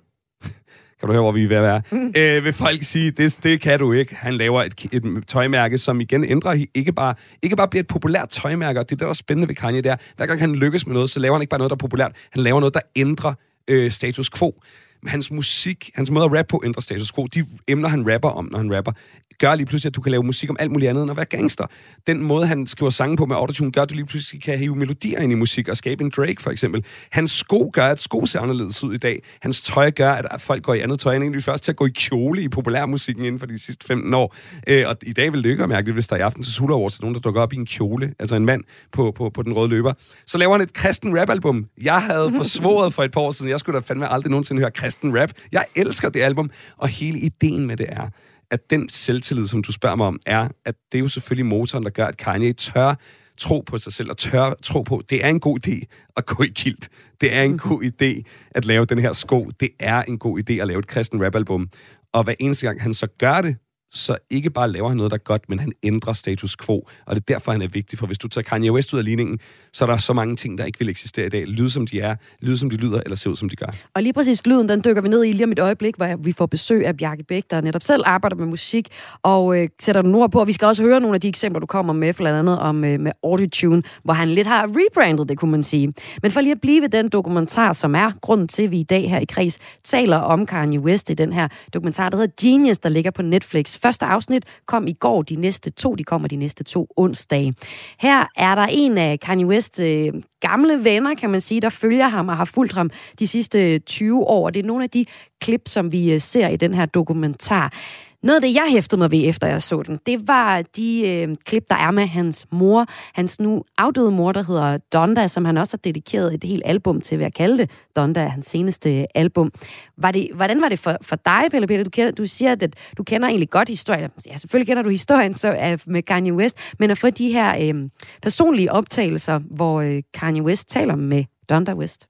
kan 1.00 1.06
du 1.06 1.12
høre, 1.12 1.22
hvor 1.22 1.32
vi 1.32 1.44
er 1.44 1.48
ved 1.48 1.56
at 1.56 1.62
være, 1.62 1.82
mm. 1.92 2.12
øh, 2.16 2.44
vil 2.44 2.52
folk 2.52 2.82
sige, 2.82 3.10
det, 3.10 3.38
det 3.42 3.60
kan 3.60 3.78
du 3.78 3.92
ikke. 3.92 4.14
Han 4.14 4.34
laver 4.34 4.62
et, 4.62 4.86
et 4.92 5.24
tøjmærke, 5.26 5.78
som 5.78 6.00
igen 6.00 6.24
ændrer 6.24 6.64
ikke 6.74 6.92
bare, 6.92 7.14
ikke 7.42 7.56
bare 7.56 7.68
bliver 7.68 7.82
et 7.82 7.86
populært 7.86 8.28
tøjmærke, 8.28 8.80
og 8.80 8.88
det 8.88 8.94
er 8.94 8.96
det, 8.96 9.04
der 9.04 9.08
er 9.08 9.12
spændende 9.12 9.48
ved 9.48 9.54
Kanye, 9.54 9.80
der. 9.80 9.96
Hver 10.16 10.26
gang 10.26 10.40
han 10.40 10.54
lykkes 10.54 10.86
med 10.86 10.94
noget, 10.94 11.10
så 11.10 11.20
laver 11.20 11.34
han 11.34 11.42
ikke 11.42 11.50
bare 11.50 11.58
noget, 11.58 11.70
der 11.70 11.76
er 11.76 11.78
populært. 11.78 12.12
Han 12.32 12.42
laver 12.42 12.60
noget, 12.60 12.74
der 12.74 12.80
ændrer 12.96 13.34
øh, 13.68 13.90
status 13.90 14.30
quo. 14.30 14.60
Hans 15.06 15.30
musik, 15.30 15.90
hans 15.94 16.10
måde 16.10 16.24
at 16.24 16.32
rappe 16.32 16.50
på 16.50 16.62
ændrer 16.64 16.80
status 16.80 17.12
quo. 17.12 17.26
De 17.26 17.44
emner, 17.68 17.88
han 17.88 18.12
rapper 18.14 18.28
om, 18.28 18.48
når 18.52 18.58
han 18.58 18.76
rapper, 18.76 18.92
gør 19.38 19.54
lige 19.54 19.66
pludselig, 19.66 19.90
at 19.90 19.96
du 19.96 20.00
kan 20.00 20.10
lave 20.10 20.22
musik 20.22 20.50
om 20.50 20.56
alt 20.60 20.70
muligt 20.70 20.88
andet 20.90 21.02
end 21.02 21.10
at 21.10 21.16
være 21.16 21.26
gangster. 21.26 21.66
Den 22.06 22.22
måde, 22.22 22.46
han 22.46 22.66
skriver 22.66 22.90
sange 22.90 23.16
på 23.16 23.26
med 23.26 23.36
autotune, 23.36 23.72
gør, 23.72 23.82
at 23.82 23.90
du 23.90 23.94
lige 23.94 24.06
pludselig 24.06 24.42
kan 24.42 24.58
hive 24.58 24.76
melodier 24.76 25.20
ind 25.20 25.32
i 25.32 25.34
musik 25.34 25.68
og 25.68 25.76
skabe 25.76 26.04
en 26.04 26.10
Drake, 26.10 26.42
for 26.42 26.50
eksempel. 26.50 26.84
Hans 27.12 27.30
sko 27.30 27.70
gør, 27.72 27.86
at 27.86 28.00
sko 28.00 28.26
ser 28.26 28.40
anderledes 28.40 28.84
ud 28.84 28.94
i 28.94 28.96
dag. 28.96 29.22
Hans 29.42 29.62
tøj 29.62 29.90
gør, 29.90 30.12
at 30.12 30.40
folk 30.40 30.62
går 30.62 30.74
i 30.74 30.80
andet 30.80 31.00
tøj. 31.00 31.12
Han 31.12 31.22
er 31.22 31.32
de 31.32 31.40
første 31.40 31.64
til 31.64 31.72
at 31.72 31.76
gå 31.76 31.86
i 31.86 31.90
kjole 31.90 32.42
i 32.42 32.48
populærmusikken 32.48 33.24
inden 33.24 33.38
for 33.38 33.46
de 33.46 33.58
sidste 33.58 33.86
15 33.86 34.14
år. 34.14 34.34
Øh, 34.68 34.84
og 34.88 34.96
i 35.02 35.12
dag 35.12 35.32
vil 35.32 35.44
det 35.44 35.50
ikke 35.50 35.60
være 35.60 35.68
mærkeligt, 35.68 35.94
hvis 35.94 36.08
der 36.08 36.16
i 36.16 36.20
aften 36.20 36.42
til 36.42 36.52
Sula 36.52 36.74
Awards 36.74 36.98
er 36.98 37.02
nogen, 37.02 37.14
der 37.14 37.20
dukker 37.20 37.40
op 37.40 37.52
i 37.52 37.56
en 37.56 37.66
kjole, 37.66 38.14
altså 38.18 38.36
en 38.36 38.44
mand 38.44 38.64
på, 38.92 39.12
på, 39.16 39.30
på 39.30 39.42
den 39.42 39.52
røde 39.52 39.68
løber. 39.68 39.92
Så 40.26 40.38
laver 40.38 40.52
han 40.52 40.60
et 40.60 40.72
kristen 40.72 41.20
rap-album. 41.20 41.66
Jeg 41.82 42.02
havde 42.02 42.32
forsvoret 42.36 42.94
for 42.94 43.02
et 43.02 43.10
par 43.10 43.20
år 43.20 43.30
siden, 43.30 43.50
jeg 43.50 43.60
skulle 43.60 43.80
da 43.80 43.84
fandme 43.86 44.12
aldrig 44.12 44.30
nogensinde 44.30 44.60
høre 44.60 44.70
kristen 44.70 45.20
rap. 45.20 45.30
Jeg 45.52 45.64
elsker 45.76 46.08
det 46.08 46.20
album, 46.20 46.50
og 46.76 46.88
hele 46.88 47.18
ideen 47.18 47.66
med 47.66 47.76
det 47.76 47.86
er, 47.88 48.08
at 48.50 48.70
den 48.70 48.88
selvtillid, 48.88 49.46
som 49.46 49.62
du 49.62 49.72
spørger 49.72 49.96
mig 49.96 50.06
om, 50.06 50.20
er, 50.26 50.48
at 50.64 50.74
det 50.92 50.98
er 50.98 51.02
jo 51.02 51.08
selvfølgelig 51.08 51.46
motoren, 51.46 51.84
der 51.84 51.90
gør, 51.90 52.06
at 52.06 52.16
Kanye 52.16 52.52
tør 52.52 52.94
tro 53.38 53.60
på 53.60 53.78
sig 53.78 53.92
selv 53.92 54.10
og 54.10 54.16
tør 54.16 54.54
tro 54.62 54.82
på, 54.82 55.02
det 55.10 55.24
er 55.24 55.28
en 55.28 55.40
god 55.40 55.66
idé 55.66 55.84
at 56.16 56.26
gå 56.26 56.42
i 56.42 56.52
kilt. 56.54 56.88
Det 57.20 57.34
er 57.34 57.42
en 57.42 57.58
god 57.58 57.82
idé 57.82 58.22
at 58.50 58.64
lave 58.64 58.84
den 58.84 58.98
her 58.98 59.12
sko. 59.12 59.50
Det 59.60 59.68
er 59.80 60.02
en 60.02 60.18
god 60.18 60.40
idé 60.40 60.52
at 60.52 60.66
lave 60.66 60.78
et 60.78 60.86
kristen 60.86 61.24
rapalbum. 61.24 61.68
Og 62.12 62.24
hver 62.24 62.34
eneste 62.40 62.66
gang 62.66 62.82
han 62.82 62.94
så 62.94 63.06
gør 63.18 63.40
det, 63.40 63.56
så 63.92 64.16
ikke 64.30 64.50
bare 64.50 64.70
laver 64.70 64.88
han 64.88 64.96
noget, 64.96 65.10
der 65.10 65.16
er 65.16 65.22
godt, 65.22 65.48
men 65.48 65.58
han 65.58 65.72
ændrer 65.82 66.12
status 66.12 66.56
quo. 66.56 66.74
Og 67.06 67.16
det 67.16 67.20
er 67.20 67.34
derfor, 67.34 67.52
han 67.52 67.62
er 67.62 67.68
vigtig. 67.68 67.98
For 67.98 68.06
hvis 68.06 68.18
du 68.18 68.28
tager 68.28 68.42
Kanye 68.42 68.72
West 68.72 68.92
ud 68.92 68.98
af 68.98 69.04
ligningen, 69.04 69.38
så 69.72 69.84
er 69.84 69.88
der 69.88 69.96
så 69.96 70.12
mange 70.12 70.36
ting, 70.36 70.58
der 70.58 70.64
ikke 70.64 70.78
vil 70.78 70.88
eksistere 70.88 71.26
i 71.26 71.28
dag. 71.28 71.46
Lyde 71.46 71.70
som 71.70 71.86
de 71.86 72.00
er, 72.00 72.16
lyde 72.40 72.58
som 72.58 72.70
de 72.70 72.76
lyder, 72.76 73.00
eller 73.00 73.16
se 73.16 73.30
ud 73.30 73.36
som 73.36 73.48
de 73.48 73.56
gør. 73.56 73.66
Og 73.94 74.02
lige 74.02 74.12
præcis 74.12 74.46
lyden, 74.46 74.68
den 74.68 74.82
dykker 74.84 75.02
vi 75.02 75.08
ned 75.08 75.24
i 75.24 75.32
lige 75.32 75.44
om 75.44 75.52
et 75.52 75.58
øjeblik, 75.58 75.96
hvor 75.96 76.16
vi 76.16 76.32
får 76.32 76.46
besøg 76.46 76.86
af 76.86 76.96
Bjarke 76.96 77.24
Bæk, 77.24 77.44
der 77.50 77.60
netop 77.60 77.82
selv 77.82 78.02
arbejder 78.06 78.36
med 78.36 78.46
musik, 78.46 78.88
og 79.22 79.62
øh, 79.62 79.68
sætter 79.80 80.02
nogle 80.02 80.18
ord 80.18 80.30
på. 80.30 80.40
Og 80.40 80.46
vi 80.46 80.52
skal 80.52 80.66
også 80.66 80.82
høre 80.82 81.00
nogle 81.00 81.14
af 81.14 81.20
de 81.20 81.28
eksempler, 81.28 81.60
du 81.60 81.66
kommer 81.66 81.92
med, 81.92 82.14
blandt 82.14 82.38
andet 82.38 82.58
om 82.58 82.84
øh, 82.84 83.00
med 83.00 83.12
Autotune, 83.22 83.82
hvor 84.04 84.12
han 84.12 84.28
lidt 84.28 84.46
har 84.46 84.66
rebrandet 84.68 85.28
det, 85.28 85.38
kunne 85.38 85.50
man 85.50 85.62
sige. 85.62 85.94
Men 86.22 86.30
for 86.30 86.40
lige 86.40 86.52
at 86.52 86.60
blive 86.60 86.82
ved 86.82 86.88
den 86.88 87.08
dokumentar, 87.08 87.72
som 87.72 87.94
er 87.94 88.12
grunden 88.20 88.48
til, 88.48 88.62
at 88.62 88.70
vi 88.70 88.80
i 88.80 88.82
dag 88.82 89.10
her 89.10 89.18
i 89.18 89.24
Kris 89.24 89.58
taler 89.84 90.16
om 90.16 90.46
Kanye 90.46 90.80
West 90.80 91.10
i 91.10 91.14
den 91.14 91.32
her 91.32 91.48
dokumentar, 91.74 92.08
der 92.08 92.16
hedder 92.16 92.32
Genius, 92.40 92.78
der 92.78 92.88
ligger 92.88 93.10
på 93.10 93.22
Netflix. 93.22 93.77
Første 93.78 94.04
afsnit 94.04 94.44
kom 94.66 94.86
i 94.86 94.92
går, 94.92 95.22
de 95.22 95.36
næste 95.36 95.70
to, 95.70 95.94
de 95.94 96.04
kommer 96.04 96.28
de 96.28 96.36
næste 96.36 96.64
to 96.64 96.88
onsdage. 96.96 97.54
Her 97.98 98.24
er 98.36 98.54
der 98.54 98.66
en 98.70 98.98
af 98.98 99.20
Kanye 99.20 99.46
West 99.46 99.80
øh, 99.80 100.12
gamle 100.40 100.84
venner, 100.84 101.14
kan 101.14 101.30
man 101.30 101.40
sige, 101.40 101.60
der 101.60 101.68
følger 101.68 102.08
ham 102.08 102.28
og 102.28 102.36
har 102.36 102.44
fulgt 102.44 102.72
ham 102.72 102.90
de 103.18 103.26
sidste 103.26 103.78
20 103.78 104.24
år. 104.24 104.44
Og 104.46 104.54
det 104.54 104.62
er 104.62 104.66
nogle 104.66 104.84
af 104.84 104.90
de 104.90 105.04
klip, 105.40 105.62
som 105.68 105.92
vi 105.92 106.12
øh, 106.12 106.20
ser 106.20 106.48
i 106.48 106.56
den 106.56 106.74
her 106.74 106.86
dokumentar. 106.86 107.72
Noget 108.22 108.36
af 108.36 108.42
det, 108.42 108.54
jeg 108.54 108.66
hæftede 108.70 108.98
mig 108.98 109.10
ved, 109.10 109.28
efter 109.28 109.46
jeg 109.46 109.62
så 109.62 109.82
den, 109.82 109.98
det 110.06 110.28
var 110.28 110.62
de 110.62 111.08
øh, 111.08 111.34
klip, 111.44 111.64
der 111.68 111.74
er 111.74 111.90
med 111.90 112.06
hans 112.06 112.46
mor. 112.52 112.86
Hans 113.14 113.40
nu 113.40 113.64
afdøde 113.78 114.10
mor, 114.10 114.32
der 114.32 114.42
hedder 114.42 114.78
Donda, 114.78 115.28
som 115.28 115.44
han 115.44 115.56
også 115.56 115.72
har 115.72 115.78
dedikeret 115.78 116.34
et 116.34 116.44
helt 116.44 116.62
album 116.64 117.00
til, 117.00 117.18
ved 117.18 117.26
at 117.26 117.34
kalde 117.34 117.58
det 117.58 117.70
Donda, 117.96 118.26
hans 118.28 118.46
seneste 118.46 119.06
album. 119.14 119.52
Var 119.96 120.10
det, 120.10 120.30
hvordan 120.34 120.62
var 120.62 120.68
det 120.68 120.78
for, 120.78 120.96
for 121.02 121.16
dig, 121.16 121.42
Pelle 121.50 121.66
Peter? 121.66 121.84
Du, 121.84 121.90
kender, 121.90 122.12
du 122.12 122.26
siger, 122.26 122.52
at 122.52 122.76
du 122.98 123.02
kender 123.02 123.28
egentlig 123.28 123.50
godt 123.50 123.68
historien. 123.68 124.10
Ja, 124.26 124.36
selvfølgelig 124.36 124.66
kender 124.66 124.82
du 124.82 124.88
historien 124.90 125.34
så, 125.34 125.48
øh, 125.48 125.78
med 125.86 126.02
Kanye 126.02 126.34
West, 126.34 126.58
men 126.78 126.90
at 126.90 126.98
få 126.98 127.10
de 127.10 127.32
her 127.32 127.74
øh, 127.74 127.90
personlige 128.22 128.72
optagelser, 128.72 129.38
hvor 129.50 129.80
øh, 129.80 130.02
Kanye 130.14 130.42
West 130.42 130.68
taler 130.68 130.96
med 130.96 131.24
Donda 131.48 131.74
West. 131.74 132.08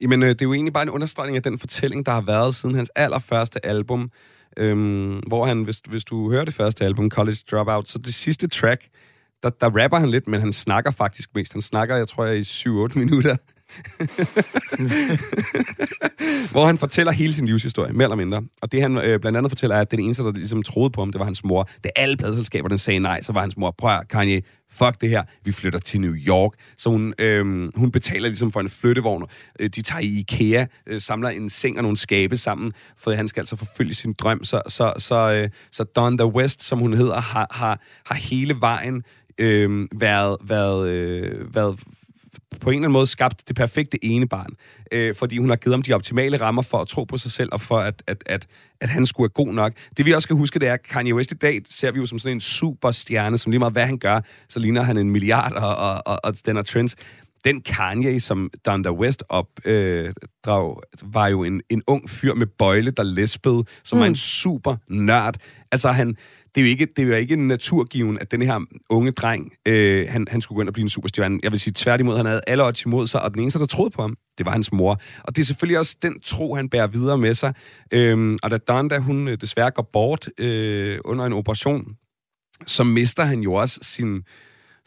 Jamen, 0.00 0.22
øh, 0.22 0.28
det 0.28 0.42
er 0.42 0.46
jo 0.46 0.52
egentlig 0.52 0.72
bare 0.72 0.82
en 0.82 0.90
understregning 0.90 1.36
af 1.36 1.42
den 1.42 1.58
fortælling, 1.58 2.06
der 2.06 2.12
har 2.12 2.20
været 2.20 2.54
siden 2.54 2.74
hans 2.74 2.90
allerførste 2.96 3.66
album, 3.66 4.10
øhm, 4.56 5.18
hvor 5.18 5.46
han, 5.46 5.62
hvis, 5.62 5.82
hvis 5.88 6.04
du 6.04 6.30
hører 6.30 6.44
det 6.44 6.54
første 6.54 6.84
album, 6.84 7.10
College 7.10 7.38
Dropout, 7.50 7.88
så 7.88 7.98
det 7.98 8.14
sidste 8.14 8.48
track, 8.48 8.88
der, 9.42 9.50
der 9.50 9.82
rapper 9.82 9.98
han 9.98 10.10
lidt, 10.10 10.28
men 10.28 10.40
han 10.40 10.52
snakker 10.52 10.90
faktisk 10.90 11.34
mest. 11.34 11.52
Han 11.52 11.62
snakker, 11.62 11.96
jeg 11.96 12.08
tror, 12.08 12.24
jeg 12.24 12.36
i 12.36 12.40
7-8 12.40 12.98
minutter. 12.98 13.36
hvor 16.50 16.66
han 16.66 16.78
fortæller 16.78 17.12
hele 17.12 17.32
sin 17.32 17.46
livshistorie, 17.46 17.92
mere 17.92 18.04
eller 18.04 18.16
mindre. 18.16 18.42
Og 18.60 18.72
det 18.72 18.82
han 18.82 18.98
øh, 18.98 19.20
blandt 19.20 19.38
andet 19.38 19.50
fortæller, 19.50 19.76
er, 19.76 19.80
at 19.80 19.90
den 19.90 20.00
eneste, 20.00 20.22
der 20.22 20.32
ligesom 20.32 20.62
troede 20.62 20.90
på 20.90 21.00
ham, 21.00 21.12
det 21.12 21.18
var 21.18 21.24
hans 21.24 21.44
mor. 21.44 21.68
Da 21.84 21.90
alle 21.96 22.16
pladselskaber, 22.16 22.68
den 22.68 22.78
sagde 22.78 23.00
nej, 23.00 23.22
så 23.22 23.32
var 23.32 23.40
hans 23.40 23.56
mor, 23.56 23.74
prøv 23.78 23.90
at, 23.90 24.08
Kanye, 24.08 24.42
fuck 24.70 25.00
det 25.00 25.10
her, 25.10 25.22
vi 25.44 25.52
flytter 25.52 25.78
til 25.78 26.00
New 26.00 26.14
York. 26.14 26.52
Så 26.76 26.90
hun, 26.90 27.14
øh, 27.18 27.76
hun 27.76 27.90
betaler 27.90 28.28
ligesom 28.28 28.52
for 28.52 28.60
en 28.60 28.68
flyttevogn. 28.68 29.24
Øh, 29.60 29.70
De 29.70 29.82
tager 29.82 30.00
i 30.00 30.18
IKEA, 30.18 30.66
øh, 30.86 31.00
samler 31.00 31.28
en 31.28 31.50
seng 31.50 31.76
og 31.76 31.82
nogle 31.82 31.96
skabe 31.96 32.36
sammen, 32.36 32.72
for 32.96 33.12
han 33.12 33.28
skal 33.28 33.40
altså 33.40 33.56
forfølge 33.56 33.94
sin 33.94 34.12
drøm. 34.12 34.44
Så, 34.44 34.62
så, 34.68 34.92
så, 34.98 35.32
øh, 35.32 35.48
så 35.72 35.84
Donda 35.84 36.24
West, 36.24 36.62
som 36.62 36.78
hun 36.78 36.92
hedder, 36.92 37.20
har, 37.20 37.46
har, 37.50 37.80
har 38.06 38.14
hele 38.14 38.56
vejen 38.60 39.02
øh, 39.38 39.88
været, 39.92 40.36
været, 40.42 40.88
øh, 40.88 41.54
været 41.54 41.78
på 42.60 42.70
en 42.70 42.74
eller 42.74 42.84
anden 42.84 42.92
måde 42.92 43.06
skabt 43.06 43.48
det 43.48 43.56
perfekte 43.56 44.04
ene 44.04 44.28
barn. 44.28 44.50
Øh, 44.92 45.14
fordi 45.14 45.38
hun 45.38 45.48
har 45.48 45.56
givet 45.56 45.74
ham 45.74 45.82
de 45.82 45.92
optimale 45.92 46.40
rammer 46.40 46.62
for 46.62 46.78
at 46.78 46.88
tro 46.88 47.04
på 47.04 47.18
sig 47.18 47.30
selv, 47.30 47.48
og 47.52 47.60
for 47.60 47.78
at, 47.78 48.02
at, 48.06 48.22
at, 48.26 48.46
at 48.80 48.88
han 48.88 49.06
skulle 49.06 49.24
være 49.24 49.44
god 49.44 49.54
nok. 49.54 49.72
Det 49.96 50.06
vi 50.06 50.12
også 50.12 50.26
skal 50.26 50.36
huske, 50.36 50.58
det 50.58 50.68
er, 50.68 50.72
at 50.72 50.82
Kanye 50.82 51.14
West 51.14 51.32
i 51.32 51.34
dag 51.34 51.60
ser 51.70 51.90
vi 51.90 51.98
jo 51.98 52.06
som 52.06 52.18
sådan 52.18 52.36
en 52.36 52.40
superstjerne, 52.40 53.38
som 53.38 53.50
lige 53.50 53.58
meget 53.58 53.72
hvad 53.72 53.86
han 53.86 53.98
gør, 53.98 54.20
så 54.48 54.60
ligner 54.60 54.82
han 54.82 54.96
en 54.96 55.10
milliard 55.10 55.52
og, 55.52 55.76
og, 55.76 56.02
og, 56.06 56.20
og 56.24 56.34
den 56.46 56.56
er 56.56 56.62
trends. 56.62 56.96
Den 57.44 57.60
Kanye, 57.60 58.20
som 58.20 58.50
Donda 58.66 58.90
West 58.90 59.24
opdrag, 59.28 60.76
øh, 61.04 61.14
var 61.14 61.28
jo 61.28 61.44
en, 61.44 61.62
en 61.70 61.82
ung 61.86 62.10
fyr 62.10 62.34
med 62.34 62.46
bøjle, 62.46 62.90
der 62.90 63.02
lesbede, 63.02 63.64
som 63.84 63.96
mm. 63.96 64.00
var 64.00 64.06
en 64.06 64.16
super 64.16 64.76
nørd. 64.88 65.34
Altså 65.72 65.90
han, 65.90 66.16
det 66.58 66.64
er 66.64 66.68
jo 66.68 66.70
ikke, 66.70 66.86
det 66.96 67.02
er 67.02 67.06
jo 67.06 67.14
ikke 67.14 67.36
naturgiven, 67.36 68.18
at 68.20 68.30
den 68.30 68.42
her 68.42 68.60
unge 68.88 69.10
dreng, 69.10 69.52
øh, 69.66 70.06
han, 70.08 70.26
han 70.30 70.40
skulle 70.40 70.56
gå 70.56 70.60
ind 70.60 70.68
og 70.68 70.72
blive 70.72 70.82
en 70.82 70.88
superstjerne. 70.88 71.40
Jeg 71.42 71.52
vil 71.52 71.60
sige 71.60 71.74
tværtimod, 71.76 72.16
han 72.16 72.26
havde 72.26 72.40
alle 72.46 72.64
odds 72.64 72.82
imod 72.82 73.06
sig, 73.06 73.22
og 73.22 73.34
den 73.34 73.42
eneste, 73.42 73.58
der 73.58 73.66
troede 73.66 73.90
på 73.90 74.02
ham, 74.02 74.16
det 74.38 74.46
var 74.46 74.52
hans 74.52 74.72
mor. 74.72 75.00
Og 75.24 75.36
det 75.36 75.42
er 75.42 75.46
selvfølgelig 75.46 75.78
også 75.78 75.96
den 76.02 76.20
tro, 76.20 76.54
han 76.54 76.68
bærer 76.68 76.86
videre 76.86 77.18
med 77.18 77.34
sig. 77.34 77.54
Øhm, 77.92 78.38
og 78.42 78.50
da 78.50 78.56
Donda, 78.56 78.98
hun 78.98 79.28
øh, 79.28 79.38
desværre 79.40 79.70
går 79.70 79.90
bort 79.92 80.28
øh, 80.38 80.98
under 81.04 81.24
en 81.24 81.32
operation, 81.32 81.84
så 82.66 82.84
mister 82.84 83.24
han 83.24 83.40
jo 83.40 83.54
også 83.54 83.78
sin, 83.82 84.22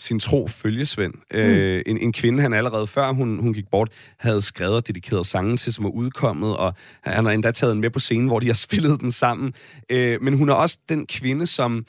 sin 0.01 0.19
tro 0.19 0.47
følgesvend. 0.47 1.13
Mm. 1.13 1.39
Øh, 1.39 1.83
en, 1.85 1.97
en 1.97 2.13
kvinde, 2.13 2.41
han 2.41 2.53
allerede 2.53 2.87
før 2.87 3.11
hun, 3.11 3.39
hun 3.39 3.53
gik 3.53 3.67
bort, 3.71 3.89
havde 4.17 4.41
skrevet 4.41 4.75
og 4.75 4.87
dedikeret 4.87 5.25
sangen 5.25 5.57
til, 5.57 5.73
som 5.73 5.85
er 5.85 5.89
udkommet, 5.89 6.57
og 6.57 6.73
han 7.01 7.25
har 7.25 7.31
endda 7.31 7.51
taget 7.51 7.73
den 7.73 7.81
med 7.81 7.89
på 7.89 7.99
scenen, 7.99 8.27
hvor 8.27 8.39
de 8.39 8.47
har 8.47 8.53
spillet 8.67 9.01
den 9.01 9.11
sammen. 9.11 9.53
Øh, 9.89 10.21
men 10.21 10.37
hun 10.37 10.49
er 10.49 10.53
også 10.53 10.77
den 10.89 11.07
kvinde, 11.07 11.45
som 11.45 11.85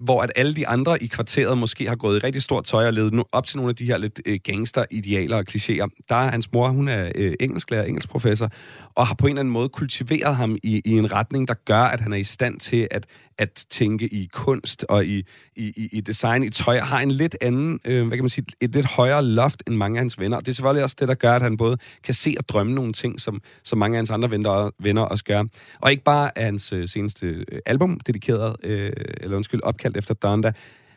hvor 0.00 0.22
at 0.22 0.32
alle 0.36 0.54
de 0.54 0.68
andre 0.68 1.02
i 1.02 1.06
kvarteret 1.06 1.58
måske 1.58 1.88
har 1.88 1.96
gået 1.96 2.16
i 2.16 2.26
rigtig 2.26 2.42
stort 2.42 2.64
tøj 2.64 2.86
og 2.86 2.92
levet 2.92 3.12
nu 3.12 3.24
op 3.32 3.46
til 3.46 3.56
nogle 3.56 3.70
af 3.70 3.76
de 3.76 3.84
her 3.84 3.96
lidt 3.96 4.20
øh, 4.26 4.38
gangster-idealer 4.44 5.36
og 5.36 5.44
klichéer. 5.50 6.04
Der 6.08 6.16
er 6.16 6.30
hans 6.30 6.52
mor, 6.52 6.68
hun 6.68 6.88
er 6.88 7.12
øh, 7.14 7.34
engelsklærer, 7.40 7.84
engelskprofessor, 7.84 8.50
og 8.94 9.06
har 9.06 9.14
på 9.14 9.26
en 9.26 9.30
eller 9.30 9.40
anden 9.40 9.52
måde 9.52 9.68
kultiveret 9.68 10.36
ham 10.36 10.56
i, 10.62 10.82
i 10.84 10.90
en 10.90 11.12
retning, 11.12 11.48
der 11.48 11.54
gør, 11.54 11.82
at 11.82 12.00
han 12.00 12.12
er 12.12 12.16
i 12.16 12.24
stand 12.24 12.60
til 12.60 12.88
at, 12.90 13.06
at 13.38 13.64
tænke 13.70 14.06
i 14.14 14.28
kunst 14.32 14.84
og 14.88 15.06
i, 15.06 15.24
i, 15.56 15.88
i- 15.92 16.00
design, 16.00 16.42
i 16.42 16.50
tøj, 16.50 16.78
har 16.78 17.00
en 17.00 17.10
lidt 17.10 17.36
anden, 17.40 17.80
øh, 17.84 18.06
hvad 18.06 18.16
kan 18.18 18.24
man 18.24 18.30
sige, 18.30 18.46
et 18.60 18.74
lidt 18.74 18.86
højere 18.86 19.24
loft 19.24 19.62
end 19.66 19.76
mange 19.76 19.98
af 19.98 20.00
hans 20.00 20.18
venner. 20.20 20.36
Og 20.36 20.46
det 20.46 20.52
er 20.52 20.54
selvfølgelig 20.54 20.82
også 20.84 20.96
det, 21.00 21.08
der 21.08 21.14
gør, 21.14 21.32
at 21.32 21.42
han 21.42 21.56
både 21.56 21.78
kan 22.04 22.14
se 22.14 22.34
og 22.38 22.48
drømme 22.48 22.74
nogle 22.74 22.92
ting, 22.92 23.20
som, 23.20 23.40
som 23.62 23.78
mange 23.78 23.96
af 23.96 23.98
hans 23.98 24.10
andre 24.10 24.30
venner, 24.30 24.70
venner 24.78 25.02
også 25.02 25.24
gør. 25.24 25.44
Og 25.80 25.90
ikke 25.90 26.02
bare 26.04 26.38
er 26.38 26.44
hans 26.44 26.72
øh, 26.72 26.88
seneste 26.88 27.26
øh, 27.26 27.58
album 27.66 28.00
dedikeret, 28.00 28.56
øh, 28.62 28.92
eller 29.20 29.36
undskyld, 29.36 29.60
opkaldt 29.62 29.96
efter 29.96 30.14
Donda, 30.14 30.52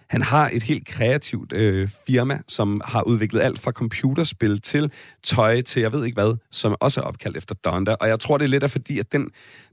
han 0.10 0.22
har 0.22 0.50
et 0.54 0.64
helt 0.64 0.88
kreativt 0.88 1.54
øh, 1.54 1.90
firma, 2.08 2.40
som 2.48 2.82
har 2.86 3.02
udviklet 3.02 3.42
alt 3.42 3.60
fra 3.60 3.72
computerspil 3.72 4.62
til 4.62 4.92
tøj 5.24 5.62
til 5.62 5.82
jeg 5.82 5.92
ved 5.92 6.06
ikke 6.06 6.16
hvad, 6.16 6.38
som 6.52 6.76
også 6.80 7.02
er 7.02 7.04
opkaldt 7.06 7.38
efter 7.38 7.56
Donda. 7.56 7.94
Og 7.94 8.08
jeg 8.08 8.20
tror, 8.20 8.38
det 8.38 8.46
er 8.46 8.50
lidt 8.50 8.64
af 8.64 8.72
fordi, 8.72 9.00
at 9.00 9.12
den, 9.12 9.30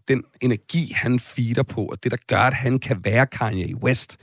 den 0.09 0.25
energi, 0.40 0.92
han 0.94 1.20
feeder 1.20 1.62
på, 1.62 1.85
og 1.85 2.05
det, 2.05 2.12
der 2.12 2.18
gør, 2.27 2.40
at 2.40 2.55
han 2.55 2.79
kan 2.79 3.05
være 3.05 3.27
Kanye 3.27 3.77
West, 3.77 4.16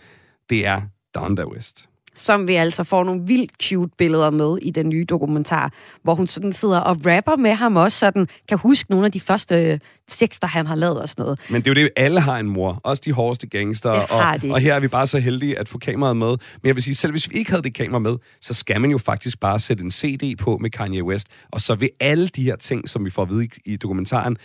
det 0.50 0.66
er 0.66 0.82
Donda 1.16 1.46
West 1.46 1.90
som 2.16 2.48
vi 2.48 2.56
altså 2.56 2.84
får 2.84 3.04
nogle 3.04 3.22
vildt 3.26 3.52
cute 3.64 3.92
billeder 3.98 4.30
med 4.30 4.58
i 4.62 4.72
den 4.72 4.90
nye 4.90 5.06
dokumentar, 5.10 5.74
hvor 6.04 6.16
hun 6.16 6.28
sådan 6.28 6.54
sidder 6.54 6.80
og 6.80 6.98
rapper 7.06 7.36
med 7.36 7.54
ham 7.54 7.76
også, 7.76 8.00
sådan 8.00 8.28
kan 8.50 8.58
huske 8.58 8.92
nogle 8.92 9.06
af 9.06 9.12
de 9.12 9.20
første 9.20 9.56
øh, 9.56 9.80
tekster, 10.08 10.48
han 10.48 10.68
har 10.68 10.76
lavet 10.76 11.02
og 11.02 11.10
sådan 11.10 11.24
noget. 11.24 11.40
Men 11.50 11.62
det 11.62 11.68
er 11.68 11.72
jo 11.72 11.84
det, 11.84 11.90
alle 11.96 12.20
har 12.20 12.40
en 12.40 12.50
mor. 12.50 12.82
Også 12.84 13.02
de 13.06 13.12
hårdeste 13.14 13.48
gangster. 13.48 13.90
Og, 13.90 14.42
de. 14.42 14.52
og 14.52 14.60
her 14.60 14.76
er 14.76 14.80
vi 14.80 14.88
bare 14.88 15.08
så 15.08 15.20
heldige 15.20 15.60
at 15.60 15.70
få 15.70 15.78
kameraet 15.78 16.18
med. 16.18 16.28
Men 16.28 16.38
jeg 16.64 16.76
vil 16.76 16.84
sige, 16.84 16.96
selv 16.96 17.12
hvis 17.12 17.30
vi 17.30 17.36
ikke 17.36 17.52
havde 17.52 17.64
det 17.64 17.74
kamera 17.74 18.00
med, 18.00 18.16
så 18.42 18.54
skal 18.54 18.82
man 18.82 18.92
jo 18.92 18.98
faktisk 18.98 19.40
bare 19.40 19.60
sætte 19.60 19.84
en 19.84 19.92
CD 19.92 20.38
på 20.38 20.58
med 20.58 20.70
Kanye 20.70 21.04
West. 21.04 21.28
Og 21.52 21.62
så 21.62 21.76
vil 21.76 21.90
alle 22.00 22.28
de 22.28 22.44
her 22.44 22.56
ting, 22.56 22.90
som 22.90 23.06
vi 23.06 23.10
får 23.10 23.22
at 23.22 23.30
vide 23.30 23.46
i, 23.46 23.50
i 23.66 23.76
dokumentaren, 23.76 24.38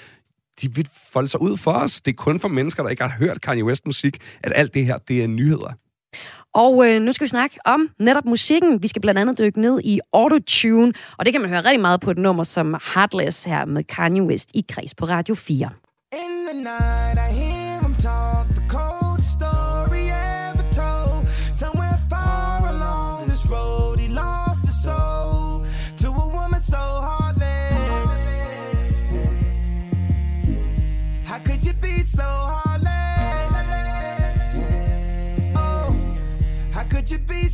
de 0.62 0.74
vil 0.74 0.88
folde 1.12 1.28
sig 1.28 1.40
ud 1.40 1.56
for 1.56 1.72
os. 1.72 2.00
Det 2.00 2.12
er 2.12 2.16
kun 2.16 2.40
for 2.40 2.48
mennesker, 2.48 2.82
der 2.82 2.90
ikke 2.90 3.02
har 3.02 3.16
hørt 3.18 3.40
Kanye 3.40 3.64
West 3.64 3.86
musik, 3.86 4.16
at 4.42 4.52
alt 4.54 4.74
det 4.74 4.86
her, 4.86 4.98
det 4.98 5.22
er 5.22 5.26
nyheder. 5.26 5.72
Og 6.54 6.88
øh, 6.88 7.02
nu 7.02 7.12
skal 7.12 7.24
vi 7.24 7.28
snakke 7.28 7.58
om 7.64 7.88
netop 7.98 8.24
musikken. 8.24 8.82
Vi 8.82 8.88
skal 8.88 9.02
blandt 9.02 9.20
andet 9.20 9.38
dykke 9.38 9.60
ned 9.60 9.80
i 9.84 10.00
autotune, 10.12 10.92
og 11.18 11.24
det 11.24 11.32
kan 11.32 11.40
man 11.40 11.50
høre 11.50 11.60
rigtig 11.60 11.80
meget 11.80 12.00
på 12.00 12.10
et 12.10 12.18
nummer 12.18 12.44
som 12.44 12.76
Heartless 12.94 13.44
her 13.44 13.64
med 13.64 13.84
Kanye 13.84 14.22
West 14.22 14.48
i 14.54 14.64
Kreds 14.68 14.94
på 14.94 15.04
Radio 15.04 15.34
4. 15.34 15.70
In 16.12 16.46
the 16.46 16.62
night, 16.62 16.97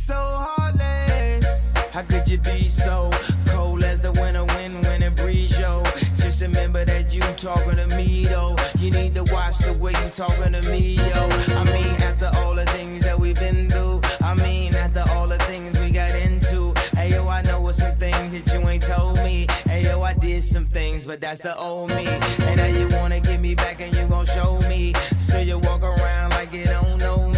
so 0.05 0.13
heartless? 0.13 1.73
How 1.91 2.03
could 2.03 2.27
you 2.27 2.37
be 2.37 2.67
so 2.67 3.09
cold 3.47 3.83
as 3.83 4.01
the 4.01 4.11
winter 4.11 4.43
wind 4.43 4.83
when 4.83 5.01
it 5.01 5.15
breeze, 5.15 5.57
yo? 5.57 5.81
Just 6.17 6.41
remember 6.41 6.85
that 6.85 7.11
you 7.11 7.21
talking 7.21 7.77
to 7.77 7.87
me, 7.87 8.25
though. 8.25 8.55
You 8.77 8.91
need 8.91 9.15
to 9.15 9.23
watch 9.23 9.57
the 9.57 9.73
way 9.73 9.93
you 9.93 10.09
talking 10.11 10.53
to 10.53 10.61
me, 10.61 10.97
yo. 10.97 11.21
I 11.57 11.63
mean, 11.63 11.95
after 12.03 12.29
all 12.35 12.53
the 12.53 12.67
things 12.67 13.01
that 13.01 13.19
we've 13.19 13.39
been 13.39 13.71
through, 13.71 14.01
I 14.21 14.35
mean, 14.35 14.75
after 14.75 15.03
all 15.09 15.27
the 15.27 15.39
things 15.39 15.75
we 15.79 15.89
got 15.89 16.11
into. 16.11 16.75
Hey, 16.95 17.09
yo, 17.09 17.27
I 17.27 17.41
know 17.41 17.59
what 17.61 17.73
some 17.73 17.93
things 17.93 18.33
that 18.33 18.53
you 18.53 18.67
ain't 18.69 18.83
told 18.83 19.15
me. 19.15 19.47
Hey, 19.65 19.85
yo, 19.85 20.03
I 20.03 20.13
did 20.13 20.43
some 20.43 20.65
things, 20.65 21.05
but 21.05 21.19
that's 21.19 21.41
the 21.41 21.57
old 21.57 21.89
me. 21.89 22.05
And 22.05 22.57
now 22.57 22.67
you 22.67 22.89
wanna 22.89 23.21
get 23.21 23.41
me 23.41 23.55
back 23.55 23.81
and 23.81 23.91
you 23.95 24.05
gon' 24.07 24.27
show 24.27 24.59
me. 24.69 24.93
So 25.19 25.39
you 25.39 25.57
walk 25.57 25.81
around 25.81 26.29
like 26.31 26.53
you 26.53 26.65
don't 26.65 26.99
know 26.99 27.27
me. 27.27 27.34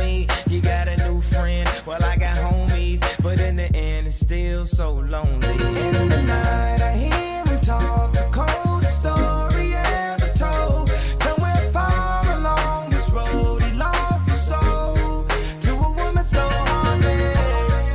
So 4.68 4.92
lonely. 4.94 5.54
In 5.88 6.10
the 6.10 6.22
night, 6.22 6.82
I 6.82 6.92
hear 6.92 7.46
him 7.46 7.60
talk 7.62 8.12
the 8.14 8.28
coldest 8.32 9.00
story 9.00 9.74
ever 9.74 10.30
told. 10.34 10.92
Somewhere 11.20 11.72
far 11.72 12.30
along 12.38 12.90
this 12.90 13.10
road, 13.10 13.62
he 13.64 13.72
lost 13.78 14.28
his 14.30 14.42
soul 14.42 15.26
to 15.62 15.72
a 15.72 15.92
woman 16.00 16.24
so 16.24 16.48
heartless. 16.50 17.86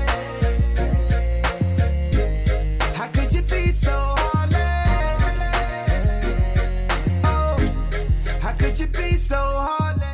How 2.96 3.08
could 3.08 3.32
you 3.34 3.42
be 3.42 3.70
so 3.70 3.96
heartless? 4.18 5.34
Oh, 7.24 7.58
how 8.40 8.52
could 8.52 8.78
you 8.80 8.86
be 8.86 9.16
so 9.16 9.36
heartless? 9.36 10.08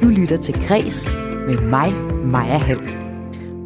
Du 0.00 0.08
lytter 0.10 0.36
til 0.36 0.66
Græs 0.68 1.12
med 1.48 1.60
mig, 1.60 1.94
Maja 2.24 2.56
Hall. 2.56 3.08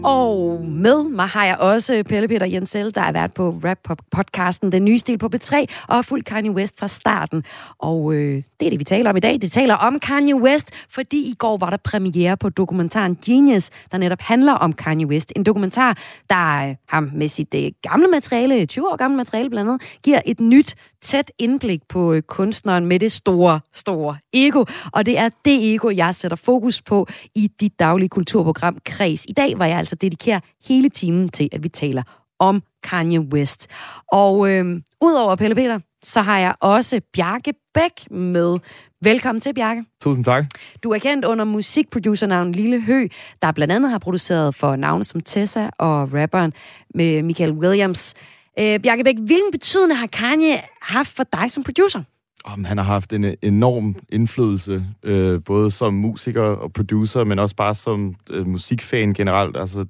Og 0.04 0.64
med 0.64 1.08
mig 1.08 1.26
har 1.26 1.44
jeg 1.44 1.56
også 1.56 2.02
Pelle 2.08 2.28
Peter 2.28 2.46
Jensel, 2.46 2.94
der 2.94 3.00
er 3.00 3.12
været 3.12 3.34
på 3.34 3.50
rap-podcasten 3.64 4.72
Den 4.72 4.84
Nye 4.84 4.98
Stil 4.98 5.18
på 5.18 5.28
B3, 5.34 5.56
og 5.88 5.94
har 5.94 6.02
fulgt 6.02 6.26
Kanye 6.26 6.50
West 6.50 6.78
fra 6.78 6.88
starten. 6.88 7.44
Og 7.78 8.14
øh, 8.14 8.42
det 8.60 8.66
er 8.66 8.70
det, 8.70 8.78
vi 8.78 8.84
taler 8.84 9.10
om 9.10 9.16
i 9.16 9.20
dag. 9.20 9.38
Det 9.42 9.52
taler 9.52 9.74
om 9.74 9.98
Kanye 10.00 10.36
West, 10.36 10.70
fordi 10.88 11.16
i 11.16 11.34
går 11.38 11.56
var 11.56 11.70
der 11.70 11.76
premiere 11.76 12.36
på 12.36 12.48
dokumentaren 12.48 13.18
Genius, 13.26 13.70
der 13.92 13.98
netop 13.98 14.20
handler 14.20 14.52
om 14.52 14.72
Kanye 14.72 15.06
West. 15.06 15.32
En 15.36 15.42
dokumentar, 15.42 15.98
der 16.30 16.68
øh, 16.68 16.74
ham 16.88 17.10
med 17.14 17.28
sit 17.28 17.54
øh, 17.54 17.70
gamle 17.82 18.08
materiale, 18.08 18.66
20 18.66 18.88
år 18.88 18.96
gamle 18.96 19.16
materiale 19.16 19.50
blandt 19.50 19.70
andet, 19.70 19.82
giver 20.04 20.20
et 20.26 20.40
nyt, 20.40 20.74
tæt 21.02 21.32
indblik 21.38 21.80
på 21.88 22.12
øh, 22.12 22.22
kunstneren 22.22 22.86
med 22.86 23.00
det 23.00 23.12
store, 23.12 23.60
store 23.72 24.16
ego. 24.32 24.64
Og 24.92 25.06
det 25.06 25.18
er 25.18 25.28
det 25.44 25.74
ego, 25.74 25.90
jeg 25.90 26.14
sætter 26.14 26.36
fokus 26.36 26.82
på 26.82 27.06
i 27.34 27.50
dit 27.60 27.78
daglige 27.78 28.08
kulturprogram 28.08 28.78
Kreds. 28.84 29.24
I 29.28 29.32
dag 29.32 29.58
var 29.58 29.66
jeg 29.66 29.78
altså 29.78 29.94
dedikere 29.96 30.40
hele 30.66 30.88
timen 30.88 31.28
til, 31.28 31.48
at 31.52 31.62
vi 31.62 31.68
taler 31.68 32.02
om 32.38 32.62
Kanye 32.82 33.20
West. 33.20 33.66
Og 34.12 34.50
øh, 34.50 34.80
udover 35.00 35.36
Pelle 35.36 35.54
Peter, 35.54 35.78
så 36.02 36.20
har 36.20 36.38
jeg 36.38 36.54
også 36.60 37.00
Bjarke 37.12 37.54
Bæk 37.74 38.10
med. 38.10 38.58
Velkommen 39.00 39.40
til, 39.40 39.54
Bjarke. 39.54 39.84
Tusind 40.00 40.24
tak. 40.24 40.44
Du 40.82 40.90
er 40.90 40.98
kendt 40.98 41.24
under 41.24 41.44
musikproducernavn 41.44 42.52
Lille 42.52 42.80
Hø, 42.80 43.06
der 43.42 43.52
blandt 43.52 43.72
andet 43.72 43.90
har 43.90 43.98
produceret 43.98 44.54
for 44.54 44.76
navne 44.76 45.04
som 45.04 45.20
Tessa 45.20 45.68
og 45.78 46.12
rapperen 46.14 46.52
med 46.94 47.22
Michael 47.22 47.52
Williams. 47.52 48.14
Øh, 48.58 48.80
Bjarke 48.80 49.04
Bæk, 49.04 49.16
hvilken 49.16 49.52
betydning 49.52 49.98
har 49.98 50.06
Kanye 50.06 50.60
haft 50.82 51.16
for 51.16 51.24
dig 51.32 51.50
som 51.50 51.62
producer? 51.62 52.02
Om 52.44 52.64
han 52.64 52.78
har 52.78 52.84
haft 52.84 53.12
en 53.12 53.34
enorm 53.42 53.96
indflydelse, 54.08 54.84
øh, 55.02 55.40
både 55.44 55.70
som 55.70 55.94
musiker 55.94 56.42
og 56.42 56.72
producer, 56.72 57.24
men 57.24 57.38
også 57.38 57.56
bare 57.56 57.74
som 57.74 58.14
øh, 58.30 58.46
musikfan 58.46 59.14
generelt. 59.14 59.56
Altså, 59.56 59.84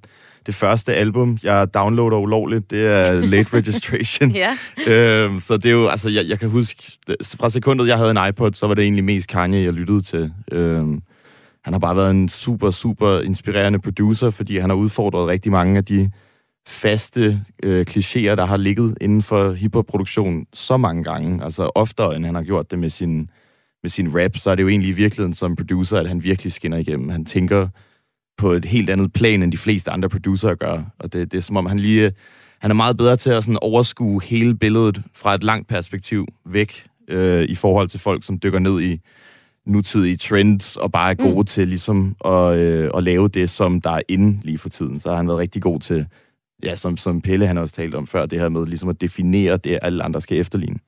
det 0.46 0.54
første 0.54 0.94
album, 0.94 1.38
jeg 1.42 1.74
downloader 1.74 2.16
ulovligt, 2.16 2.70
det 2.70 2.86
er 2.86 3.12
Late 3.32 3.56
Registration. 3.56 4.30
Ja. 4.30 4.56
øhm, 4.86 5.40
så 5.40 5.56
det 5.56 5.66
er 5.66 5.72
jo, 5.72 5.88
altså, 5.88 6.08
jeg, 6.08 6.28
jeg 6.28 6.38
kan 6.38 6.50
huske, 6.50 6.92
fra 7.24 7.50
sekundet, 7.50 7.88
jeg 7.88 7.96
havde 7.96 8.10
en 8.10 8.28
iPod, 8.28 8.52
så 8.52 8.66
var 8.66 8.74
det 8.74 8.82
egentlig 8.82 9.04
mest 9.04 9.28
Kanye, 9.28 9.64
jeg 9.64 9.72
lyttede 9.72 10.02
til. 10.02 10.32
Øhm, 10.52 11.02
han 11.64 11.72
har 11.74 11.78
bare 11.78 11.96
været 11.96 12.10
en 12.10 12.28
super, 12.28 12.70
super 12.70 13.20
inspirerende 13.20 13.78
producer, 13.78 14.30
fordi 14.30 14.58
han 14.58 14.70
har 14.70 14.76
udfordret 14.76 15.28
rigtig 15.28 15.52
mange 15.52 15.76
af 15.76 15.84
de 15.84 16.10
faste 16.66 17.40
øh, 17.62 17.86
klichéer, 17.90 18.34
der 18.34 18.44
har 18.44 18.56
ligget 18.56 18.98
inden 19.00 19.22
for 19.22 19.52
hiphop-produktion 19.52 20.46
så 20.52 20.76
mange 20.76 21.04
gange. 21.04 21.44
Altså 21.44 21.70
oftere, 21.74 22.16
end 22.16 22.24
han 22.24 22.34
har 22.34 22.42
gjort 22.42 22.70
det 22.70 22.78
med 22.78 22.90
sin, 22.90 23.30
med 23.82 23.90
sin 23.90 24.20
rap, 24.20 24.36
så 24.36 24.50
er 24.50 24.54
det 24.54 24.62
jo 24.62 24.68
egentlig 24.68 24.88
i 24.88 24.92
virkeligheden 24.92 25.34
som 25.34 25.56
producer, 25.56 25.98
at 25.98 26.08
han 26.08 26.24
virkelig 26.24 26.52
skinner 26.52 26.76
igennem. 26.76 27.08
Han 27.08 27.24
tænker 27.24 27.68
på 28.38 28.52
et 28.52 28.64
helt 28.64 28.90
andet 28.90 29.12
plan, 29.12 29.42
end 29.42 29.52
de 29.52 29.58
fleste 29.58 29.90
andre 29.90 30.08
producer 30.08 30.54
gør. 30.54 30.82
Og 30.98 31.12
det, 31.12 31.32
det 31.32 31.38
er 31.38 31.42
som 31.42 31.56
om, 31.56 31.66
han 31.66 31.78
lige 31.78 32.12
han 32.62 32.70
er 32.70 32.74
meget 32.74 32.96
bedre 32.96 33.16
til 33.16 33.30
at 33.30 33.44
sådan 33.44 33.58
overskue 33.62 34.22
hele 34.22 34.54
billedet 34.54 35.02
fra 35.14 35.34
et 35.34 35.42
langt 35.42 35.68
perspektiv 35.68 36.26
væk 36.44 36.86
øh, 37.08 37.44
i 37.44 37.54
forhold 37.54 37.88
til 37.88 38.00
folk, 38.00 38.24
som 38.24 38.38
dykker 38.38 38.58
ned 38.58 38.80
i 38.80 39.00
nutidige 39.66 40.16
trends 40.16 40.76
og 40.76 40.92
bare 40.92 41.10
er 41.10 41.14
gode 41.14 41.38
mm. 41.38 41.44
til 41.44 41.68
ligesom 41.68 42.16
at, 42.24 42.56
øh, 42.56 42.90
at 42.96 43.02
lave 43.02 43.28
det, 43.28 43.50
som 43.50 43.80
der 43.80 43.90
er 43.90 44.00
inde 44.08 44.40
lige 44.42 44.58
for 44.58 44.68
tiden. 44.68 45.00
Så 45.00 45.08
har 45.08 45.16
han 45.16 45.28
været 45.28 45.38
rigtig 45.38 45.62
god 45.62 45.80
til, 45.80 46.06
ja, 46.62 46.76
som, 46.76 46.96
som 46.96 47.20
Pelle 47.20 47.46
han 47.46 47.58
også 47.58 47.74
talte 47.74 47.96
om 47.96 48.06
før, 48.06 48.26
det 48.26 48.40
her 48.40 48.48
med 48.48 48.66
ligesom 48.66 48.88
at 48.88 49.00
definere 49.00 49.56
det, 49.56 49.78
alle 49.82 50.04
andre 50.04 50.20
skal 50.20 50.38
efterligne. 50.38 50.78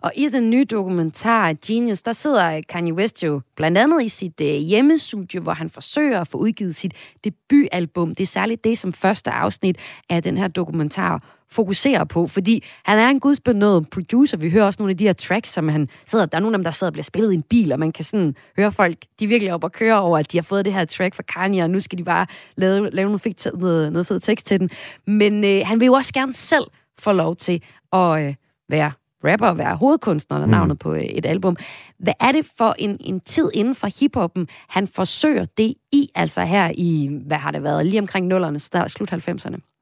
Og 0.00 0.12
i 0.16 0.28
den 0.28 0.50
nye 0.50 0.64
dokumentar 0.64 1.54
Genius, 1.66 2.02
der 2.02 2.12
sidder 2.12 2.60
Kanye 2.68 2.94
West 2.94 3.22
jo 3.22 3.40
blandt 3.56 3.78
andet 3.78 4.04
i 4.04 4.08
sit 4.08 4.40
øh, 4.40 4.46
hjemmestudie, 4.46 5.40
hvor 5.40 5.52
han 5.52 5.70
forsøger 5.70 6.20
at 6.20 6.28
få 6.28 6.38
udgivet 6.38 6.74
sit 6.76 6.94
debutalbum. 7.24 8.14
Det 8.14 8.20
er 8.20 8.26
særligt 8.26 8.64
det, 8.64 8.78
som 8.78 8.92
første 8.92 9.30
afsnit 9.30 9.78
af 10.10 10.22
den 10.22 10.38
her 10.38 10.48
dokumentar 10.48 11.35
fokuserer 11.50 12.04
på, 12.04 12.26
fordi 12.26 12.64
han 12.84 12.98
er 12.98 13.08
en 13.08 13.20
gudsbenået 13.20 13.90
producer. 13.90 14.36
Vi 14.36 14.50
hører 14.50 14.66
også 14.66 14.76
nogle 14.78 14.90
af 14.90 14.96
de 14.96 15.04
her 15.04 15.12
tracks, 15.12 15.52
som 15.52 15.68
han 15.68 15.88
sidder... 16.06 16.26
Der 16.26 16.36
er 16.36 16.40
nogle 16.40 16.54
af 16.54 16.58
dem, 16.58 16.64
der 16.64 16.70
sidder 16.70 16.90
og 16.90 16.92
bliver 16.92 17.04
spillet 17.04 17.32
i 17.32 17.34
en 17.34 17.42
bil, 17.42 17.72
og 17.72 17.78
man 17.78 17.92
kan 17.92 18.04
sådan 18.04 18.34
høre 18.56 18.72
folk, 18.72 18.96
de 19.18 19.24
er 19.24 19.28
virkelig 19.28 19.52
op 19.52 19.64
og 19.64 19.72
køre 19.72 20.00
over, 20.00 20.18
at 20.18 20.32
de 20.32 20.38
har 20.38 20.42
fået 20.42 20.64
det 20.64 20.72
her 20.72 20.84
track 20.84 21.14
fra 21.14 21.22
Kanye, 21.22 21.62
og 21.62 21.70
nu 21.70 21.80
skal 21.80 21.98
de 21.98 22.04
bare 22.04 22.26
lave, 22.56 22.90
lave 22.90 23.08
noget, 23.08 23.20
fik, 23.20 23.38
noget, 23.54 23.92
noget 23.92 24.06
fed 24.06 24.20
tekst 24.20 24.46
til 24.46 24.60
den. 24.60 24.70
Men 25.06 25.44
øh, 25.44 25.62
han 25.64 25.80
vil 25.80 25.86
jo 25.86 25.92
også 25.92 26.12
gerne 26.12 26.32
selv 26.32 26.64
få 26.98 27.12
lov 27.12 27.36
til 27.36 27.62
at 27.92 28.26
øh, 28.26 28.34
være 28.68 28.92
rapper 29.24 29.46
og 29.46 29.58
være 29.58 29.76
hovedkunstner 29.76 30.36
eller 30.36 30.46
navnet 30.46 30.74
mm. 30.74 30.78
på 30.78 30.94
øh, 30.94 31.00
et 31.00 31.26
album. 31.26 31.56
Hvad 31.98 32.14
er 32.20 32.32
det 32.32 32.46
for 32.58 32.74
en, 32.78 32.96
en 33.00 33.20
tid 33.20 33.50
inden 33.54 33.74
for 33.74 34.00
hiphoppen, 34.00 34.48
han 34.68 34.86
forsøger 34.86 35.44
det 35.44 35.74
i, 35.92 36.10
altså 36.14 36.40
her 36.44 36.72
i, 36.74 37.10
hvad 37.26 37.36
har 37.36 37.50
det 37.50 37.62
været, 37.62 37.86
lige 37.86 38.00
omkring 38.00 38.26
nullerne, 38.26 38.60
slut 38.60 39.12
90'erne? 39.12 39.75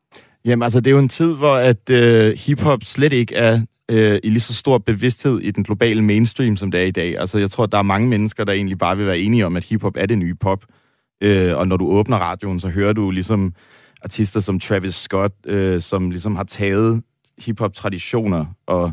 Jamen 0.45 0.63
altså, 0.63 0.81
det 0.81 0.87
er 0.87 0.95
jo 0.95 0.99
en 0.99 1.09
tid, 1.09 1.35
hvor 1.35 1.55
at 1.55 1.91
øh, 1.91 2.37
hiphop 2.39 2.85
slet 2.85 3.13
ikke 3.13 3.35
er 3.35 3.61
øh, 3.91 4.21
i 4.23 4.29
lige 4.29 4.41
så 4.41 4.55
stor 4.55 4.79
bevidsthed 4.79 5.41
i 5.41 5.51
den 5.51 5.65
globale 5.65 6.03
mainstream, 6.03 6.57
som 6.57 6.71
det 6.71 6.81
er 6.81 6.85
i 6.85 6.91
dag. 6.91 7.19
Altså, 7.19 7.39
jeg 7.39 7.51
tror, 7.51 7.67
der 7.67 7.79
er 7.79 7.83
mange 7.83 8.09
mennesker, 8.09 8.45
der 8.45 8.53
egentlig 8.53 8.79
bare 8.79 8.97
vil 8.97 9.07
være 9.07 9.19
enige 9.19 9.47
om, 9.47 9.57
at 9.57 9.65
hiphop 9.65 9.97
er 9.97 10.07
det 10.07 10.19
nye 10.19 10.35
pop. 10.35 10.65
Øh, 11.23 11.57
og 11.57 11.69
når 11.69 11.77
du 11.77 11.87
åbner 11.87 12.17
radioen, 12.17 12.61
så 12.61 12.69
hører 12.69 12.93
du 12.93 13.11
ligesom 13.11 13.55
artister 14.03 14.41
som 14.41 14.61
Travis 14.61 14.95
Scott, 14.95 15.35
øh, 15.47 15.81
som 15.81 16.11
ligesom 16.11 16.37
har 16.37 16.45
taget 16.45 17.03
hiphop-traditioner 17.39 18.47
og 18.67 18.93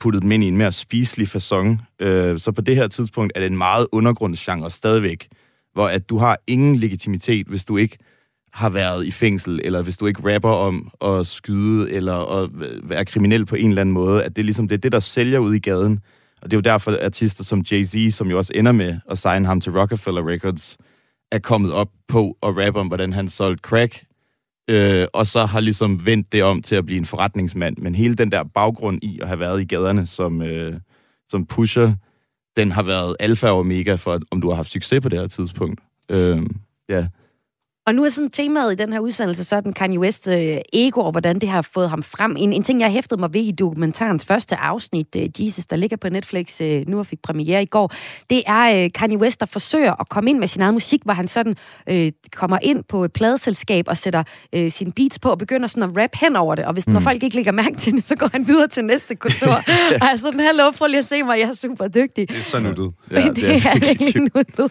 puttet 0.00 0.22
dem 0.22 0.32
ind 0.32 0.44
i 0.44 0.48
en 0.48 0.56
mere 0.56 0.72
spiselig 0.72 1.28
façon. 1.28 2.04
Øh, 2.06 2.38
så 2.38 2.52
på 2.52 2.60
det 2.60 2.76
her 2.76 2.88
tidspunkt 2.88 3.32
er 3.34 3.40
det 3.40 3.46
en 3.46 3.58
meget 3.58 3.86
undergrundsgenre 3.92 4.70
stadigvæk, 4.70 5.28
hvor 5.72 5.88
at 5.88 6.08
du 6.08 6.18
har 6.18 6.38
ingen 6.46 6.76
legitimitet, 6.76 7.46
hvis 7.46 7.64
du 7.64 7.76
ikke 7.76 7.98
har 8.52 8.68
været 8.68 9.06
i 9.06 9.10
fængsel, 9.10 9.60
eller 9.64 9.82
hvis 9.82 9.96
du 9.96 10.06
ikke 10.06 10.34
rapper 10.34 10.50
om 10.50 10.90
at 11.04 11.26
skyde, 11.26 11.90
eller 11.90 12.42
at 12.42 12.50
være 12.82 13.04
kriminel 13.04 13.46
på 13.46 13.54
en 13.54 13.68
eller 13.68 13.80
anden 13.80 13.92
måde, 13.92 14.24
at 14.24 14.36
det 14.36 14.42
er 14.42 14.44
ligesom 14.44 14.68
det, 14.68 14.76
er 14.76 14.80
det 14.80 14.92
der 14.92 15.00
sælger 15.00 15.38
ud 15.38 15.54
i 15.54 15.58
gaden. 15.58 16.00
Og 16.42 16.50
det 16.50 16.56
er 16.56 16.58
jo 16.58 16.72
derfor, 16.72 16.90
at 16.90 17.04
artister 17.04 17.44
som 17.44 17.64
Jay-Z, 17.72 18.10
som 18.10 18.30
jo 18.30 18.38
også 18.38 18.52
ender 18.54 18.72
med 18.72 18.98
at 19.10 19.18
signe 19.18 19.46
ham 19.46 19.60
til 19.60 19.72
Rockefeller 19.72 20.28
Records, 20.28 20.76
er 21.32 21.38
kommet 21.38 21.72
op 21.72 21.88
på 22.08 22.36
at 22.42 22.48
rappe 22.56 22.80
om, 22.80 22.86
hvordan 22.86 23.12
han 23.12 23.28
solgte 23.28 23.60
crack, 23.60 24.04
øh, 24.70 25.06
og 25.12 25.26
så 25.26 25.46
har 25.46 25.60
ligesom 25.60 26.06
vendt 26.06 26.32
det 26.32 26.42
om 26.42 26.62
til 26.62 26.76
at 26.76 26.86
blive 26.86 26.98
en 26.98 27.04
forretningsmand. 27.04 27.76
Men 27.78 27.94
hele 27.94 28.14
den 28.14 28.32
der 28.32 28.44
baggrund 28.44 28.98
i 29.02 29.20
at 29.22 29.28
have 29.28 29.40
været 29.40 29.60
i 29.60 29.64
gaderne 29.64 30.06
som, 30.06 30.42
øh, 30.42 30.74
som 31.28 31.46
pusher, 31.46 31.94
den 32.56 32.72
har 32.72 32.82
været 32.82 33.16
alfa 33.20 33.48
og 33.48 33.58
omega 33.58 33.94
for, 33.94 34.20
om 34.30 34.40
du 34.40 34.48
har 34.48 34.56
haft 34.56 34.72
succes 34.72 35.00
på 35.00 35.08
det 35.08 35.18
her 35.18 35.26
tidspunkt. 35.26 35.80
Øh, 36.10 36.42
ja. 36.88 37.06
Og 37.86 37.94
nu 37.94 38.04
er 38.04 38.08
sådan 38.08 38.30
temaet 38.30 38.72
i 38.72 38.74
den 38.74 38.92
her 38.92 39.00
udsendelse 39.00 39.44
sådan 39.44 39.72
Kanye 39.72 39.98
West 39.98 40.28
øh, 40.28 40.56
ego, 40.72 41.00
og 41.00 41.10
hvordan 41.10 41.38
det 41.38 41.48
har 41.48 41.62
fået 41.62 41.90
ham 41.90 42.02
frem. 42.02 42.36
En, 42.38 42.52
en 42.52 42.62
ting, 42.62 42.80
jeg 42.80 42.90
hæftede 42.90 43.20
mig 43.20 43.34
ved 43.34 43.40
i 43.40 43.50
dokumentarens 43.50 44.24
første 44.24 44.56
afsnit, 44.56 45.16
øh, 45.16 45.46
Jesus, 45.46 45.66
der 45.66 45.76
ligger 45.76 45.96
på 45.96 46.08
Netflix 46.08 46.60
øh, 46.60 46.88
nu 46.88 46.98
og 46.98 47.06
fik 47.06 47.22
premiere 47.22 47.62
i 47.62 47.66
går, 47.66 47.92
det 48.30 48.42
er 48.46 48.84
øh, 48.84 48.90
Kanye 48.94 49.18
West, 49.18 49.40
der 49.40 49.46
forsøger 49.46 50.00
at 50.00 50.08
komme 50.08 50.30
ind 50.30 50.38
med 50.38 50.48
sin 50.48 50.62
egen 50.62 50.72
musik, 50.72 51.00
hvor 51.04 51.12
han 51.12 51.28
sådan 51.28 51.56
øh, 51.86 52.12
kommer 52.32 52.58
ind 52.62 52.84
på 52.84 53.04
et 53.04 53.12
pladeselskab 53.12 53.84
og 53.88 53.96
sætter 53.96 54.22
øh, 54.52 54.70
sine 54.70 54.92
beats 54.92 55.18
på 55.18 55.30
og 55.30 55.38
begynder 55.38 55.66
sådan 55.66 55.90
at 55.90 56.02
rap 56.02 56.10
hen 56.14 56.36
over 56.36 56.54
det. 56.54 56.64
Og 56.64 56.72
hvis 56.72 56.86
mm. 56.86 56.92
når 56.92 57.00
folk 57.00 57.22
ikke 57.22 57.36
lægger 57.36 57.52
mærke 57.52 57.76
til 57.76 57.92
det, 57.92 58.04
så 58.04 58.16
går 58.16 58.28
han 58.32 58.46
videre 58.46 58.68
til 58.68 58.84
næste 58.84 59.14
kontor. 59.14 59.52
og 60.02 60.06
er 60.12 60.16
sådan, 60.16 60.40
hallo, 60.40 60.70
prøv 60.70 60.86
lige 60.86 60.98
at 60.98 61.04
se 61.04 61.22
mig, 61.22 61.38
jeg 61.40 61.48
er 61.48 61.54
super 61.54 61.88
dygtig. 61.88 62.28
Det 62.28 62.38
er 62.38 62.42
så 62.42 62.58
nuttet. 62.58 62.92
Ja, 63.10 63.28
det, 63.28 63.36
det 63.36 63.44
er 63.44 63.78
virkelig 63.78 64.14
nuttet. 64.34 64.70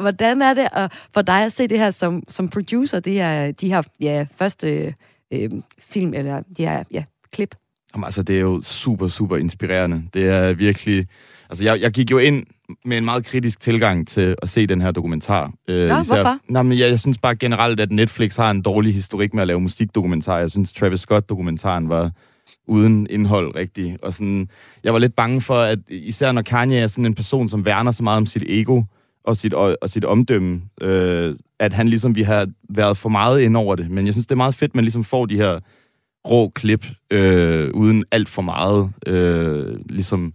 Hvordan 0.00 0.42
er 0.42 0.54
det 0.54 0.68
at, 0.72 0.92
for 1.14 1.22
dig 1.22 1.44
at 1.44 1.52
se 1.52 1.68
det 1.68 1.78
her 1.78 1.90
som 1.90 2.22
som 2.34 2.48
producer, 2.48 3.00
det 3.00 3.12
her, 3.12 3.52
de 3.52 3.68
her 3.68 3.82
ja, 4.00 4.26
første 4.36 4.94
øh, 5.32 5.50
film, 5.78 6.14
eller 6.14 6.42
de 6.56 6.64
her 6.64 6.84
ja, 6.90 7.04
klip? 7.32 7.54
Jamen, 7.94 8.04
altså, 8.04 8.22
det 8.22 8.36
er 8.36 8.40
jo 8.40 8.60
super, 8.60 9.08
super 9.08 9.36
inspirerende. 9.36 10.02
Det 10.14 10.28
er 10.28 10.52
virkelig... 10.52 11.06
Altså, 11.50 11.64
jeg, 11.64 11.80
jeg 11.80 11.90
gik 11.90 12.10
jo 12.10 12.18
ind 12.18 12.46
med 12.84 12.96
en 12.98 13.04
meget 13.04 13.24
kritisk 13.24 13.60
tilgang 13.60 14.08
til 14.08 14.36
at 14.42 14.48
se 14.48 14.66
den 14.66 14.80
her 14.80 14.90
dokumentar. 14.90 15.52
Øh, 15.68 15.88
Nå, 15.88 16.00
især, 16.00 16.14
hvorfor? 16.14 16.38
Nej, 16.48 16.62
men 16.62 16.78
jeg, 16.78 16.90
jeg 16.90 17.00
synes 17.00 17.18
bare 17.18 17.36
generelt, 17.36 17.80
at 17.80 17.92
Netflix 17.92 18.36
har 18.36 18.50
en 18.50 18.62
dårlig 18.62 18.94
historik 18.94 19.34
med 19.34 19.42
at 19.42 19.46
lave 19.46 19.60
musikdokumentar. 19.60 20.38
Jeg 20.38 20.50
synes, 20.50 20.72
Travis 20.72 21.00
Scott-dokumentaren 21.00 21.88
var 21.88 22.10
uden 22.66 23.06
indhold 23.10 23.54
rigtig. 23.54 23.96
Og 24.02 24.14
sådan, 24.14 24.48
jeg 24.84 24.92
var 24.92 24.98
lidt 24.98 25.16
bange 25.16 25.40
for, 25.40 25.54
at 25.54 25.78
især 25.88 26.32
når 26.32 26.42
Kanye 26.42 26.78
er 26.78 26.86
sådan 26.86 27.06
en 27.06 27.14
person, 27.14 27.48
som 27.48 27.64
værner 27.64 27.92
så 27.92 28.02
meget 28.02 28.16
om 28.16 28.26
sit 28.26 28.42
ego, 28.46 28.82
og 29.24 29.36
sit, 29.36 29.54
og, 29.54 29.76
og 29.82 29.90
sit 29.90 30.04
omdømme, 30.04 30.62
øh, 30.80 31.36
at 31.64 31.72
han 31.72 31.88
ligesom 31.88 32.16
vi 32.16 32.22
har 32.22 32.46
været 32.68 32.96
for 32.96 33.08
meget 33.08 33.40
ind 33.40 33.56
over 33.56 33.76
det. 33.76 33.90
Men 33.90 34.06
jeg 34.06 34.14
synes, 34.14 34.26
det 34.26 34.32
er 34.32 34.36
meget 34.36 34.54
fedt, 34.54 34.70
at 34.70 34.74
man 34.74 34.84
ligesom 34.84 35.04
får 35.04 35.26
de 35.26 35.36
her 35.36 35.60
rå 36.28 36.48
klip, 36.48 36.86
øh, 37.10 37.70
uden 37.74 38.04
alt 38.10 38.28
for 38.28 38.42
meget, 38.42 38.92
øh, 39.06 39.76
ligesom, 39.88 40.32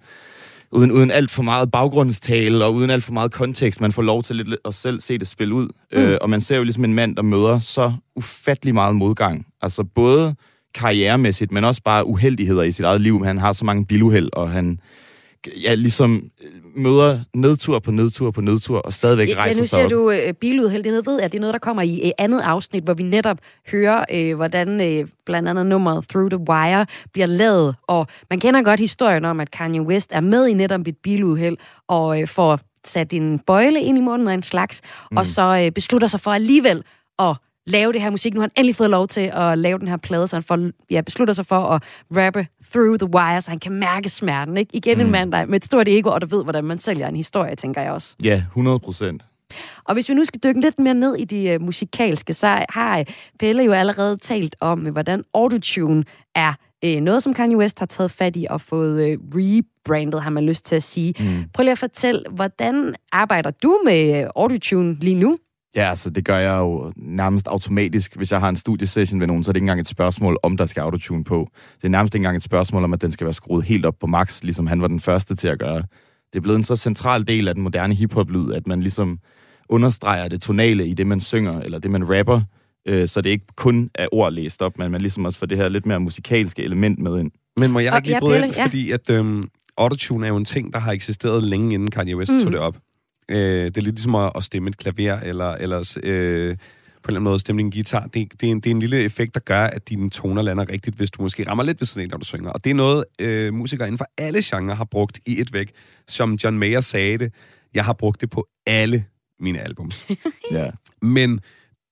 uden, 0.71 0.91
uden 0.91 1.11
alt 1.11 1.31
for 1.31 1.43
meget 1.43 1.71
baggrundstale, 1.71 2.65
og 2.65 2.73
uden 2.73 2.89
alt 2.89 3.03
for 3.03 3.13
meget 3.13 3.31
kontekst. 3.31 3.81
Man 3.81 3.91
får 3.91 4.01
lov 4.01 4.23
til 4.23 4.35
lidt 4.35 4.55
at 4.65 4.73
selv 4.73 4.99
se 4.99 5.17
det 5.17 5.27
spille 5.27 5.53
ud. 5.53 5.67
Mm. 5.91 5.97
Øh, 5.97 6.17
og 6.21 6.29
man 6.29 6.41
ser 6.41 6.57
jo 6.57 6.63
ligesom 6.63 6.85
en 6.85 6.93
mand, 6.93 7.15
der 7.15 7.21
møder 7.21 7.59
så 7.59 7.93
ufattelig 8.15 8.73
meget 8.73 8.95
modgang. 8.95 9.45
Altså 9.61 9.83
både 9.83 10.35
karrieremæssigt, 10.75 11.51
men 11.51 11.63
også 11.63 11.81
bare 11.83 12.05
uheldigheder 12.05 12.63
i 12.63 12.71
sit 12.71 12.85
eget 12.85 13.01
liv. 13.01 13.25
Han 13.25 13.37
har 13.37 13.53
så 13.53 13.65
mange 13.65 13.85
biluheld, 13.85 14.29
og 14.33 14.49
han 14.49 14.79
ja, 15.63 15.73
ligesom 15.75 16.23
øh, 16.43 16.49
møder 16.75 17.19
nedtur 17.33 17.79
på 17.79 17.91
nedtur 17.91 18.31
på 18.31 18.41
nedtur, 18.41 18.77
og 18.79 18.93
stadigvæk 18.93 19.35
rejser 19.35 19.55
ja, 19.55 19.61
nu 19.61 19.67
sig 19.67 19.69
ser 19.69 19.87
du 19.87 20.09
uh, 20.09 20.33
biluheld. 20.41 20.83
Det 20.83 21.07
ved 21.07 21.21
jeg, 21.21 21.31
det 21.31 21.37
er 21.37 21.41
noget, 21.41 21.53
der 21.53 21.59
kommer 21.59 21.81
i 21.81 22.01
uh, 22.03 22.09
andet 22.17 22.41
afsnit, 22.41 22.83
hvor 22.83 22.93
vi 22.93 23.03
netop 23.03 23.37
hører, 23.71 24.05
uh, 24.13 24.35
hvordan 24.35 25.01
uh, 25.01 25.09
blandt 25.25 25.49
andet 25.49 25.65
nummeret 25.65 26.07
Through 26.07 26.29
the 26.29 26.39
Wire 26.49 26.85
bliver 27.13 27.25
lavet. 27.25 27.75
Og 27.87 28.07
man 28.29 28.39
kender 28.39 28.61
godt 28.61 28.79
historien 28.79 29.25
om, 29.25 29.39
at 29.39 29.51
Kanye 29.51 29.81
West 29.81 30.09
er 30.11 30.21
med 30.21 30.47
i 30.47 30.53
netop 30.53 30.87
et 30.87 30.97
biluheld, 31.03 31.57
og 31.87 32.07
uh, 32.07 32.27
får 32.27 32.59
sat 32.85 33.13
en 33.13 33.39
bøjle 33.39 33.81
ind 33.81 33.97
i 33.97 34.01
munden 34.01 34.27
af 34.27 34.33
en 34.33 34.43
slags, 34.43 34.81
mm. 35.11 35.17
og 35.17 35.25
så 35.25 35.65
uh, 35.65 35.73
beslutter 35.73 36.07
sig 36.07 36.19
for 36.19 36.31
alligevel 36.31 36.83
at 37.19 37.35
lave 37.69 37.93
det 37.93 38.01
her 38.01 38.09
musik. 38.09 38.33
Nu 38.33 38.39
har 38.39 38.43
han 38.43 38.51
endelig 38.55 38.75
fået 38.75 38.89
lov 38.89 39.07
til 39.07 39.31
at 39.33 39.57
lave 39.57 39.79
den 39.79 39.87
her 39.87 39.97
plade, 39.97 40.27
så 40.27 40.35
han 40.35 40.43
får, 40.43 40.69
ja, 40.91 41.01
beslutter 41.01 41.33
sig 41.33 41.45
for 41.45 41.55
at 41.55 41.83
rappe 42.15 42.47
through 42.71 42.97
the 42.99 43.09
wire, 43.15 43.41
så 43.41 43.51
han 43.51 43.59
kan 43.59 43.71
mærke 43.71 44.09
smerten. 44.09 44.57
Ikke? 44.57 44.75
Igen 44.75 44.97
mm. 44.97 45.05
en 45.05 45.11
mand, 45.11 45.31
der 45.31 45.45
med 45.45 45.55
et 45.55 45.65
stort 45.65 45.87
ego, 45.87 46.09
og 46.09 46.21
der 46.21 46.27
ved, 46.27 46.43
hvordan 46.43 46.63
man 46.63 46.79
sælger 46.79 47.07
en 47.07 47.15
historie, 47.15 47.55
tænker 47.55 47.81
jeg 47.81 47.91
også. 47.91 48.15
Ja, 48.23 48.35
100 48.35 48.79
procent. 48.79 49.23
Og 49.83 49.93
hvis 49.93 50.09
vi 50.09 50.13
nu 50.13 50.25
skal 50.25 50.41
dykke 50.43 50.61
lidt 50.61 50.79
mere 50.79 50.93
ned 50.93 51.15
i 51.15 51.25
de 51.25 51.55
uh, 51.55 51.61
musikalske, 51.61 52.33
så 52.33 52.65
har 52.69 53.03
Pelle 53.39 53.63
jo 53.63 53.71
allerede 53.71 54.17
talt 54.17 54.55
om, 54.59 54.79
hvordan 54.79 55.23
autotune 55.33 56.03
er 56.35 56.53
uh, 56.85 57.03
noget, 57.03 57.23
som 57.23 57.33
Kanye 57.33 57.57
West 57.57 57.79
har 57.79 57.85
taget 57.85 58.11
fat 58.11 58.35
i 58.35 58.47
og 58.49 58.61
fået 58.61 59.13
uh, 59.13 59.19
rebrandet, 59.35 60.21
har 60.21 60.29
man 60.29 60.45
lyst 60.45 60.65
til 60.65 60.75
at 60.75 60.83
sige. 60.83 61.13
Mm. 61.19 61.43
Prøv 61.53 61.63
lige 61.63 61.71
at 61.71 61.77
fortælle, 61.77 62.23
hvordan 62.29 62.95
arbejder 63.11 63.51
du 63.51 63.79
med 63.85 64.23
uh, 64.23 64.29
autotune 64.35 64.95
lige 64.99 65.15
nu? 65.15 65.37
Ja, 65.75 65.89
altså 65.89 66.09
det 66.09 66.25
gør 66.25 66.37
jeg 66.37 66.57
jo 66.57 66.93
nærmest 66.95 67.47
automatisk. 67.47 68.15
Hvis 68.15 68.31
jeg 68.31 68.39
har 68.39 68.49
en 68.49 68.55
studiesession 68.55 69.19
med 69.19 69.27
nogen, 69.27 69.43
så 69.43 69.51
er 69.51 69.53
det 69.53 69.57
ikke 69.57 69.63
engang 69.63 69.79
et 69.79 69.87
spørgsmål, 69.87 70.37
om 70.43 70.57
der 70.57 70.65
skal 70.65 70.81
autotune 70.81 71.23
på. 71.23 71.49
Det 71.77 71.83
er 71.83 71.89
nærmest 71.89 72.15
ikke 72.15 72.21
engang 72.21 72.37
et 72.37 72.43
spørgsmål 72.43 72.83
om, 72.83 72.93
at 72.93 73.01
den 73.01 73.11
skal 73.11 73.25
være 73.25 73.33
skruet 73.33 73.65
helt 73.65 73.85
op 73.85 73.95
på 73.99 74.07
max, 74.07 74.43
ligesom 74.43 74.67
han 74.67 74.81
var 74.81 74.87
den 74.87 74.99
første 74.99 75.35
til 75.35 75.47
at 75.47 75.59
gøre. 75.59 75.83
Det 76.33 76.37
er 76.37 76.41
blevet 76.41 76.57
en 76.57 76.63
så 76.63 76.75
central 76.75 77.27
del 77.27 77.47
af 77.47 77.55
den 77.55 77.63
moderne 77.63 77.93
hiphop-lyd, 77.93 78.51
at 78.53 78.67
man 78.67 78.81
ligesom 78.81 79.19
understreger 79.69 80.27
det 80.27 80.41
tonale 80.41 80.87
i 80.87 80.93
det, 80.93 81.07
man 81.07 81.19
synger, 81.19 81.61
eller 81.61 81.79
det, 81.79 81.91
man 81.91 82.17
rapper, 82.17 82.41
øh, 82.87 83.07
så 83.07 83.21
det 83.21 83.29
ikke 83.29 83.45
kun 83.55 83.89
er 83.95 84.07
ord 84.11 84.33
læst 84.33 84.61
op, 84.61 84.77
men 84.77 84.91
man 84.91 85.01
ligesom 85.01 85.25
også 85.25 85.39
får 85.39 85.45
det 85.45 85.57
her 85.57 85.69
lidt 85.69 85.85
mere 85.85 85.99
musikalske 85.99 86.63
element 86.63 86.99
med 86.99 87.19
ind. 87.19 87.31
Men 87.57 87.71
må 87.71 87.79
jeg 87.79 87.95
ikke 87.95 88.07
lige 88.07 88.19
bryde 88.19 88.45
ind, 88.45 88.55
ja. 88.55 88.65
fordi 88.65 88.91
at 88.91 89.09
øhm, 89.09 89.43
autotune 89.77 90.25
er 90.25 90.29
jo 90.29 90.37
en 90.37 90.45
ting, 90.45 90.73
der 90.73 90.79
har 90.79 90.91
eksisteret 90.91 91.43
længe 91.43 91.73
inden 91.73 91.91
Kanye 91.91 92.17
West 92.17 92.33
mm. 92.33 92.39
tog 92.39 92.51
det 92.51 92.59
op. 92.59 92.77
Øh, 93.29 93.65
det 93.65 93.77
er 93.77 93.81
lidt 93.81 93.95
ligesom 93.95 94.15
at, 94.15 94.31
at 94.35 94.43
stemme 94.43 94.69
et 94.69 94.77
klaver, 94.77 95.19
eller, 95.19 95.51
eller 95.51 95.97
øh, 96.03 96.57
på 97.03 97.07
en 97.07 97.09
eller 97.09 97.19
anden 97.19 97.23
måde 97.23 97.39
stemme 97.39 97.61
en 97.61 97.71
guitar. 97.71 98.07
Det, 98.07 98.41
det, 98.41 98.47
er 98.47 98.51
en, 98.51 98.59
det 98.59 98.65
er 98.65 98.71
en 98.71 98.79
lille 98.79 99.03
effekt, 99.03 99.33
der 99.33 99.39
gør, 99.39 99.63
at 99.63 99.89
dine 99.89 100.09
toner 100.09 100.41
lander 100.41 100.69
rigtigt, 100.69 100.95
hvis 100.95 101.11
du 101.11 101.21
måske 101.21 101.47
rammer 101.47 101.63
lidt 101.63 101.81
ved 101.81 101.85
sådan 101.85 102.03
en, 102.03 102.09
når 102.09 102.17
du 102.17 102.25
synger. 102.25 102.49
Og 102.49 102.63
det 102.63 102.69
er 102.69 102.73
noget, 102.73 103.05
øh, 103.19 103.53
musikere 103.53 103.87
inden 103.87 103.97
for 103.97 104.07
alle 104.17 104.39
genrer 104.43 104.75
har 104.75 104.85
brugt 104.85 105.19
i 105.25 105.41
et 105.41 105.53
væk. 105.53 105.71
Som 106.07 106.33
John 106.43 106.59
Mayer 106.59 106.79
sagde 106.79 107.17
det, 107.17 107.33
jeg 107.73 107.85
har 107.85 107.93
brugt 107.93 108.21
det 108.21 108.29
på 108.29 108.47
alle 108.65 109.05
mine 109.39 109.59
albums. 109.59 110.05
Ja. 110.51 110.69
Men 111.01 111.39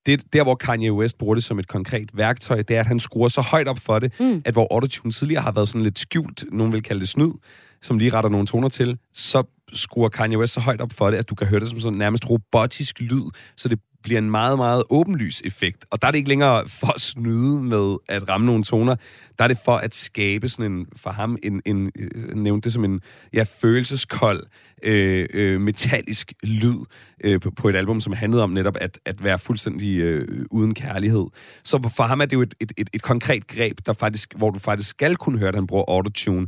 det, 0.05 0.33
der, 0.33 0.43
hvor 0.43 0.55
Kanye 0.55 0.93
West 0.93 1.17
bruger 1.17 1.35
det 1.35 1.43
som 1.43 1.59
et 1.59 1.67
konkret 1.67 2.09
værktøj, 2.13 2.61
det 2.61 2.75
er, 2.75 2.79
at 2.79 2.85
han 2.85 2.99
skruer 2.99 3.27
så 3.27 3.41
højt 3.41 3.67
op 3.67 3.79
for 3.79 3.99
det, 3.99 4.19
mm. 4.19 4.41
at 4.45 4.53
hvor 4.53 4.67
autotune 4.71 5.11
tidligere 5.11 5.41
har 5.41 5.51
været 5.51 5.69
sådan 5.69 5.81
lidt 5.81 5.99
skjult, 5.99 6.43
nogen 6.51 6.73
vil 6.73 6.83
kalde 6.83 6.99
det 6.99 7.09
snyd, 7.09 7.31
som 7.81 7.97
lige 7.97 8.13
retter 8.13 8.29
nogle 8.29 8.47
toner 8.47 8.69
til, 8.69 8.97
så 9.13 9.43
skruer 9.73 10.09
Kanye 10.09 10.37
West 10.37 10.53
så 10.53 10.59
højt 10.59 10.81
op 10.81 10.93
for 10.93 11.11
det, 11.11 11.17
at 11.17 11.29
du 11.29 11.35
kan 11.35 11.47
høre 11.47 11.59
det 11.59 11.69
som 11.69 11.79
sådan 11.79 11.97
nærmest 11.97 12.29
robotisk 12.29 12.99
lyd, 12.99 13.23
så 13.55 13.69
det 13.69 13.79
bliver 14.03 14.17
en 14.17 14.31
meget, 14.31 14.57
meget 14.57 14.83
åbenlys 14.89 15.41
effekt. 15.45 15.85
Og 15.89 16.01
der 16.01 16.07
er 16.07 16.11
det 16.11 16.17
ikke 16.17 16.29
længere 16.29 16.67
for 16.67 16.87
at 16.87 17.01
snyde 17.01 17.63
med 17.63 17.97
at 18.07 18.29
ramme 18.29 18.45
nogle 18.45 18.63
toner. 18.63 18.95
Der 19.37 19.43
er 19.43 19.47
det 19.47 19.57
for 19.65 19.75
at 19.75 19.95
skabe 19.95 20.49
sådan 20.49 20.71
en, 20.71 20.85
for 20.95 21.09
ham, 21.09 21.37
en, 21.43 21.61
en 21.65 21.91
øh, 21.99 22.35
nævnte 22.35 22.65
det 22.65 22.73
som 22.73 22.83
en 22.83 23.01
ja, 23.33 23.45
følelseskold, 23.61 24.43
øh, 24.83 25.27
øh, 25.33 25.61
metallisk 25.61 26.33
lyd 26.43 26.77
øh, 27.23 27.39
på, 27.41 27.51
på 27.51 27.69
et 27.69 27.75
album, 27.75 28.01
som 28.01 28.13
handlede 28.13 28.43
om 28.43 28.49
netop 28.49 28.77
at, 28.81 28.99
at 29.05 29.23
være 29.23 29.39
fuldstændig 29.39 29.97
øh, 29.97 30.45
uden 30.51 30.73
kærlighed. 30.73 31.25
Så 31.63 31.89
for 31.95 32.03
ham 32.03 32.21
er 32.21 32.25
det 32.25 32.33
jo 32.33 32.41
et, 32.41 32.53
et, 32.59 32.73
et, 32.77 32.89
et 32.93 33.01
konkret 33.01 33.47
greb, 33.47 33.79
der 33.85 33.93
faktisk, 33.93 34.33
hvor 34.37 34.49
du 34.49 34.59
faktisk 34.59 34.89
skal 34.89 35.15
kunne 35.15 35.39
høre, 35.39 35.49
at 35.49 35.55
han 35.55 35.67
bruger 35.67 35.85
autotune. 35.87 36.47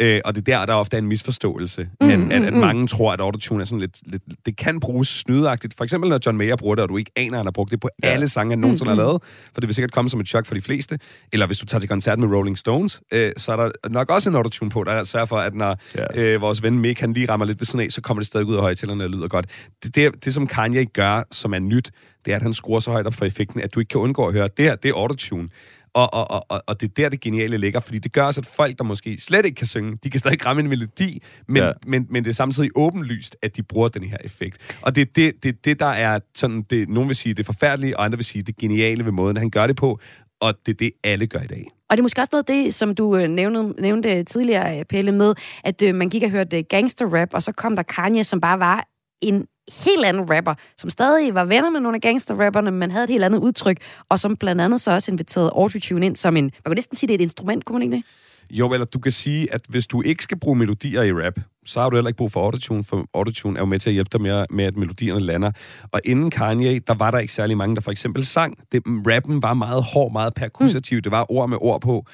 Øh, 0.00 0.20
og 0.24 0.34
det 0.34 0.48
er 0.48 0.58
der, 0.58 0.66
der 0.66 0.74
ofte 0.74 0.96
er 0.96 0.98
en 0.98 1.06
misforståelse. 1.06 1.88
Mm, 2.00 2.10
at, 2.10 2.32
at, 2.32 2.42
at 2.42 2.52
mange 2.52 2.86
tror, 2.86 3.12
at 3.12 3.20
autotune 3.20 3.60
er 3.60 3.64
sådan 3.64 3.80
lidt, 3.80 3.98
lidt... 4.06 4.22
Det 4.46 4.56
kan 4.56 4.80
bruges 4.80 5.08
snydeagtigt. 5.08 5.74
For 5.76 5.84
eksempel, 5.84 6.10
når 6.10 6.18
John 6.26 6.38
Mayer 6.38 6.56
bruger 6.56 6.74
det, 6.74 6.82
og 6.82 6.88
du 6.88 6.96
ikke 6.96 7.10
aner, 7.16 7.32
at 7.32 7.36
han 7.38 7.46
har 7.46 7.50
brugt 7.50 7.70
det 7.70 7.80
på 7.80 7.88
ja. 8.04 8.08
alle 8.08 8.28
sange, 8.28 8.50
han 8.50 8.58
nogensinde 8.58 8.88
har 8.88 8.96
lavet. 8.96 9.22
For 9.54 9.60
det 9.60 9.68
vil 9.68 9.74
sikkert 9.74 9.92
komme 9.92 10.10
som 10.10 10.20
et 10.20 10.28
chok 10.28 10.46
for 10.46 10.54
de 10.54 10.60
fleste. 10.60 10.98
Eller 11.32 11.46
hvis 11.46 11.58
du 11.58 11.66
tager 11.66 11.80
til 11.80 11.88
koncert 11.88 12.18
med 12.18 12.28
Rolling 12.28 12.58
Stones, 12.58 13.00
øh, 13.12 13.32
så 13.36 13.52
er 13.52 13.56
der 13.56 13.70
nok 13.90 14.10
også 14.10 14.30
en 14.30 14.36
autotune 14.36 14.70
på, 14.70 14.84
der 14.84 15.04
sørger 15.04 15.26
for, 15.26 15.36
at 15.36 15.54
når 15.54 15.78
Ja. 15.94 16.20
øh, 16.20 16.40
vores 16.40 16.62
ven 16.62 16.78
Mick, 16.78 17.00
han 17.00 17.12
lige 17.12 17.28
rammer 17.28 17.46
lidt 17.46 17.60
ved 17.60 17.66
siden 17.66 17.80
af, 17.80 17.90
så 17.90 18.00
kommer 18.00 18.20
det 18.20 18.26
stadig 18.26 18.46
ud 18.46 18.54
af 18.54 18.60
højtalerne 18.60 19.04
og 19.04 19.10
lyder 19.10 19.28
godt. 19.28 19.46
Det, 19.82 19.94
det, 19.94 20.24
det, 20.24 20.34
som 20.34 20.46
Kanye 20.46 20.84
gør, 20.84 21.22
som 21.30 21.54
er 21.54 21.58
nyt, 21.58 21.90
det 22.24 22.32
er, 22.32 22.36
at 22.36 22.42
han 22.42 22.54
skruer 22.54 22.80
så 22.80 22.90
højt 22.90 23.06
op 23.06 23.14
for 23.14 23.24
effekten, 23.24 23.60
at 23.60 23.74
du 23.74 23.80
ikke 23.80 23.90
kan 23.90 24.00
undgå 24.00 24.26
at 24.26 24.32
høre, 24.32 24.48
det 24.56 24.64
her, 24.64 24.76
det 24.76 24.88
er 24.88 24.94
autotune. 24.94 25.48
Og, 25.94 26.14
og, 26.14 26.46
og, 26.48 26.62
og, 26.66 26.80
det 26.80 26.88
er 26.88 26.92
der, 26.96 27.08
det 27.08 27.20
geniale 27.20 27.58
ligger, 27.58 27.80
fordi 27.80 27.98
det 27.98 28.12
gør 28.12 28.22
også, 28.22 28.40
at 28.40 28.46
folk, 28.46 28.78
der 28.78 28.84
måske 28.84 29.20
slet 29.20 29.46
ikke 29.46 29.56
kan 29.56 29.66
synge, 29.66 29.98
de 30.04 30.10
kan 30.10 30.20
stadig 30.20 30.46
ramme 30.46 30.62
en 30.62 30.68
melodi, 30.68 31.22
men, 31.48 31.62
Ja. 31.62 31.72
men, 31.86 32.06
men 32.10 32.24
det 32.24 32.30
er 32.30 32.34
samtidig 32.34 32.70
åbenlyst, 32.74 33.36
at 33.42 33.56
de 33.56 33.62
bruger 33.62 33.88
den 33.88 34.04
her 34.04 34.16
effekt. 34.24 34.76
Og 34.82 34.94
det 34.94 35.00
er 35.00 35.06
det, 35.16 35.42
det, 35.42 35.64
det, 35.64 35.80
der 35.80 35.86
er 35.86 36.18
sådan, 36.34 36.62
det, 36.70 36.88
nogen 36.88 37.08
vil 37.08 37.16
sige 37.16 37.34
det 37.34 37.46
forfærdelige, 37.46 37.96
og 37.98 38.04
andre 38.04 38.18
vil 38.18 38.24
sige 38.24 38.42
det 38.42 38.56
geniale 38.56 39.04
ved 39.04 39.12
måden, 39.12 39.36
han 39.36 39.50
gør 39.50 39.66
det 39.66 39.76
på, 39.76 40.00
og 40.40 40.54
det 40.66 40.72
er 40.72 40.76
det, 40.76 40.90
alle 41.04 41.26
gør 41.26 41.40
i 41.40 41.46
dag. 41.46 41.66
Og 41.90 41.96
det 41.96 42.00
er 42.00 42.02
måske 42.02 42.20
også 42.20 42.30
noget 42.32 42.48
af 42.48 42.54
det, 42.64 42.74
som 42.74 42.94
du 42.94 43.16
øh, 43.16 43.28
nævnte, 43.28 43.82
nævnte 43.82 44.24
tidligere, 44.24 44.78
øh, 44.78 44.84
Pelle, 44.84 45.12
med, 45.12 45.34
at 45.64 45.82
øh, 45.82 45.94
man 45.94 46.08
gik 46.08 46.22
og 46.22 46.30
hørte 46.30 46.58
øh, 46.58 46.64
gangster-rap, 46.68 47.28
og 47.32 47.42
så 47.42 47.52
kom 47.52 47.76
der 47.76 47.82
Kanye, 47.82 48.24
som 48.24 48.40
bare 48.40 48.58
var 48.58 48.88
en 49.22 49.46
helt 49.84 50.04
anden 50.04 50.36
rapper, 50.36 50.54
som 50.76 50.90
stadig 50.90 51.34
var 51.34 51.44
venner 51.44 51.70
med 51.70 51.80
nogle 51.80 51.96
af 51.96 52.00
gangster-rapperne, 52.00 52.70
men 52.70 52.90
havde 52.90 53.04
et 53.04 53.10
helt 53.10 53.24
andet 53.24 53.38
udtryk, 53.38 53.76
og 54.08 54.20
som 54.20 54.36
blandt 54.36 54.60
andet 54.60 54.80
så 54.80 54.92
også 54.92 55.12
inviterede 55.12 55.50
autotune 55.54 56.06
ind 56.06 56.16
som 56.16 56.36
en, 56.36 56.44
man 56.44 56.52
kunne 56.64 56.74
næsten 56.74 56.96
sige, 56.96 57.08
det 57.08 57.14
er 57.14 57.18
et 57.18 57.22
instrument, 57.22 57.64
kunne 57.64 57.78
man 57.78 57.82
ikke 57.82 57.96
det? 57.96 58.04
Jo, 58.50 58.72
eller 58.72 58.86
du 58.86 58.98
kan 58.98 59.12
sige, 59.12 59.54
at 59.54 59.60
hvis 59.68 59.86
du 59.86 60.02
ikke 60.02 60.22
skal 60.22 60.38
bruge 60.38 60.56
melodier 60.56 61.02
i 61.02 61.12
rap, 61.12 61.40
så 61.64 61.80
har 61.80 61.90
du 61.90 61.96
heller 61.96 62.08
ikke 62.08 62.16
brug 62.16 62.32
for 62.32 62.44
autotune, 62.44 62.84
for 62.84 63.06
autotune 63.14 63.58
er 63.58 63.60
jo 63.62 63.66
med 63.66 63.78
til 63.78 63.90
at 63.90 63.94
hjælpe 63.94 64.08
dig 64.12 64.20
med, 64.20 64.46
med 64.50 64.64
at 64.64 64.76
melodierne 64.76 65.20
lander. 65.20 65.50
Og 65.92 66.00
inden 66.04 66.30
Kanye, 66.30 66.78
der 66.78 66.94
var 66.94 67.10
der 67.10 67.18
ikke 67.18 67.32
særlig 67.32 67.56
mange, 67.56 67.74
der 67.74 67.80
for 67.80 67.90
eksempel 67.90 68.24
sang. 68.24 68.58
Det, 68.72 68.82
rappen 68.86 69.42
var 69.42 69.54
meget 69.54 69.82
hård, 69.82 70.12
meget 70.12 70.34
perkussativ. 70.34 70.98
Mm. 70.98 71.02
Det 71.02 71.12
var 71.12 71.32
ord 71.32 71.48
med 71.48 71.58
ord 71.60 71.80
på. 71.80 72.06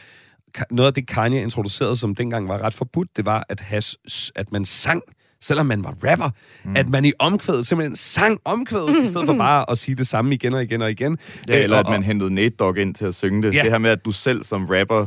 Noget 0.70 0.86
af 0.86 0.94
det, 0.94 1.06
Kanye 1.06 1.42
introducerede, 1.42 1.96
som 1.96 2.14
dengang 2.14 2.48
var 2.48 2.58
ret 2.58 2.74
forbudt, 2.74 3.16
det 3.16 3.26
var, 3.26 3.46
at, 3.48 3.60
has, 3.60 3.96
at 4.36 4.52
man 4.52 4.64
sang 4.64 5.02
selvom 5.42 5.66
man 5.66 5.84
var 5.84 5.94
rapper, 6.10 6.30
mm. 6.64 6.76
at 6.76 6.88
man 6.88 7.04
i 7.04 7.12
omkvædet 7.18 7.66
simpelthen 7.66 7.96
sang 7.96 8.38
omkvædet, 8.44 9.02
i 9.04 9.06
stedet 9.06 9.26
for 9.26 9.36
bare 9.48 9.70
at 9.70 9.78
sige 9.78 9.94
det 9.94 10.06
samme 10.06 10.34
igen 10.34 10.54
og 10.54 10.62
igen 10.62 10.82
og 10.82 10.90
igen. 10.90 11.18
Ja, 11.48 11.56
Øh, 11.56 11.62
eller 11.64 11.76
og- 11.76 11.80
at 11.86 11.90
man 11.90 12.02
hentede 12.02 12.34
Nate 12.34 12.56
Dogg 12.56 12.78
ind 12.78 12.94
til 12.94 13.04
at 13.04 13.14
synge 13.14 13.42
det. 13.42 13.54
Ja. 13.54 13.62
Det 13.62 13.70
her 13.70 13.78
med, 13.78 13.90
at 13.90 14.04
du 14.04 14.12
selv 14.12 14.44
som 14.44 14.66
rapper 14.66 15.06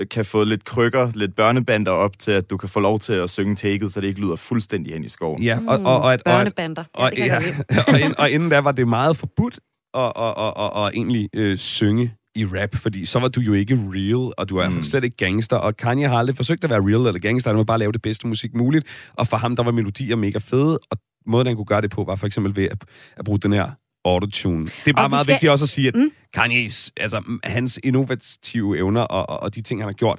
øh, 0.00 0.08
kan 0.08 0.24
få 0.24 0.44
lidt 0.44 0.64
krykker, 0.64 1.10
lidt 1.14 1.36
børnebander 1.36 1.92
op 1.92 2.18
til, 2.18 2.30
at 2.30 2.50
du 2.50 2.56
kan 2.56 2.68
få 2.68 2.80
lov 2.80 2.98
til 3.00 3.12
at 3.12 3.30
synge 3.30 3.56
taket, 3.56 3.92
så 3.92 4.00
det 4.00 4.06
ikke 4.08 4.20
lyder 4.20 4.36
fuldstændig 4.36 4.92
hen 4.92 5.04
i 5.04 5.08
skoven. 5.08 5.42
Ja, 5.42 5.58
og, 5.66 5.78
og, 5.84 6.00
og, 6.00 6.12
at, 6.12 6.22
og, 6.26 6.32
Børnebander. 6.32 6.84
Ja, 6.98 7.04
og, 7.04 7.12
ja, 7.16 7.32
godt 7.34 7.44
lide. 7.44 7.64
og, 7.94 8.00
ind, 8.00 8.14
og 8.18 8.30
inden 8.30 8.48
da 8.50 8.58
var 8.60 8.72
det 8.72 8.88
meget 8.88 9.16
forbudt 9.16 9.58
at, 9.94 10.12
at, 10.16 10.34
at, 10.38 10.52
at, 10.56 10.84
at 10.86 10.90
egentlig 10.94 11.28
øh, 11.34 11.58
synge 11.58 12.14
i 12.34 12.44
rap, 12.46 12.76
fordi 12.76 13.04
så 13.04 13.18
var 13.18 13.28
du 13.28 13.40
jo 13.40 13.52
ikke 13.52 13.74
real, 13.74 14.32
og 14.38 14.48
du 14.48 14.56
er 14.56 14.70
fald 14.70 14.84
slet 14.84 15.04
ikke 15.04 15.16
gangster, 15.16 15.56
og 15.56 15.76
Kanye 15.76 16.08
har 16.08 16.16
aldrig 16.18 16.36
forsøgt 16.36 16.64
at 16.64 16.70
være 16.70 16.80
real 16.80 17.06
eller 17.06 17.18
gangster, 17.18 17.50
han 17.50 17.56
ville 17.56 17.66
bare 17.66 17.78
lave 17.78 17.92
det 17.92 18.02
bedste 18.02 18.26
musik 18.28 18.54
muligt, 18.54 18.84
og 19.14 19.26
for 19.26 19.36
ham, 19.36 19.56
der 19.56 19.62
var 19.62 19.70
melodier 19.70 20.16
mega 20.16 20.38
fede, 20.38 20.78
og 20.90 20.98
måden, 21.26 21.46
han 21.46 21.56
kunne 21.56 21.66
gøre 21.66 21.80
det 21.80 21.90
på, 21.90 22.04
var 22.04 22.16
for 22.16 22.26
eksempel 22.26 22.56
ved 22.56 22.64
at, 22.64 22.84
at 23.16 23.24
bruge 23.24 23.38
den 23.38 23.52
her 23.52 23.70
autotune. 24.04 24.66
Det 24.66 24.72
er 24.86 24.92
bare 24.92 25.08
vi 25.08 25.10
meget 25.10 25.24
skal- 25.24 25.32
vigtigt 25.34 25.50
også 25.50 25.64
at 25.64 25.68
sige, 25.68 25.88
at 25.88 25.94
mm. 25.94 26.10
Kanye's, 26.36 26.90
altså 26.96 27.20
mm, 27.26 27.40
hans 27.44 27.80
innovative 27.84 28.78
evner 28.78 29.00
og, 29.00 29.28
og, 29.28 29.40
og 29.42 29.54
de 29.54 29.60
ting, 29.62 29.80
han 29.80 29.88
har 29.88 29.92
gjort, 29.92 30.18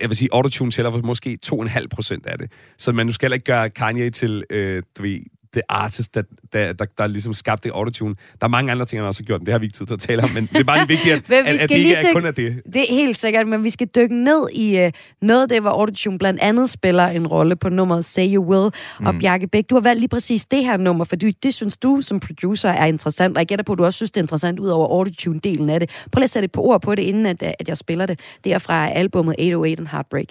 jeg 0.00 0.08
vil 0.10 0.16
sige, 0.16 0.28
autotune 0.32 0.70
tæller 0.70 0.90
for 0.90 0.98
måske 0.98 1.38
2,5 1.46 1.86
procent 1.90 2.26
af 2.26 2.38
det. 2.38 2.52
Så 2.78 2.92
man 2.92 3.12
skal 3.12 3.26
heller 3.26 3.34
ikke 3.34 3.44
gøre 3.44 3.70
Kanye 3.70 4.10
til, 4.10 4.44
øh, 4.50 4.82
du 4.98 5.02
ved, 5.02 5.18
the 5.54 5.62
artist, 5.68 6.14
der, 6.14 6.22
der, 6.52 6.72
der, 6.72 6.84
der 6.98 7.06
ligesom 7.06 7.34
skabte 7.34 7.70
autotune. 7.72 8.14
Der 8.40 8.46
er 8.46 8.48
mange 8.48 8.72
andre 8.72 8.84
ting, 8.84 9.00
han 9.00 9.08
også 9.08 9.22
har 9.22 9.24
gjort, 9.24 9.40
men 9.40 9.46
det 9.46 9.52
har 9.52 9.58
vi 9.58 9.66
ikke 9.66 9.76
tid 9.76 9.86
til 9.86 9.94
at 9.94 10.00
tale 10.00 10.22
om, 10.22 10.30
men 10.30 10.48
det 10.52 10.60
er 10.60 10.64
bare 10.64 10.88
vigtigt, 10.88 11.14
at, 11.14 11.28
Men 11.34 11.46
at, 11.46 11.60
at 11.60 11.68
det 11.68 11.76
ikke 11.76 11.94
er 11.94 12.12
kun 12.12 12.26
af 12.26 12.34
det. 12.34 12.62
Det 12.74 12.90
er 12.90 12.94
helt 12.94 13.16
sikkert, 13.16 13.48
men 13.48 13.64
vi 13.64 13.70
skal 13.70 13.86
dykke 13.86 14.24
ned 14.24 14.48
i 14.52 14.84
uh, 14.84 14.90
noget 15.22 15.42
af 15.42 15.48
det, 15.48 15.60
hvor 15.60 15.70
autotune 15.70 16.18
blandt 16.18 16.40
andet 16.40 16.70
spiller 16.70 17.06
en 17.06 17.26
rolle 17.26 17.56
på 17.56 17.68
nummeret 17.68 18.04
Say 18.04 18.34
You 18.34 18.44
Will. 18.44 18.70
Mm. 19.00 19.06
Og 19.06 19.14
Bjarke 19.20 19.46
Bæk, 19.46 19.70
du 19.70 19.74
har 19.74 19.80
valgt 19.80 20.00
lige 20.00 20.08
præcis 20.08 20.44
det 20.44 20.64
her 20.64 20.76
nummer, 20.76 21.04
for 21.04 21.16
det, 21.16 21.42
det 21.42 21.54
synes 21.54 21.76
du 21.76 22.00
som 22.00 22.20
producer 22.20 22.68
er 22.68 22.86
interessant, 22.86 23.36
og 23.36 23.40
jeg 23.40 23.46
gætter 23.46 23.62
på, 23.62 23.72
at 23.72 23.78
du 23.78 23.84
også 23.84 23.96
synes, 23.96 24.10
det 24.10 24.20
er 24.20 24.24
interessant 24.24 24.60
ud 24.60 24.68
over 24.68 24.88
autotune-delen 24.88 25.70
af 25.70 25.80
det. 25.80 25.90
Prøv 26.12 26.20
lige 26.20 26.24
at 26.24 26.30
sætte 26.30 26.44
et 26.44 26.52
par 26.52 26.62
ord 26.62 26.82
på 26.82 26.94
det, 26.94 27.02
inden 27.02 27.26
at, 27.26 27.42
at 27.42 27.68
jeg 27.68 27.76
spiller 27.76 28.06
det. 28.06 28.20
Det 28.44 28.52
er 28.52 28.58
fra 28.58 28.90
albumet 28.90 29.34
808 29.38 29.80
and 29.80 29.88
Heartbreak. 29.88 30.26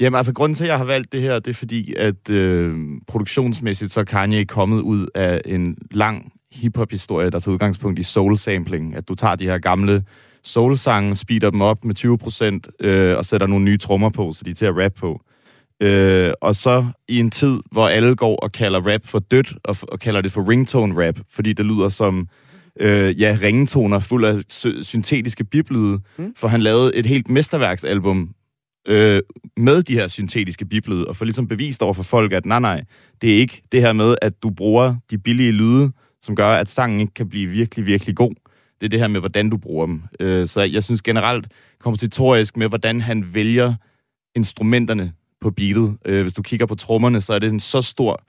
Jamen 0.00 0.16
altså, 0.16 0.32
grunden 0.32 0.56
til, 0.56 0.64
at 0.64 0.68
jeg 0.68 0.78
har 0.78 0.84
valgt 0.84 1.12
det 1.12 1.22
her, 1.22 1.38
det 1.38 1.50
er 1.50 1.54
fordi, 1.54 1.94
at 1.94 2.30
øh, 2.30 2.76
produktionsmæssigt, 3.06 3.92
så 3.92 4.00
er 4.00 4.04
Kanye 4.04 4.44
kommet 4.44 4.80
ud 4.80 5.06
af 5.14 5.40
en 5.44 5.76
lang 5.90 6.32
hip-hop-historie, 6.52 7.30
der 7.30 7.40
tager 7.40 7.52
udgangspunkt 7.52 7.98
i 7.98 8.02
soul-sampling. 8.02 8.96
At 8.96 9.08
du 9.08 9.14
tager 9.14 9.36
de 9.36 9.44
her 9.44 9.58
gamle 9.58 10.04
soul-sange, 10.44 11.16
speeder 11.16 11.50
dem 11.50 11.60
op 11.60 11.84
med 11.84 11.94
20%, 12.80 12.86
øh, 12.86 13.16
og 13.16 13.24
sætter 13.24 13.46
nogle 13.46 13.64
nye 13.64 13.78
trommer 13.78 14.10
på, 14.10 14.32
så 14.32 14.44
de 14.44 14.50
er 14.50 14.54
til 14.54 14.66
at 14.66 14.76
rap 14.76 14.92
på. 14.94 15.20
Øh, 15.82 16.32
og 16.40 16.56
så 16.56 16.86
i 17.08 17.18
en 17.18 17.30
tid, 17.30 17.60
hvor 17.72 17.88
alle 17.88 18.16
går 18.16 18.36
og 18.36 18.52
kalder 18.52 18.92
rap 18.92 19.00
for 19.04 19.18
dødt, 19.18 19.54
og, 19.64 19.76
og 19.82 20.00
kalder 20.00 20.20
det 20.20 20.32
for 20.32 20.50
ringtone-rap, 20.50 21.18
fordi 21.30 21.52
det 21.52 21.66
lyder 21.66 21.88
som 21.88 22.28
øh, 22.80 23.20
ja, 23.20 23.36
ringetoner 23.42 23.98
fuld 23.98 24.24
af 24.24 24.40
sy- 24.48 24.82
syntetiske 24.82 25.44
biblyde, 25.44 26.00
mm. 26.18 26.32
for 26.36 26.48
han 26.48 26.60
lavede 26.60 26.96
et 26.96 27.06
helt 27.06 27.28
mesterværksalbum 27.28 28.34
øh, 28.90 29.22
med 29.56 29.82
de 29.82 29.94
her 29.94 30.08
syntetiske 30.08 30.64
biblyde, 30.64 31.04
og 31.04 31.16
få 31.16 31.24
ligesom 31.24 31.48
bevist 31.48 31.82
over 31.82 31.92
for 31.92 32.02
folk, 32.02 32.32
at 32.32 32.46
nej, 32.46 32.60
nej, 32.60 32.84
det 33.22 33.34
er 33.34 33.38
ikke 33.38 33.62
det 33.72 33.80
her 33.80 33.92
med, 33.92 34.16
at 34.22 34.42
du 34.42 34.50
bruger 34.50 34.96
de 35.10 35.18
billige 35.18 35.52
lyde, 35.52 35.92
som 36.22 36.36
gør, 36.36 36.48
at 36.48 36.70
sangen 36.70 37.00
ikke 37.00 37.14
kan 37.14 37.28
blive 37.28 37.50
virkelig, 37.50 37.86
virkelig 37.86 38.16
god. 38.16 38.34
Det 38.80 38.86
er 38.86 38.88
det 38.88 38.98
her 38.98 39.08
med, 39.08 39.20
hvordan 39.20 39.50
du 39.50 39.56
bruger 39.56 39.86
dem. 39.86 40.02
Øh, 40.20 40.48
så 40.48 40.60
jeg 40.60 40.84
synes 40.84 41.02
generelt 41.02 41.48
kompositorisk 41.80 42.56
med, 42.56 42.68
hvordan 42.68 43.00
han 43.00 43.34
vælger 43.34 43.74
instrumenterne 44.36 45.12
på 45.40 45.50
beatet. 45.50 45.96
Øh, 46.04 46.22
hvis 46.22 46.34
du 46.34 46.42
kigger 46.42 46.66
på 46.66 46.74
trommerne, 46.74 47.20
så 47.20 47.32
er 47.32 47.38
det 47.38 47.52
en 47.52 47.60
så 47.60 47.82
stor 47.82 48.22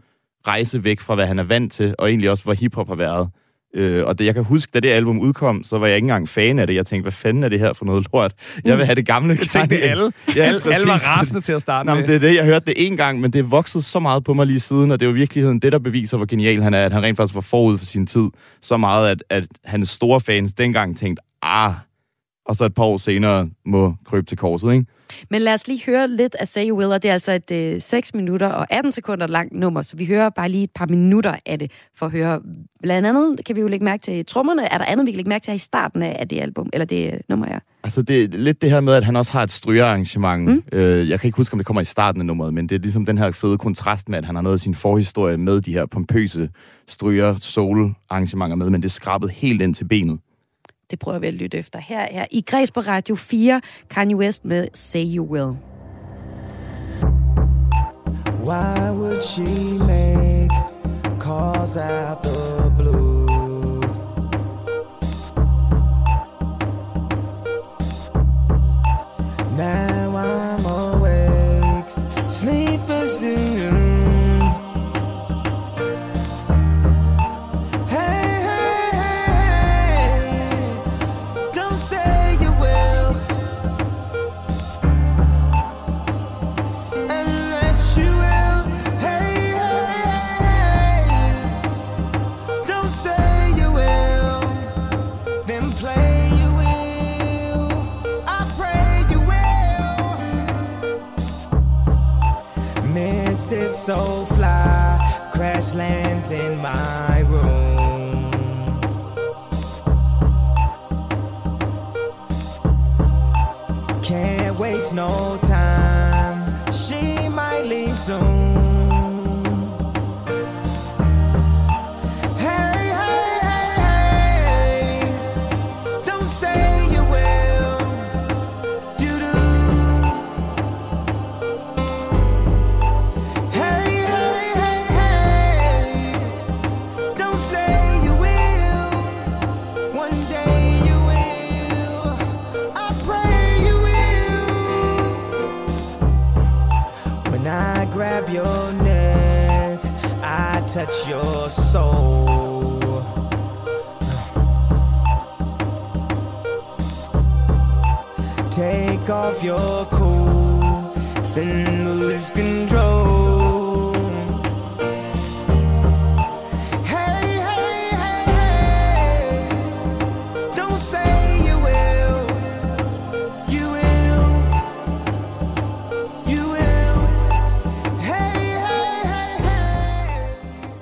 rejse 0.47 0.83
væk 0.83 0.99
fra, 0.99 1.15
hvad 1.15 1.27
han 1.27 1.39
er 1.39 1.43
vant 1.43 1.73
til, 1.73 1.95
og 1.99 2.09
egentlig 2.09 2.29
også, 2.29 2.43
hvor 2.43 2.53
hiphop 2.53 2.87
har 2.87 2.95
været. 2.95 3.29
Øh, 3.73 4.05
og 4.05 4.19
det, 4.19 4.25
jeg 4.25 4.33
kan 4.33 4.43
huske, 4.43 4.69
da 4.73 4.79
det 4.79 4.89
album 4.89 5.19
udkom, 5.19 5.63
så 5.63 5.77
var 5.77 5.87
jeg 5.87 5.95
ikke 5.95 6.05
engang 6.05 6.29
fan 6.29 6.59
af 6.59 6.67
det. 6.67 6.75
Jeg 6.75 6.85
tænkte, 6.85 7.03
hvad 7.03 7.11
fanden 7.11 7.43
er 7.43 7.49
det 7.49 7.59
her 7.59 7.73
for 7.73 7.85
noget 7.85 8.07
lort? 8.13 8.33
Jeg 8.65 8.77
vil 8.77 8.85
have 8.85 8.95
det 8.95 9.05
gamle. 9.05 9.37
Jeg 9.39 9.47
tænkte, 9.47 9.75
det 9.75 9.83
alle. 9.83 10.03
Ja, 10.35 10.43
alle, 10.43 10.61
alle 10.73 10.87
var 10.87 11.17
rasende 11.17 11.41
til 11.41 11.53
at 11.53 11.61
starte 11.61 11.87
Nå, 11.87 11.95
med. 11.95 12.07
det 12.07 12.15
er 12.15 12.19
det, 12.19 12.35
jeg 12.35 12.45
hørte 12.45 12.65
det 12.65 12.73
en 12.77 12.97
gang, 12.97 13.19
men 13.19 13.33
det 13.33 13.39
er 13.39 13.43
vokset 13.43 13.85
så 13.85 13.99
meget 13.99 14.23
på 14.23 14.33
mig 14.33 14.47
lige 14.47 14.59
siden, 14.59 14.91
og 14.91 14.99
det 14.99 15.05
er 15.05 15.09
jo 15.09 15.13
virkeligheden 15.13 15.59
det, 15.59 15.71
der 15.71 15.79
beviser, 15.79 16.17
hvor 16.17 16.25
genial 16.25 16.61
han 16.61 16.73
er, 16.73 16.85
at 16.85 16.93
han 16.93 17.03
rent 17.03 17.17
faktisk 17.17 17.35
var 17.35 17.41
forud 17.41 17.77
for 17.77 17.85
sin 17.85 18.07
tid. 18.07 18.25
Så 18.61 18.77
meget, 18.77 19.09
at, 19.09 19.23
at 19.29 19.43
hans 19.65 19.89
store 19.89 20.21
fans 20.21 20.53
dengang 20.53 20.97
tænkte, 20.97 21.23
ah, 21.41 21.73
og 22.45 22.55
så 22.55 22.65
et 22.65 22.73
par 22.73 22.83
år 22.83 22.97
senere 22.97 23.49
må 23.65 23.95
krybe 24.05 24.25
til 24.25 24.37
korset, 24.37 24.73
ikke? 24.73 24.85
Men 25.29 25.41
lad 25.41 25.53
os 25.53 25.67
lige 25.67 25.83
høre 25.85 26.07
lidt 26.07 26.35
af 26.35 26.47
Say 26.47 26.67
You 26.67 26.77
Will, 26.77 26.91
og 26.91 27.03
det 27.03 27.09
er 27.09 27.13
altså 27.13 27.31
et 27.31 27.51
øh, 27.51 27.81
6 27.81 28.13
minutter 28.13 28.47
og 28.47 28.67
18 28.69 28.91
sekunder 28.91 29.27
langt 29.27 29.53
nummer, 29.53 29.81
så 29.81 29.97
vi 29.97 30.05
hører 30.05 30.29
bare 30.29 30.49
lige 30.49 30.63
et 30.63 30.71
par 30.75 30.85
minutter 30.85 31.35
af 31.45 31.59
det, 31.59 31.71
for 31.95 32.05
at 32.05 32.11
høre, 32.11 32.41
blandt 32.83 33.07
andet 33.07 33.45
kan 33.45 33.55
vi 33.55 33.61
jo 33.61 33.67
lægge 33.67 33.85
mærke 33.85 34.01
til 34.01 34.25
trommerne, 34.25 34.73
er 34.73 34.77
der 34.77 34.85
andet, 34.85 35.05
vi 35.05 35.11
kan 35.11 35.17
lægge 35.17 35.29
mærke 35.29 35.43
til 35.43 35.51
her 35.51 35.55
i 35.55 35.59
starten 35.59 36.01
af 36.01 36.17
af 36.19 36.27
det 36.27 36.41
album, 36.41 36.69
eller 36.73 36.85
det 36.85 37.13
øh, 37.13 37.19
nummer 37.29 37.45
er? 37.45 37.59
Altså, 37.83 38.01
det 38.01 38.23
er 38.23 38.27
lidt 38.37 38.61
det 38.61 38.69
her 38.69 38.81
med, 38.81 38.93
at 38.93 39.03
han 39.03 39.15
også 39.15 39.31
har 39.31 39.43
et 39.43 39.51
strygearrangement. 39.51 40.47
Mm. 40.47 40.63
Øh, 40.73 41.09
jeg 41.09 41.19
kan 41.19 41.27
ikke 41.27 41.37
huske, 41.37 41.53
om 41.53 41.59
det 41.59 41.65
kommer 41.65 41.81
i 41.81 41.85
starten 41.85 42.21
af 42.21 42.25
nummeret, 42.25 42.53
men 42.53 42.69
det 42.69 42.75
er 42.75 42.79
ligesom 42.79 43.05
den 43.05 43.17
her 43.17 43.31
fede 43.31 43.57
kontrast 43.57 44.09
med, 44.09 44.17
at 44.17 44.25
han 44.25 44.35
har 44.35 44.41
noget 44.41 44.55
af 44.55 44.59
sin 44.59 44.75
forhistorie 44.75 45.37
med 45.37 45.61
de 45.61 45.73
her 45.73 45.85
pompøse 45.85 46.49
stryger 46.87 47.35
soul-arrangementer 47.35 48.55
med, 48.55 48.69
men 48.69 48.81
det 48.81 48.87
er 48.87 48.91
skrabet 48.91 49.29
helt 49.29 49.61
ind 49.61 49.75
til 49.75 49.85
benet. 49.85 50.19
Det 50.91 50.99
prøver 50.99 51.19
vi 51.19 51.27
at 51.27 51.33
lytte 51.33 51.57
efter 51.57 51.79
her, 51.79 52.07
her 52.11 52.25
i 52.31 52.41
Græs 52.41 52.71
på 52.71 52.79
Radio 52.79 53.15
4, 53.15 53.61
Kanye 53.89 54.15
West 54.15 54.45
med 54.45 54.67
Say 54.73 55.05
You 55.15 55.25
Will. 55.25 55.57
Why 58.43 58.89
would 58.91 59.23
she 59.23 59.77
make 59.77 60.51
calls 61.19 61.77
out 61.77 62.23
the 62.23 62.73
blue? 62.77 63.81
Now 69.57 69.90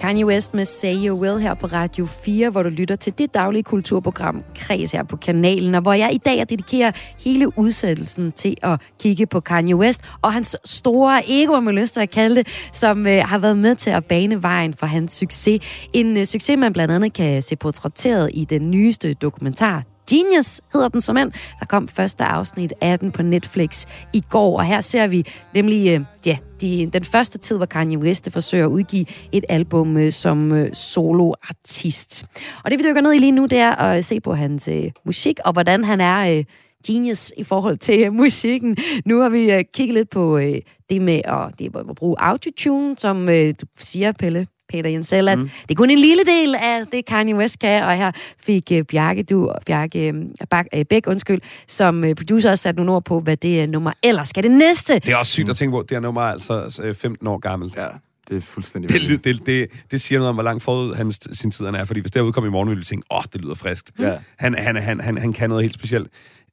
Kanye 0.10 0.26
West 0.26 0.54
med 0.54 0.66
Say 0.66 0.96
You 0.96 1.22
Will 1.22 1.40
her 1.40 1.54
på 1.54 1.68
Radio 1.68 2.06
4, 2.06 2.50
hvor 2.50 2.64
du 2.64 2.70
lytter 2.70 2.96
til 2.96 3.18
det 3.18 3.34
daglige 3.34 3.64
kulturprogram 3.64 4.44
Kreds 4.56 4.92
her 4.92 5.04
på 5.04 5.18
kanalen, 5.18 5.76
og 5.76 5.82
hvor 5.82 5.94
jeg 5.94 6.14
i 6.14 6.18
dag 6.18 6.46
dedikerer 6.50 6.92
hele 7.26 7.60
udsættelsen 7.60 8.32
til 8.32 8.58
at 8.64 8.82
kigge 9.00 9.26
på 9.26 9.40
Kanye 9.40 9.76
West 9.76 10.02
og 10.22 10.34
hans 10.34 10.56
store 10.66 11.22
ego, 11.28 11.54
om 11.54 11.64
man 11.64 11.76
lyst 11.76 11.94
til 11.94 12.02
at 12.02 12.10
kalde 12.10 12.36
det, 12.36 12.48
som 12.72 13.08
øh, 13.08 13.22
har 13.26 13.40
været 13.40 13.58
med 13.58 13.76
til 13.76 13.90
at 13.90 14.06
bane 14.06 14.44
vejen 14.44 14.74
for 14.74 14.86
hans 14.86 15.14
succes. 15.14 15.90
En 15.94 16.18
øh, 16.18 16.26
succes, 16.26 16.58
man 16.58 16.74
blandt 16.74 16.94
andet 16.94 17.14
kan 17.14 17.44
se 17.44 17.56
portrætteret 17.56 18.30
i 18.34 18.46
den 18.46 18.72
nyeste 18.72 19.14
dokumentar 19.14 19.84
Genius 20.10 20.62
hedder 20.74 20.88
den 20.88 21.02
som 21.02 21.18
end. 21.18 21.32
Der 21.60 21.66
kom 21.66 21.88
første 21.88 22.24
afsnit 22.24 22.74
af 22.82 23.00
den 23.00 23.12
på 23.12 23.22
Netflix 23.22 23.86
i 24.14 24.24
går, 24.30 24.58
og 24.58 24.66
her 24.66 24.82
ser 24.82 25.08
vi 25.08 25.26
nemlig 25.54 25.90
øh, 25.94 26.02
ja, 26.26 26.38
de, 26.62 26.90
den 26.94 27.04
første 27.04 27.38
tid, 27.38 27.58
hvor 27.58 27.66
Kanye 27.66 27.98
West 27.98 28.32
forsøger 28.32 28.66
at 28.66 28.70
udgive 28.70 29.06
et 29.32 29.46
album 29.50 29.98
øh, 29.98 30.12
som 30.12 30.52
øh, 30.52 30.74
soloartist. 30.74 32.26
Og 32.64 32.72
det 32.72 32.80
vi 32.80 32.84
dykker 32.84 33.02
ned 33.02 33.14
i 33.14 33.18
lige 33.18 33.32
nu, 33.32 33.46
det 33.46 33.58
er 33.58 33.76
at 33.76 34.06
se 34.06 34.20
på 34.20 34.34
hans 34.34 34.68
øh, 34.68 34.92
musik, 35.06 35.40
og 35.46 35.54
hvordan 35.54 35.84
han 35.84 36.02
er 36.02 36.38
øh, 36.38 36.44
genius 36.88 37.34
i 37.38 37.44
forhold 37.44 37.78
til 37.78 38.00
øh, 38.06 38.14
musikken. 38.14 38.78
Nu 39.06 39.22
har 39.22 39.30
vi 39.30 39.52
øh, 39.52 39.64
kigget 39.74 39.94
lidt 39.94 40.10
på 40.10 40.38
øh, 40.38 40.62
det 40.90 41.02
med 41.02 41.22
at, 41.26 41.60
det 41.60 41.76
at 41.76 41.96
bruge 41.96 42.16
autotune, 42.20 42.98
som 42.98 43.30
øh, 43.30 43.54
du 43.62 43.66
siger, 43.78 44.12
Pelle, 44.12 44.48
Peter 44.70 44.90
Jensel, 44.90 45.28
at 45.28 45.40
mm. 45.40 45.50
det 45.62 45.72
er 45.72 45.76
kun 45.76 45.90
en 45.90 45.98
lille 45.98 46.24
del 46.24 46.56
af 46.56 46.88
det, 46.92 47.06
Kanye 47.06 47.36
West 47.36 47.60
kan, 47.60 47.84
og 47.84 47.96
her 47.96 48.12
fik 48.40 48.72
uh, 48.72 48.82
Bjarke, 48.82 49.24
du, 49.24 49.52
Bjarke 49.66 50.14
uh, 50.14 50.48
Bak, 50.50 50.66
uh, 50.78 50.82
Bæk, 50.90 51.08
undskyld, 51.08 51.42
som 51.68 52.04
uh, 52.04 52.14
producer 52.14 52.52
også 52.52 52.62
sat 52.62 52.76
nogle 52.76 52.92
ord 52.92 53.04
på, 53.04 53.20
hvad 53.20 53.38
det 53.38 53.64
uh, 53.64 53.70
nummer 53.70 53.92
ellers 54.04 54.30
skal 54.30 54.44
det 54.44 54.52
næste. 54.52 54.94
Det 54.94 55.10
er 55.10 55.16
også 55.16 55.32
sygt 55.32 55.50
at 55.50 55.56
tænke 55.56 55.72
på, 55.72 55.82
det 55.82 55.92
her 55.92 56.00
nummer 56.00 56.22
er 56.22 56.32
altså 56.32 56.82
øh, 56.84 56.96
15 56.96 57.28
år 57.28 57.38
gammelt. 57.38 57.76
Ja, 57.76 57.88
det 58.30 58.38
er 58.38 58.42
fuldstændig 58.42 58.90
Det, 58.92 59.24
det, 59.24 59.46
det, 59.46 59.68
det 59.92 60.02
siger 60.02 60.20
noget 60.20 60.30
om, 60.30 60.36
hvor 60.36 60.44
langt 60.44 60.64
forud 60.64 60.96
hans, 60.96 61.20
sin 61.32 61.52
tid 61.52 61.66
han 61.66 61.76
er. 61.76 61.86
Fordi 61.86 62.00
hvis 62.00 62.12
det 62.12 62.20
her 62.20 62.28
udkom 62.28 62.46
i 62.46 62.50
morgen, 62.50 62.70
ville 62.70 62.80
vi 62.80 62.86
tænke, 62.86 63.08
åh, 63.12 63.18
oh, 63.18 63.24
det 63.34 63.42
lyder 63.42 63.56
friskt. 63.56 63.92
Ja. 64.00 64.18
Han, 64.38 64.56
han, 64.58 64.76
han, 64.76 65.00
han, 65.00 65.18
han 65.18 65.34
kan 65.34 65.50
noget 65.50 65.64
helt 65.64 65.74
specielt. 65.74 66.08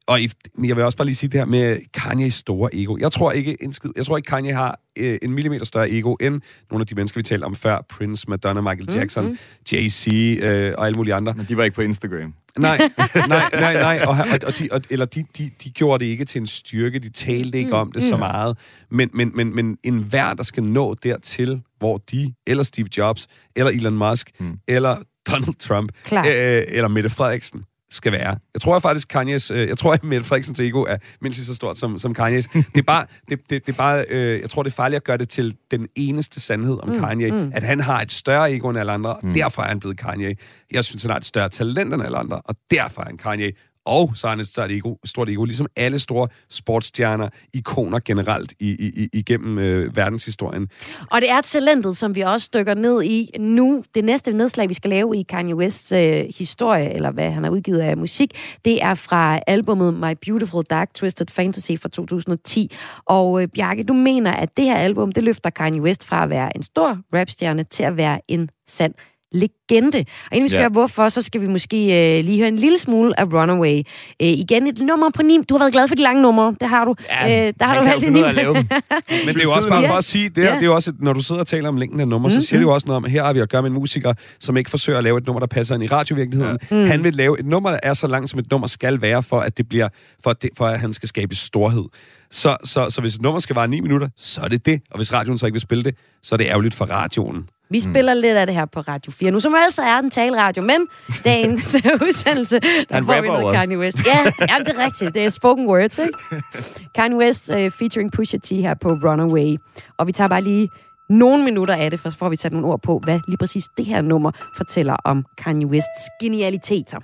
Og 0.07 0.20
jeg 0.64 0.76
vil 0.76 0.84
også 0.84 0.96
bare 0.96 1.07
lige 1.07 1.14
sige 1.14 1.30
det 1.30 1.40
her 1.40 1.44
med 1.44 1.78
Kanye's 1.98 2.30
store 2.30 2.70
ego. 2.72 2.96
Jeg 3.00 3.12
tror 3.12 3.32
ikke 3.32 3.57
en 3.62 3.72
skid, 3.72 3.90
jeg 3.96 4.07
tror 4.07 4.16
ikke, 4.16 4.26
Kanye 4.26 4.52
har 4.52 4.80
øh, 4.96 5.18
en 5.22 5.32
millimeter 5.32 5.64
større 5.64 5.90
ego 5.90 6.14
end 6.14 6.40
nogle 6.70 6.82
af 6.82 6.86
de 6.86 6.94
mennesker, 6.94 7.18
vi 7.18 7.22
talte 7.22 7.44
om 7.44 7.57
før. 7.57 7.86
Prince, 7.88 8.30
Madonna, 8.30 8.61
Michael 8.61 8.94
Jackson, 8.94 9.24
mm, 9.24 9.30
mm. 9.30 9.36
Jay-Z 9.72 10.09
øh, 10.12 10.74
og 10.78 10.86
alle 10.86 10.96
mulige 10.96 11.14
andre. 11.14 11.34
Men 11.36 11.46
de 11.48 11.57
var 11.57 11.64
ikke 11.64 11.74
på 11.74 11.82
Instagram. 11.82 12.34
Nej, 12.59 12.78
nej, 13.14 13.48
nej, 13.52 13.72
nej. 13.72 14.00
Og, 14.07 14.09
og, 14.09 14.38
og, 14.46 14.59
de, 14.59 14.68
og 14.72 14.80
eller 14.90 15.07
de, 15.07 15.24
de, 15.38 15.50
de 15.64 15.70
gjorde 15.70 16.04
det 16.04 16.11
ikke 16.11 16.24
til 16.24 16.40
en 16.40 16.46
styrke, 16.46 16.98
de 16.98 17.11
talte 17.11 17.59
ikke 17.59 17.74
om 17.74 17.92
det 17.92 18.02
så 18.02 18.16
meget. 18.16 18.59
Men, 18.90 19.11
men, 19.14 19.32
men, 19.34 19.54
men 19.54 19.78
en 19.84 19.98
hver, 19.98 20.34
der 20.34 20.42
skal 20.42 20.62
nå 20.62 20.94
dertil, 20.94 21.62
hvor 21.78 21.98
de, 21.98 22.34
eller 22.46 22.62
Steve 22.62 22.88
Jobs, 22.96 23.26
eller 23.57 23.70
Elon 23.70 23.96
Musk, 23.96 24.30
mm. 24.40 24.59
eller 24.68 24.96
Donald 25.30 25.54
Trump, 25.54 25.92
øh, 26.12 26.64
eller 26.68 26.88
Mette 26.88 27.11
Frederiksen, 27.11 27.64
skal 27.91 28.12
være. 28.12 28.37
Jeg 28.55 28.61
tror 28.61 28.78
faktisk, 28.78 29.16
Kanye's, 29.16 29.53
øh, 29.53 29.68
jeg 29.68 29.78
tror, 29.78 29.93
at 29.93 30.05
Mette 30.05 30.26
Frederiksens 30.26 30.61
ego 30.61 30.82
er 30.82 30.97
mindst 31.20 31.39
lige 31.39 31.47
så 31.47 31.55
stort 31.55 31.78
som, 31.78 31.99
som 31.99 32.14
Kanye's. 32.18 32.49
Det 32.53 32.78
er 32.78 32.82
bare, 32.82 33.07
det, 33.28 33.39
det, 33.51 33.66
det 33.66 33.72
er 33.72 33.76
bare 33.76 34.05
øh, 34.09 34.41
jeg 34.41 34.51
tror, 34.51 34.62
det 34.62 34.70
er 34.70 34.74
farligt 34.74 34.97
at 34.97 35.05
gøre 35.05 35.16
det 35.16 35.28
til 35.28 35.57
den 35.70 35.89
eneste 35.95 36.41
sandhed 36.41 36.78
om 36.82 36.89
mm, 36.89 36.99
Kanye, 36.99 37.30
mm. 37.30 37.53
at 37.55 37.62
han 37.62 37.80
har 37.80 38.01
et 38.01 38.12
større 38.12 38.53
ego 38.53 38.68
end 38.68 38.78
alle 38.78 38.93
andre, 38.93 39.14
og 39.14 39.22
derfor 39.34 39.62
er 39.62 39.66
han 39.66 39.80
blevet 39.80 39.99
Kanye. 39.99 40.37
Jeg 40.72 40.84
synes, 40.84 41.03
han 41.03 41.11
har 41.11 41.18
et 41.18 41.26
større 41.26 41.49
talent 41.49 41.95
end 41.95 42.03
alle 42.03 42.18
andre, 42.18 42.41
og 42.45 42.57
derfor 42.70 43.03
er 43.03 43.07
han 43.07 43.18
Kanye. 43.18 43.53
Og 43.87 44.11
så 44.14 44.26
har 44.26 44.34
han 44.34 44.41
et 44.41 44.49
stort 44.49 44.70
ego, 44.70 44.95
stort 45.05 45.28
ego 45.28 45.45
ligesom 45.45 45.66
alle 45.76 45.99
store 45.99 46.28
sportsstjerner, 46.51 47.28
ikoner 47.55 47.99
generelt 48.05 48.53
i, 48.61 48.68
i, 48.68 49.03
i, 49.03 49.09
igennem 49.12 49.59
øh, 49.59 49.97
verdenshistorien. 49.97 50.68
Og 51.11 51.20
det 51.20 51.30
er 51.30 51.41
talentet, 51.41 51.97
som 51.97 52.14
vi 52.14 52.20
også 52.20 52.51
dykker 52.55 52.74
ned 52.74 53.03
i 53.03 53.30
nu. 53.39 53.84
Det 53.95 54.05
næste 54.05 54.32
nedslag, 54.32 54.68
vi 54.68 54.74
skal 54.74 54.91
lave 54.91 55.16
i 55.16 55.22
Kanye 55.22 55.55
Wests 55.55 55.93
øh, 55.93 56.24
historie, 56.39 56.95
eller 56.95 57.11
hvad 57.11 57.30
han 57.30 57.45
har 57.45 57.51
udgivet 57.51 57.78
af 57.78 57.97
musik, 57.97 58.59
det 58.64 58.82
er 58.82 58.95
fra 58.95 59.41
albumet 59.47 59.95
My 59.95 60.14
Beautiful 60.26 60.64
Dark 60.64 60.95
Twisted 60.95 61.26
Fantasy 61.30 61.72
fra 61.80 61.89
2010. 61.89 62.72
Og 63.05 63.43
øh, 63.43 63.49
Bjarke, 63.49 63.84
du 63.84 63.93
mener, 63.93 64.32
at 64.32 64.57
det 64.57 64.64
her 64.64 64.76
album, 64.76 65.12
det 65.12 65.24
løfter 65.24 65.51
Kanye 65.51 65.82
West 65.82 66.05
fra 66.05 66.22
at 66.22 66.30
være 66.30 66.57
en 66.57 66.62
stor 66.62 66.99
rapstjerne 67.14 67.64
til 67.64 67.82
at 67.82 67.97
være 67.97 68.20
en 68.28 68.49
sand 68.68 68.95
legende. 69.32 69.98
Og 70.30 70.36
inden 70.36 70.42
vi 70.44 70.48
skal 70.48 70.58
Ja. 70.58 70.62
høre 70.62 70.68
hvorfor, 70.70 71.08
så 71.08 71.22
skal 71.22 71.40
vi 71.40 71.46
måske 71.46 71.76
øh, 72.18 72.24
lige 72.24 72.38
høre 72.38 72.48
en 72.48 72.56
lille 72.56 72.78
smule 72.78 73.20
af 73.20 73.24
Runaway. 73.24 73.76
Øh, 74.22 74.28
igen 74.28 74.66
et 74.66 74.78
nummer 74.78 75.10
på 75.14 75.22
ni. 75.22 75.38
Du 75.48 75.54
har 75.54 75.58
været 75.58 75.72
glad 75.72 75.88
for 75.88 75.94
de 75.94 76.02
lange 76.02 76.22
numre, 76.22 76.54
det 76.60 76.68
har 76.68 76.84
du. 76.84 76.94
Ja, 77.10 77.46
øh, 77.48 77.52
der 77.60 77.66
har 77.66 77.78
du 77.78 77.84
valgt 77.84 77.96
en 77.96 78.02
finde 78.04 78.20
ud 78.20 78.24
af 78.24 78.34
ni- 78.34 78.38
at 78.40 78.44
lave 78.44 78.54
dem. 78.54 78.66
Men 79.26 79.34
det 79.34 79.36
er 79.40 79.42
jo 79.42 79.50
også 79.52 79.68
bare 79.68 79.80
Ja. 79.82 79.90
for 79.90 79.94
at 79.94 80.04
sige, 80.04 80.28
det, 80.28 80.36
her, 80.44 80.44
Ja. 80.50 80.54
det 80.54 80.62
er 80.62 80.66
jo 80.66 80.74
også, 80.74 80.92
når 81.00 81.12
du 81.12 81.20
sidder 81.20 81.40
og 81.40 81.46
taler 81.46 81.68
om 81.68 81.76
længden 81.76 82.00
af 82.00 82.08
numre, 82.08 82.30
så 82.30 82.40
siger 82.40 82.58
det 82.58 82.64
jo 82.66 82.72
også 82.74 82.86
noget 82.86 82.96
om, 82.96 83.04
at 83.04 83.10
her 83.10 83.24
har 83.24 83.32
vi 83.32 83.40
at 83.40 83.48
gøre 83.48 83.62
med 83.62 83.70
en 83.70 83.74
musiker, 83.74 84.12
som 84.40 84.56
ikke 84.56 84.70
forsøger 84.70 84.98
at 84.98 85.04
lave 85.04 85.18
et 85.18 85.26
nummer, 85.26 85.40
der 85.40 85.46
passer 85.46 85.74
ind 85.74 85.84
i 85.84 85.86
radiovirkeligheden. 85.86 86.58
Ja. 86.70 86.84
Han 86.86 87.04
vil 87.04 87.14
lave 87.14 87.40
et 87.40 87.46
nummer, 87.46 87.70
der 87.70 87.78
er 87.82 87.94
så 87.94 88.06
langt, 88.06 88.30
som 88.30 88.38
et 88.38 88.50
nummer 88.50 88.66
skal 88.66 89.02
være, 89.02 89.22
for 89.22 89.40
at 89.40 89.56
det 89.58 89.68
bliver, 89.68 89.88
for 90.22 90.30
at, 90.30 90.42
det, 90.42 90.50
for 90.56 90.66
at 90.66 90.80
han 90.80 90.92
skal 90.92 91.08
skabe 91.08 91.34
storhed. 91.34 91.84
Så, 92.30 92.56
så, 92.64 92.90
så 92.90 93.00
hvis 93.00 93.14
et 93.14 93.22
nummer 93.22 93.40
skal 93.40 93.54
vare 93.54 93.68
9 93.68 93.80
minutter, 93.80 94.08
så 94.16 94.40
er 94.40 94.48
det 94.48 94.66
det. 94.66 94.80
Og 94.90 94.96
hvis 94.96 95.12
radioen 95.12 95.38
så 95.38 95.46
ikke 95.46 95.54
vil 95.54 95.60
spille 95.60 95.84
det, 95.84 95.94
så 96.22 96.34
er 96.34 96.36
det 96.36 96.46
ærgerligt 96.46 96.74
for 96.74 96.84
radioen. 96.84 97.48
Vi 97.70 97.80
spiller 97.80 98.14
mm. 98.14 98.20
lidt 98.20 98.36
af 98.36 98.46
det 98.46 98.54
her 98.54 98.64
på 98.64 98.80
Radio 98.80 99.12
4 99.12 99.30
nu, 99.30 99.40
som 99.40 99.54
altså 99.64 99.82
er 99.82 99.98
en 99.98 100.10
taleradio, 100.10 100.62
men 100.62 100.86
dagens 101.24 101.76
udsendelse, 102.06 102.60
der 102.60 102.84
Han 102.90 103.04
får 103.04 103.20
vi 103.20 103.28
noget 103.28 103.44
også. 103.44 103.60
Kanye 103.60 103.78
West. 103.78 104.06
Ja, 104.06 104.18
ja, 104.40 104.64
det 104.64 104.78
er 104.78 104.84
rigtigt. 104.84 105.14
Det 105.14 105.24
er 105.24 105.30
spoken 105.30 105.66
words, 105.66 105.98
ikke? 105.98 106.42
Kanye 106.94 107.16
West 107.16 107.50
uh, 107.50 107.70
featuring 107.70 108.12
Pusha 108.12 108.38
T 108.38 108.48
her 108.48 108.74
på 108.74 108.88
Runaway. 108.88 109.56
Og 109.98 110.06
vi 110.06 110.12
tager 110.12 110.28
bare 110.28 110.42
lige 110.42 110.68
nogle 111.08 111.44
minutter 111.44 111.74
af 111.74 111.90
det, 111.90 112.00
for 112.00 112.10
så 112.10 112.16
får 112.16 112.28
vi 112.28 112.36
sat 112.36 112.52
nogle 112.52 112.66
ord 112.66 112.82
på, 112.82 113.00
hvad 113.04 113.20
lige 113.28 113.38
præcis 113.38 113.64
det 113.76 113.86
her 113.86 114.00
nummer 114.00 114.30
fortæller 114.56 114.96
om 115.04 115.24
Kanye 115.38 115.66
Wests 115.66 116.02
genialiteter. 116.22 116.98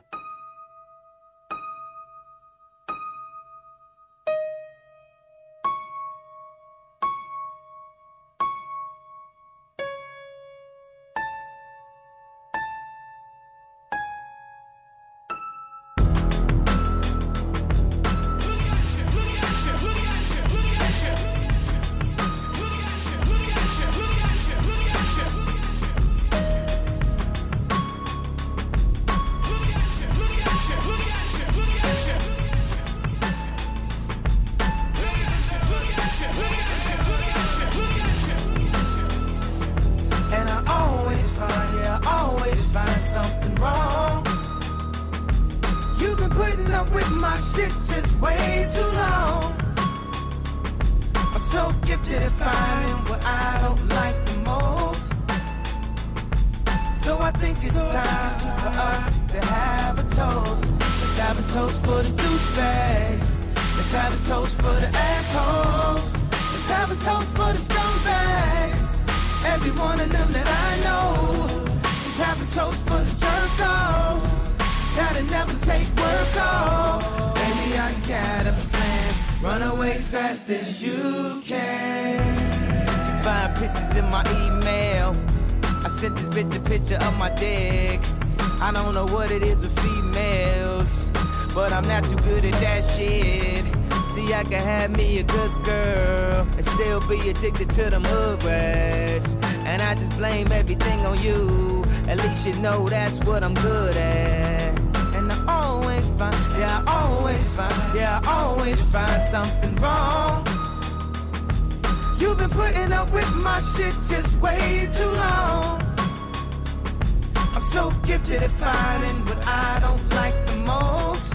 Finding 119.03 119.25
what 119.27 119.47
I 119.47 119.79
don't 119.81 120.15
like 120.15 120.35
the 120.47 120.57
most. 120.59 121.35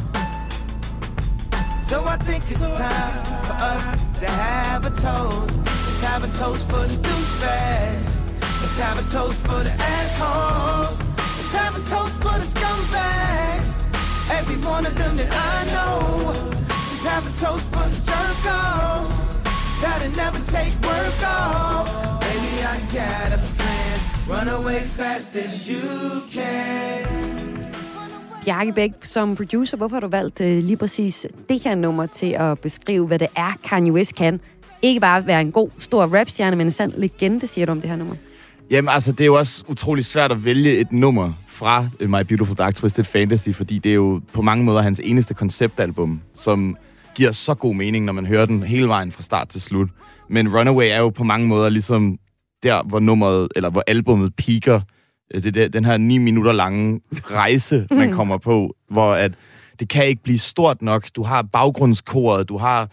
So 1.88 2.04
I 2.04 2.18
think 2.18 2.44
it's 2.50 2.60
time 2.60 3.44
for 3.46 3.58
us 3.74 3.86
to 4.20 4.30
have 4.30 4.86
a 4.86 4.90
toast. 4.90 5.58
Let's 5.66 6.02
have 6.02 6.24
a 6.24 6.32
toast 6.38 6.64
for 6.70 6.86
the 6.88 6.98
douchebags. 7.08 8.10
Let's 8.62 8.80
have 8.80 9.00
a 9.00 9.10
toast 9.10 9.40
for 9.48 9.64
the 9.64 9.72
assholes. 9.72 11.00
Let's 11.38 11.54
have 11.54 11.76
a 11.76 11.84
toast 11.94 12.16
for 12.24 12.38
the 12.42 12.48
scumbags. 12.56 13.72
Every 14.30 14.58
one 14.58 14.86
of 14.86 14.96
them 14.98 15.18
that 15.18 15.32
I 15.32 15.58
know. 15.74 16.28
Let's 16.70 17.04
have 17.04 17.26
a 17.28 17.34
toast 17.38 17.66
for 17.74 17.88
the 17.94 18.00
jerk-offs. 18.10 19.18
Gotta 19.82 20.10
never 20.10 20.40
take 20.52 20.74
work 20.82 21.20
off. 21.24 22.20
Baby, 22.22 22.64
I 22.64 22.80
got 22.94 23.34
a 23.34 23.42
plan. 23.56 24.00
Run 24.28 24.50
away 24.50 24.82
fast 24.82 25.36
as 25.36 25.70
you 25.70 26.24
can. 26.30 27.17
Bjarke 28.48 28.74
Bæk, 28.74 28.92
som 29.02 29.36
producer, 29.36 29.78
hvorfor 29.78 29.96
har 29.96 30.00
du 30.02 30.08
valgt 30.08 30.42
øh, 30.42 30.64
lige 30.64 30.78
præcis 30.78 31.28
det 31.50 31.64
her 31.64 31.76
nummer 31.76 32.06
til 32.06 32.32
at 32.32 32.60
beskrive, 32.60 33.08
hvad 33.08 33.20
det 33.20 33.28
er, 33.36 33.52
Kanye 33.64 33.94
West 33.94 34.16
kan? 34.16 34.40
Ikke 34.82 35.00
bare 35.00 35.28
være 35.28 35.42
en 35.42 35.52
god, 35.52 35.70
stor 35.80 36.20
rapstjerne, 36.20 36.56
men 36.56 36.68
en 36.68 36.72
sand 36.72 36.94
legende, 36.98 37.48
siger 37.48 37.66
du 37.66 37.72
om 37.72 37.82
det 37.82 37.90
her 37.90 37.98
nummer. 37.98 38.16
Jamen 38.70 38.90
altså, 38.90 39.12
det 39.12 39.22
er 39.22 39.26
jo 39.26 39.36
også 39.36 39.64
utrolig 39.68 40.06
svært 40.06 40.32
at 40.32 40.46
vælge 40.46 40.78
et 40.78 40.92
nummer 40.92 41.34
fra 41.48 41.88
øh, 42.00 42.10
My 42.10 42.22
Beautiful 42.22 42.56
Dark 42.58 42.76
Twisted 42.76 43.04
Fantasy, 43.04 43.50
fordi 43.50 43.80
det 43.80 43.90
er 43.90 43.96
jo 43.96 44.22
på 44.34 44.42
mange 44.42 44.64
måder 44.64 44.82
hans 44.82 45.02
eneste 45.04 45.34
konceptalbum, 45.34 46.22
som 46.36 46.78
giver 47.16 47.32
så 47.32 47.54
god 47.54 47.76
mening, 47.76 48.06
når 48.06 48.14
man 48.14 48.26
hører 48.26 48.46
den 48.46 48.64
hele 48.64 48.88
vejen 48.88 49.12
fra 49.12 49.22
start 49.22 49.50
til 49.50 49.62
slut. 49.62 49.90
Men 50.30 50.58
Runaway 50.58 50.86
er 50.92 51.00
jo 51.00 51.10
på 51.10 51.24
mange 51.24 51.48
måder 51.48 51.70
ligesom 51.70 52.18
der, 52.64 52.84
hvor 52.84 53.00
nummeret, 53.00 53.48
eller 53.56 53.70
hvor 53.70 53.84
albumet 53.88 54.36
piker 54.36 54.82
Øh, 55.34 55.44
Det 55.44 55.48
er 55.48 55.52
der- 55.52 55.68
den 55.70 55.86
her 55.86 55.98
ni 55.98 56.18
minutter 56.18 56.52
lange 56.52 57.02
rejse, 57.32 57.88
man 57.92 58.12
kommer 58.14 58.38
på, 58.38 58.76
hvor 58.90 59.14
at 59.14 59.32
det 59.80 59.90
kan 59.90 60.06
ikke 60.06 60.24
blive 60.24 60.38
stort 60.40 60.82
nok. 60.82 61.08
Du 61.16 61.24
har 61.24 61.42
baggrundskoret, 61.42 62.50
du 62.50 62.58
har 62.58 62.90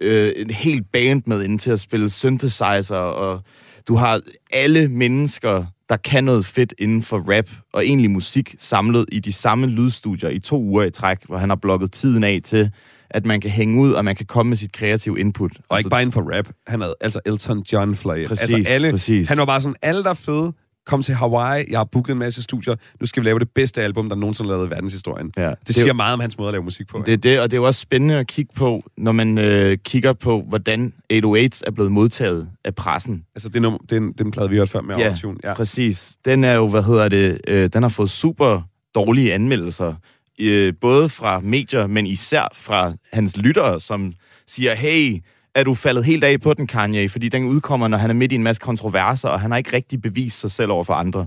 øh, 0.00 0.32
en 0.36 0.50
helt 0.50 0.92
band 0.92 1.22
med 1.26 1.42
ind 1.42 1.58
til 1.58 1.70
at 1.70 1.80
spille 1.80 2.10
synthesizer, 2.10 2.96
og 2.96 3.40
du 3.88 3.94
har 3.94 4.20
alle 4.52 4.88
mennesker, 4.88 5.64
der 5.88 5.96
kan 5.96 6.24
noget 6.24 6.46
fedt 6.46 6.74
inden 6.78 7.02
for 7.02 7.36
rap 7.36 7.46
og 7.72 7.86
egentlig 7.86 8.10
musik, 8.10 8.54
samlet 8.58 9.04
i 9.12 9.18
de 9.20 9.32
samme 9.32 9.66
lydstudier 9.66 10.28
i 10.30 10.38
to 10.38 10.62
uger 10.62 10.84
i 10.84 10.90
træk, 10.90 11.18
hvor 11.26 11.36
han 11.38 11.48
har 11.48 11.56
blokket 11.56 11.92
tiden 11.92 12.24
af 12.24 12.40
til, 12.44 12.70
at 13.10 13.26
man 13.26 13.40
kan 13.40 13.50
hænge 13.50 13.80
ud, 13.82 13.92
og 13.92 14.04
man 14.04 14.16
kan 14.16 14.26
komme 14.26 14.48
med 14.50 14.56
sit 14.56 14.72
kreative 14.72 15.20
input. 15.20 15.52
Og 15.68 15.78
ikke 15.78 15.90
bare 15.90 16.02
inden 16.02 16.12
for 16.12 16.36
rap. 16.36 16.48
Han 16.66 16.80
havde 16.80 16.94
altså 17.00 17.20
Elton 17.26 17.64
John 17.72 17.94
flag. 17.94 18.26
Præcis, 18.28 18.52
altså 18.54 18.72
alle, 18.72 18.90
præcis. 18.90 19.28
Han 19.28 19.38
var 19.38 19.44
bare 19.44 19.60
sådan, 19.60 19.76
alle 19.82 20.02
der 20.02 20.10
er 20.10 20.14
fede, 20.14 20.52
kom 20.86 21.02
til 21.02 21.14
Hawaii, 21.14 21.64
jeg 21.70 21.78
har 21.78 21.84
booket 21.84 22.12
en 22.12 22.18
masse 22.18 22.42
studier, 22.42 22.74
nu 23.00 23.06
skal 23.06 23.22
vi 23.22 23.28
lave 23.28 23.38
det 23.38 23.50
bedste 23.54 23.82
album, 23.82 24.08
der 24.08 24.16
nogensinde 24.16 24.50
er 24.50 24.54
lavet 24.54 24.66
i 24.66 24.70
verdenshistorien. 24.70 25.32
Ja, 25.36 25.50
det, 25.50 25.56
det 25.60 25.68
er 25.68 25.72
siger 25.72 25.86
jo- 25.86 25.92
meget 25.94 26.14
om 26.14 26.20
hans 26.20 26.38
måde 26.38 26.48
at 26.48 26.52
lave 26.54 26.62
musik 26.64 26.88
på. 26.88 27.02
Det 27.06 27.12
er 27.12 27.16
det, 27.18 27.40
og 27.40 27.50
det 27.50 27.56
er 27.56 27.60
jo 27.60 27.66
også 27.66 27.80
spændende 27.80 28.14
at 28.14 28.26
kigge 28.26 28.52
på, 28.54 28.82
når 28.96 29.12
man 29.12 29.38
øh, 29.38 29.78
kigger 29.84 30.12
på, 30.12 30.42
hvordan 30.48 30.92
808 31.10 31.66
er 31.66 31.70
blevet 31.70 31.92
modtaget 31.92 32.48
af 32.64 32.74
pressen. 32.74 33.24
Altså, 33.34 33.48
det 33.48 33.64
er 33.64 33.78
den, 33.90 34.12
den 34.12 34.30
plade, 34.30 34.50
vi 34.50 34.56
hørte 34.56 34.70
før 34.70 34.80
med 34.80 34.96
Ja, 34.96 35.04
Autotune. 35.08 35.38
Ja. 35.44 35.54
præcis. 35.54 36.16
Den 36.24 36.44
er 36.44 36.54
jo, 36.54 36.68
hvad 36.68 36.82
hedder 36.82 37.08
det, 37.08 37.40
øh, 37.48 37.68
den 37.72 37.82
har 37.82 37.88
fået 37.90 38.10
super 38.10 38.62
dårlige 38.94 39.34
anmeldelser, 39.34 39.94
øh, 40.40 40.72
både 40.80 41.08
fra 41.08 41.40
medier, 41.40 41.86
men 41.86 42.06
især 42.06 42.48
fra 42.54 42.92
hans 43.12 43.36
lyttere, 43.36 43.80
som 43.80 44.12
siger, 44.46 44.74
hey, 44.74 45.18
er 45.56 45.64
du 45.64 45.74
faldet 45.74 46.04
helt 46.04 46.24
af 46.24 46.40
på 46.40 46.54
den, 46.54 46.66
Kanye? 46.66 47.08
Fordi 47.08 47.28
den 47.28 47.44
udkommer, 47.44 47.88
når 47.88 47.98
han 47.98 48.10
er 48.10 48.14
midt 48.14 48.32
i 48.32 48.34
en 48.34 48.42
masse 48.42 48.60
kontroverser, 48.60 49.28
og 49.28 49.40
han 49.40 49.50
har 49.50 49.58
ikke 49.58 49.72
rigtig 49.72 50.02
bevist 50.02 50.40
sig 50.40 50.50
selv 50.50 50.70
over 50.70 50.84
for 50.84 50.94
andre. 50.94 51.26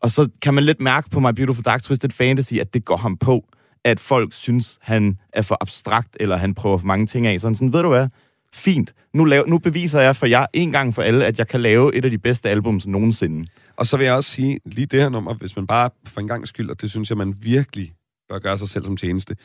Og 0.00 0.10
så 0.10 0.28
kan 0.42 0.54
man 0.54 0.64
lidt 0.64 0.80
mærke 0.80 1.10
på 1.10 1.20
My 1.20 1.30
Beautiful 1.30 1.64
Dark 1.64 1.82
Twisted 1.82 2.10
Fantasy, 2.10 2.54
at 2.54 2.74
det 2.74 2.84
går 2.84 2.96
ham 2.96 3.16
på, 3.16 3.44
at 3.84 4.00
folk 4.00 4.32
synes, 4.32 4.78
han 4.80 5.18
er 5.32 5.42
for 5.42 5.58
abstrakt, 5.60 6.16
eller 6.20 6.36
han 6.36 6.54
prøver 6.54 6.78
for 6.78 6.86
mange 6.86 7.06
ting 7.06 7.26
af. 7.26 7.40
Sådan, 7.40 7.54
sådan 7.54 7.72
ved 7.72 7.82
du 7.82 7.88
hvad? 7.88 8.08
Fint. 8.52 8.94
Nu, 9.14 9.24
lav, 9.24 9.44
nu 9.48 9.58
beviser 9.58 10.00
jeg 10.00 10.16
for 10.16 10.26
jer 10.26 10.46
en 10.52 10.72
gang 10.72 10.94
for 10.94 11.02
alle, 11.02 11.26
at 11.26 11.38
jeg 11.38 11.48
kan 11.48 11.60
lave 11.60 11.94
et 11.94 12.04
af 12.04 12.10
de 12.10 12.18
bedste 12.18 12.50
albums 12.50 12.86
nogensinde. 12.86 13.48
Og 13.76 13.86
så 13.86 13.96
vil 13.96 14.04
jeg 14.04 14.14
også 14.14 14.30
sige, 14.30 14.60
lige 14.64 14.86
det 14.86 15.00
her 15.00 15.08
nummer, 15.08 15.34
hvis 15.34 15.56
man 15.56 15.66
bare 15.66 15.90
for 16.06 16.20
en 16.20 16.28
gang 16.28 16.48
skyld, 16.48 16.70
og 16.70 16.80
det 16.80 16.90
synes 16.90 17.10
jeg, 17.10 17.18
man 17.18 17.34
virkelig 17.40 17.92
bør 18.28 18.38
gøre 18.38 18.58
sig 18.58 18.68
selv 18.68 18.84
som 18.84 18.96
tjeneste, 18.96 19.36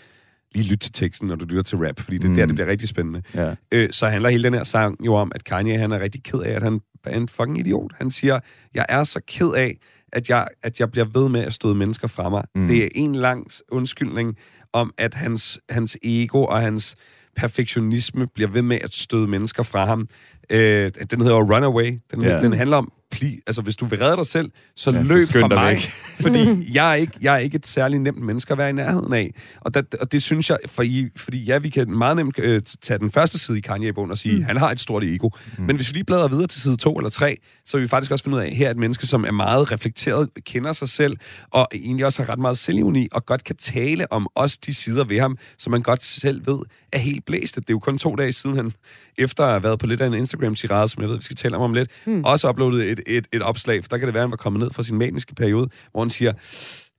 lige 0.53 0.69
lyt 0.71 0.79
til 0.79 0.91
teksten, 0.91 1.27
når 1.27 1.35
du 1.35 1.45
lytter 1.45 1.63
til 1.63 1.77
rap, 1.77 1.99
fordi 1.99 2.17
det 2.17 2.25
er 2.25 2.29
Mm. 2.29 2.35
der, 2.35 2.45
det 2.45 2.55
bliver 2.55 2.67
rigtig 2.67 2.89
spændende. 2.89 3.21
Ja. 3.35 3.55
Øh, 3.71 3.89
så 3.91 4.07
handler 4.09 4.29
hele 4.29 4.43
den 4.43 4.53
her 4.53 4.63
sang 4.63 5.05
jo 5.05 5.13
om, 5.15 5.31
at 5.35 5.43
Kanye 5.43 5.77
han 5.77 5.91
er 5.91 5.99
rigtig 5.99 6.23
ked 6.23 6.39
af, 6.39 6.51
at 6.51 6.63
han 6.63 6.81
er 7.03 7.17
en 7.17 7.27
fucking 7.27 7.59
idiot. 7.59 7.91
Han 7.97 8.11
siger, 8.11 8.39
jeg 8.73 8.85
er 8.89 9.03
så 9.03 9.19
ked 9.27 9.49
af, 9.55 9.77
at 10.13 10.29
jeg, 10.29 10.47
at 10.63 10.79
jeg 10.79 10.91
bliver 10.91 11.05
ved 11.13 11.29
med 11.29 11.41
at 11.41 11.53
støde 11.53 11.75
mennesker 11.75 12.07
fra 12.07 12.29
mig. 12.29 12.43
Mm. 12.55 12.61
Mm. 12.61 12.67
Det 12.67 12.83
er 12.83 12.87
en 12.95 13.15
lang 13.15 13.47
undskyldning 13.71 14.37
om, 14.73 14.93
at 14.97 15.13
hans, 15.13 15.59
hans 15.69 15.97
ego 16.03 16.43
og 16.43 16.59
hans 16.59 16.95
perfektionisme 17.35 18.27
bliver 18.27 18.49
ved 18.49 18.61
med 18.61 18.77
at 18.81 18.93
støde 18.93 19.27
mennesker 19.27 19.63
fra 19.63 19.85
ham. 19.85 20.07
Øh, 20.49 20.89
den 21.11 21.21
hedder 21.21 21.37
Runaway. 21.55 21.99
Den, 22.11 22.21
Ja. 22.21 22.39
den 22.39 22.53
handler 22.53 22.77
om, 22.77 22.91
pli, 23.13 23.39
altså 23.47 23.61
hvis 23.61 23.75
du 23.75 23.85
vil 23.85 23.99
redde 23.99 24.17
dig 24.17 24.25
selv, 24.25 24.51
så 24.75 24.91
Ja, 24.91 25.03
så 25.03 25.13
løb 25.13 25.27
skynd 25.27 25.41
fra 25.41 25.47
mig. 25.47 25.71
væk. 25.71 25.79
fordi 26.25 26.73
jeg 26.75 26.91
er, 26.91 26.93
ikke, 26.95 27.13
jeg 27.21 27.33
er 27.33 27.37
ikke 27.37 27.55
et 27.55 27.67
særligt 27.67 28.01
nemt 28.01 28.21
menneske 28.21 28.51
at 28.51 28.57
være 28.57 28.69
i 28.69 28.73
nærheden 28.73 29.13
af. 29.13 29.33
Og, 29.61 29.73
der, 29.73 29.81
og 30.01 30.11
det 30.11 30.23
synes 30.23 30.49
jeg, 30.49 30.57
for 30.65 30.83
I, 30.83 31.09
fordi 31.15 31.43
ja, 31.43 31.57
vi 31.57 31.69
kan 31.69 31.91
meget 31.91 32.15
nemt 32.15 32.39
øh, 32.39 32.61
tage 32.81 32.99
den 32.99 33.11
første 33.11 33.39
side 33.39 33.57
i 33.57 33.61
Kanye-bogen 33.61 34.11
og 34.11 34.17
sige, 34.17 34.35
mm. 34.37 34.43
han 34.43 34.57
har 34.57 34.71
et 34.71 34.79
stort 34.81 35.03
ego. 35.03 35.29
Mm. 35.57 35.63
Men 35.63 35.75
hvis 35.75 35.89
vi 35.89 35.93
lige 35.93 36.03
bladrer 36.03 36.27
videre 36.27 36.47
til 36.47 36.61
side 36.61 36.75
to 36.77 36.95
eller 36.95 37.09
tre, 37.09 37.37
så 37.65 37.77
vil 37.77 37.83
vi 37.83 37.87
faktisk 37.87 38.11
også 38.11 38.23
finde 38.23 38.37
ud 38.37 38.41
af, 38.41 38.47
at 38.47 38.55
her 38.55 38.67
er 38.67 38.71
et 38.71 38.77
menneske, 38.77 39.07
som 39.07 39.25
er 39.25 39.31
meget 39.31 39.71
reflekteret, 39.71 40.29
kender 40.45 40.71
sig 40.71 40.89
selv, 40.89 41.17
og 41.51 41.67
egentlig 41.73 42.05
også 42.05 42.23
har 42.23 42.29
ret 42.29 42.39
meget 42.39 42.57
selvivni, 42.57 43.07
og 43.11 43.25
godt 43.25 43.43
kan 43.43 43.55
tale 43.55 44.11
om 44.11 44.27
også 44.35 44.59
de 44.65 44.73
sider 44.73 45.03
ved 45.03 45.19
ham, 45.19 45.37
som 45.57 45.71
man 45.71 45.81
godt 45.81 46.03
selv 46.03 46.47
ved 46.47 46.59
er 46.91 46.97
helt 46.97 47.25
blæste. 47.25 47.61
Det 47.61 47.69
er 47.69 47.73
jo 47.73 47.79
kun 47.79 47.97
to 47.97 48.15
dage 48.15 48.31
siden, 48.31 48.55
han 48.55 48.71
efter 49.17 49.43
at 49.43 49.49
have 49.49 49.63
været 49.63 49.79
på 49.79 49.87
lidt 49.87 50.01
af 50.01 50.07
en 50.07 50.13
Instagram-tirade, 50.13 50.87
som 50.87 51.01
jeg 51.01 51.09
ved, 51.09 51.17
vi 51.17 51.23
skal 51.23 51.35
tale 51.35 51.55
om 51.55 51.61
om 51.61 51.73
lidt, 51.73 51.89
mm. 52.05 52.21
også 52.25 52.49
uploadet 52.49 52.91
et, 52.91 52.99
et, 53.07 53.27
et 53.31 53.41
opslag, 53.41 53.83
for 53.83 53.89
der 53.89 53.97
kan 53.97 54.07
det 54.07 54.13
være, 54.13 54.21
at 54.21 54.27
han 54.27 54.31
var 54.31 54.37
kommet 54.37 54.59
ned 54.59 54.71
fra 54.71 54.83
sin 54.83 54.97
maniske 54.97 55.35
periode, 55.35 55.69
hvor 55.91 56.01
han 56.01 56.09
siger, 56.09 56.33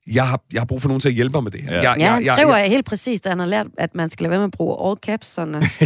jeg 0.07 0.29
har, 0.29 0.41
jeg 0.53 0.61
har 0.61 0.67
brug 0.67 0.83
for 0.83 0.89
nogen 0.89 1.01
til 1.01 1.09
at 1.09 1.15
hjælpe 1.15 1.33
mig 1.33 1.43
med 1.43 1.51
det 1.51 1.63
her. 1.63 1.73
Ja. 1.75 1.91
Jeg, 1.91 1.97
Ja, 2.01 2.13
han 2.13 2.25
jeg, 2.25 2.35
skriver 2.37 2.57
jeg, 2.57 2.69
helt 2.69 2.85
præcist, 2.87 3.27
at 3.27 3.31
han 3.31 3.39
har 3.39 3.47
lært, 3.47 3.67
at 3.79 3.95
man 3.95 4.11
skal 4.11 4.25
lade 4.25 4.31
være 4.31 4.41
med 4.41 4.45
at 4.45 4.51
bruge 4.51 4.89
all 4.89 4.97
caps, 5.03 5.27
sådan 5.27 5.55
at, 5.55 5.63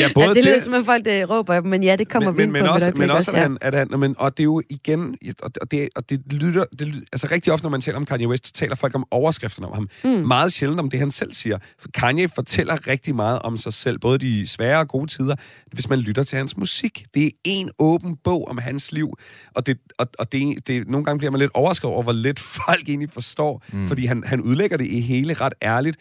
ja, 0.00 0.08
både 0.14 0.28
at 0.30 0.36
det 0.36 0.44
lyder 0.44 0.60
som, 0.60 0.74
at 0.74 0.84
folk 0.84 1.04
det 1.04 1.30
råber, 1.30 1.60
men 1.60 1.82
ja, 1.82 1.96
det 1.96 2.08
kommer 2.08 2.30
men, 2.30 2.38
vi 2.38 2.42
ind 2.42 2.52
men, 2.52 2.64
på 2.64 2.68
også, 2.68 2.92
men 2.96 3.10
også, 3.10 3.30
at 3.30 3.36
ja. 3.36 3.42
han, 3.42 3.58
at 3.60 3.74
han, 3.74 3.88
men, 3.96 4.14
og 4.18 4.36
det 4.36 4.42
er 4.42 4.44
jo 4.44 4.62
igen, 4.70 5.16
og 5.42 5.70
det, 5.70 5.88
og 5.96 6.10
det 6.10 6.22
lytter, 6.32 6.64
det, 6.78 6.86
lytter- 6.86 7.06
altså 7.12 7.28
rigtig 7.30 7.52
ofte, 7.52 7.64
når 7.64 7.70
man 7.70 7.80
taler 7.80 7.96
om 7.96 8.06
Kanye 8.06 8.28
West, 8.28 8.46
så 8.46 8.52
taler 8.52 8.74
folk 8.74 8.94
om 8.94 9.06
overskrifterne 9.10 9.66
om 9.68 9.74
ham. 9.74 9.88
Mm. 10.04 10.26
Meget 10.26 10.52
sjældent 10.52 10.80
om 10.80 10.90
det, 10.90 10.98
han 10.98 11.10
selv 11.10 11.32
siger. 11.32 11.58
For 11.78 11.88
Kanye 11.94 12.28
fortæller 12.28 12.86
rigtig 12.86 13.14
meget 13.14 13.38
om 13.38 13.56
sig 13.58 13.72
selv, 13.72 13.98
både 13.98 14.18
de 14.18 14.46
svære 14.48 14.78
og 14.78 14.88
gode 14.88 15.06
tider, 15.06 15.34
hvis 15.72 15.88
man 15.88 15.98
lytter 15.98 16.22
til 16.22 16.38
hans 16.38 16.56
musik. 16.56 17.04
Det 17.14 17.26
er 17.26 17.30
en 17.44 17.70
åben 17.78 18.16
bog 18.24 18.48
om 18.48 18.58
hans 18.58 18.92
liv, 18.92 19.12
og, 19.54 19.66
det, 19.66 19.78
og, 19.98 20.06
og 20.18 20.32
det, 20.32 20.66
det, 20.66 20.88
nogle 20.88 21.04
gange 21.04 21.18
bliver 21.18 21.30
man 21.30 21.40
lidt 21.40 21.50
overrasket 21.54 21.90
over, 21.90 22.02
hvor 22.02 22.12
lidt 22.12 22.40
folk 22.40 22.88
egentlig 22.88 23.10
forstår, 23.26 23.64
mm. 23.72 23.86
fordi 23.86 24.06
han, 24.06 24.22
han 24.26 24.40
udlægger 24.40 24.76
det 24.76 24.86
i 24.86 25.00
hele 25.00 25.34
ret 25.34 25.54
ærligt, 25.62 25.96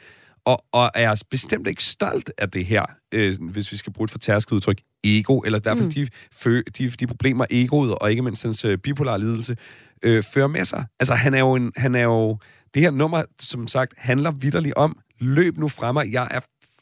og, 0.45 0.65
og 0.71 0.91
er 0.95 1.23
bestemt 1.29 1.67
ikke 1.67 1.83
stolt 1.83 2.31
af 2.37 2.51
det 2.51 2.65
her, 2.65 2.83
øh, 3.11 3.35
hvis 3.51 3.71
vi 3.71 3.77
skal 3.77 3.93
bruge 3.93 4.05
et 4.05 4.11
fortærsket 4.11 4.51
udtryk, 4.55 4.81
ego, 5.03 5.39
eller 5.39 5.59
i 5.59 5.61
hvert 5.63 5.77
fald 5.77 5.87
mm. 5.87 5.93
de, 5.93 6.07
fø, 6.31 6.61
de, 6.77 6.89
de 6.89 7.07
problemer, 7.07 7.45
egoet, 7.49 7.95
og 7.95 8.09
ikke 8.11 8.21
mindst 8.21 8.43
hans 8.43 8.65
øh, 8.65 8.77
bipolare 8.77 9.19
lidelse, 9.19 9.57
øh, 10.03 10.23
fører 10.23 10.47
med 10.47 10.65
sig. 10.65 10.85
Altså, 10.99 11.13
han 11.15 11.33
er 11.33 11.39
jo 11.39 11.53
en, 11.53 11.71
han 11.77 11.95
er 11.95 12.03
jo, 12.03 12.37
det 12.73 12.81
her 12.81 12.91
nummer, 12.91 13.23
som 13.39 13.67
sagt, 13.67 13.93
handler 13.97 14.31
vidderligt 14.31 14.73
om, 14.73 14.97
løb 15.19 15.57
nu 15.57 15.69
fra 15.69 15.91
mig, 15.91 16.11
jeg 16.11 16.27
er 16.31 16.39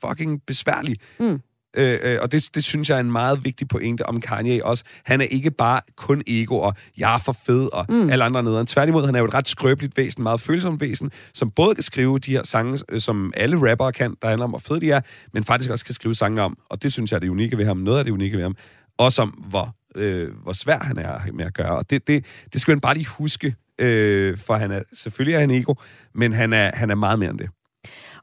fucking 0.07 0.41
besværlig. 0.47 0.97
Mm. 1.19 1.39
Øh, 1.77 1.99
øh, 2.03 2.19
og 2.21 2.31
det, 2.31 2.49
det 2.55 2.63
synes 2.63 2.89
jeg 2.89 2.95
er 2.95 2.99
en 2.99 3.11
meget 3.11 3.45
vigtig 3.45 3.67
pointe 3.67 4.05
om 4.05 4.21
Kanye 4.21 4.65
også. 4.65 4.83
Han 5.03 5.21
er 5.21 5.25
ikke 5.25 5.51
bare 5.51 5.81
kun 5.95 6.21
ego, 6.27 6.57
og 6.57 6.73
jeg 6.97 7.15
er 7.15 7.17
for 7.17 7.35
fed, 7.45 7.69
og 7.73 7.85
mm. 7.89 8.09
alle 8.09 8.23
andre 8.23 8.43
nederen. 8.43 8.67
Tværtimod, 8.67 9.05
han 9.05 9.15
er 9.15 9.19
jo 9.19 9.25
et 9.25 9.33
ret 9.33 9.47
skrøbeligt 9.47 9.97
væsen, 9.97 10.23
meget 10.23 10.41
følsomt 10.41 10.81
væsen, 10.81 11.11
som 11.33 11.49
både 11.49 11.75
kan 11.75 11.83
skrive 11.83 12.19
de 12.19 12.31
her 12.31 12.43
sange, 12.43 12.79
øh, 12.89 13.01
som 13.01 13.33
alle 13.35 13.71
rappere 13.71 13.91
kan, 13.91 14.15
der 14.21 14.27
handler 14.27 14.43
om, 14.43 14.49
hvor 14.49 14.59
fede 14.59 14.81
de 14.81 14.91
er, 14.91 15.01
men 15.33 15.43
faktisk 15.43 15.71
også 15.71 15.85
kan 15.85 15.95
skrive 15.95 16.15
sange 16.15 16.41
om, 16.41 16.57
og 16.69 16.83
det 16.83 16.93
synes 16.93 17.11
jeg 17.11 17.15
er 17.15 17.19
det 17.19 17.29
unikke 17.29 17.57
ved 17.57 17.65
ham, 17.65 17.77
noget 17.77 17.99
af 17.99 18.05
det 18.05 18.11
unikke 18.11 18.37
ved 18.37 18.43
ham, 18.43 18.55
også 18.97 19.21
om, 19.21 19.29
hvor, 19.29 19.75
øh, 19.95 20.29
hvor 20.43 20.53
svær 20.53 20.79
han 20.79 20.97
er 20.97 21.19
med 21.33 21.45
at 21.45 21.53
gøre. 21.53 21.77
Og 21.77 21.89
det, 21.89 22.07
det, 22.07 22.25
det 22.53 22.61
skal 22.61 22.71
man 22.71 22.79
bare 22.79 22.93
lige 22.93 23.07
huske, 23.07 23.55
øh, 23.79 24.37
for 24.37 24.53
han 24.53 24.71
er, 24.71 24.81
selvfølgelig 24.93 25.35
er 25.35 25.39
han 25.39 25.51
ego, 25.51 25.73
men 26.15 26.33
han 26.33 26.53
er, 26.53 26.71
han 26.73 26.89
er 26.89 26.95
meget 26.95 27.19
mere 27.19 27.29
end 27.29 27.39
det. 27.39 27.49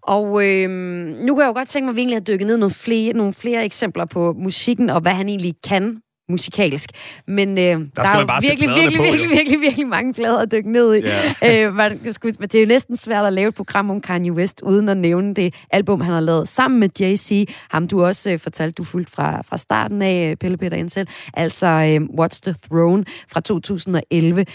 Og 0.03 0.47
øh, 0.47 0.71
nu 1.27 1.35
kan 1.35 1.43
jeg 1.43 1.49
jo 1.49 1.53
godt 1.53 1.69
tænke 1.69 1.85
mig, 1.85 1.91
at 1.93 1.97
vi 1.97 2.01
egentlig 2.01 2.17
har 2.17 2.25
dykket 2.25 2.47
ned 2.47 2.57
nogle 2.57 2.75
flere, 2.75 3.13
nogle 3.13 3.35
flere 3.35 3.65
eksempler 3.65 4.05
på 4.05 4.33
musikken, 4.33 4.91
og 4.91 5.01
hvad 5.01 5.13
han 5.13 5.29
egentlig 5.29 5.55
kan 5.65 6.03
musikalsk. 6.31 6.91
Men 7.27 7.49
øh, 7.49 7.65
der, 7.65 7.79
der 7.95 8.03
er 8.03 8.21
jo 8.21 8.27
virkelig, 8.43 8.69
virkelig, 8.69 8.99
på, 8.99 9.05
jo. 9.05 9.11
virkelig, 9.11 9.31
virkelig, 9.31 9.61
virkelig 9.61 9.89
mange 9.89 10.15
plader 10.15 10.39
at 10.39 10.53
dykke 10.53 10.73
ned 10.73 10.95
i. 10.95 11.01
Ja. 11.01 11.21
Øh, 11.67 11.75
man, 11.75 11.99
det 11.99 12.55
er 12.55 12.61
jo 12.61 12.67
næsten 12.67 12.97
svært 12.97 13.27
at 13.27 13.33
lave 13.33 13.49
et 13.49 13.55
program 13.55 13.91
om 13.91 14.01
Kanye 14.01 14.33
West, 14.33 14.61
uden 14.63 14.89
at 14.89 14.97
nævne 14.97 15.35
det 15.35 15.55
album, 15.71 16.01
han 16.01 16.13
har 16.15 16.21
lavet 16.21 16.49
sammen 16.49 16.81
med 16.81 16.89
Jay-Z. 17.01 17.55
Ham 17.71 17.87
du 17.89 18.05
også 18.05 18.31
øh, 18.31 18.39
fortalte, 18.39 18.75
du 18.75 18.85
fulgte 18.85 19.13
fra, 19.13 19.43
fra 19.49 19.57
starten 19.57 20.03
af, 20.03 20.31
øh, 20.31 20.37
Pelle 20.37 20.57
Peter 20.57 20.77
Indsel. 20.77 21.09
Altså 21.35 21.67
øh, 21.67 22.21
What's 22.21 22.41
the 22.43 22.55
Throne 22.71 23.05
fra 23.29 23.41
2011. 23.41 24.47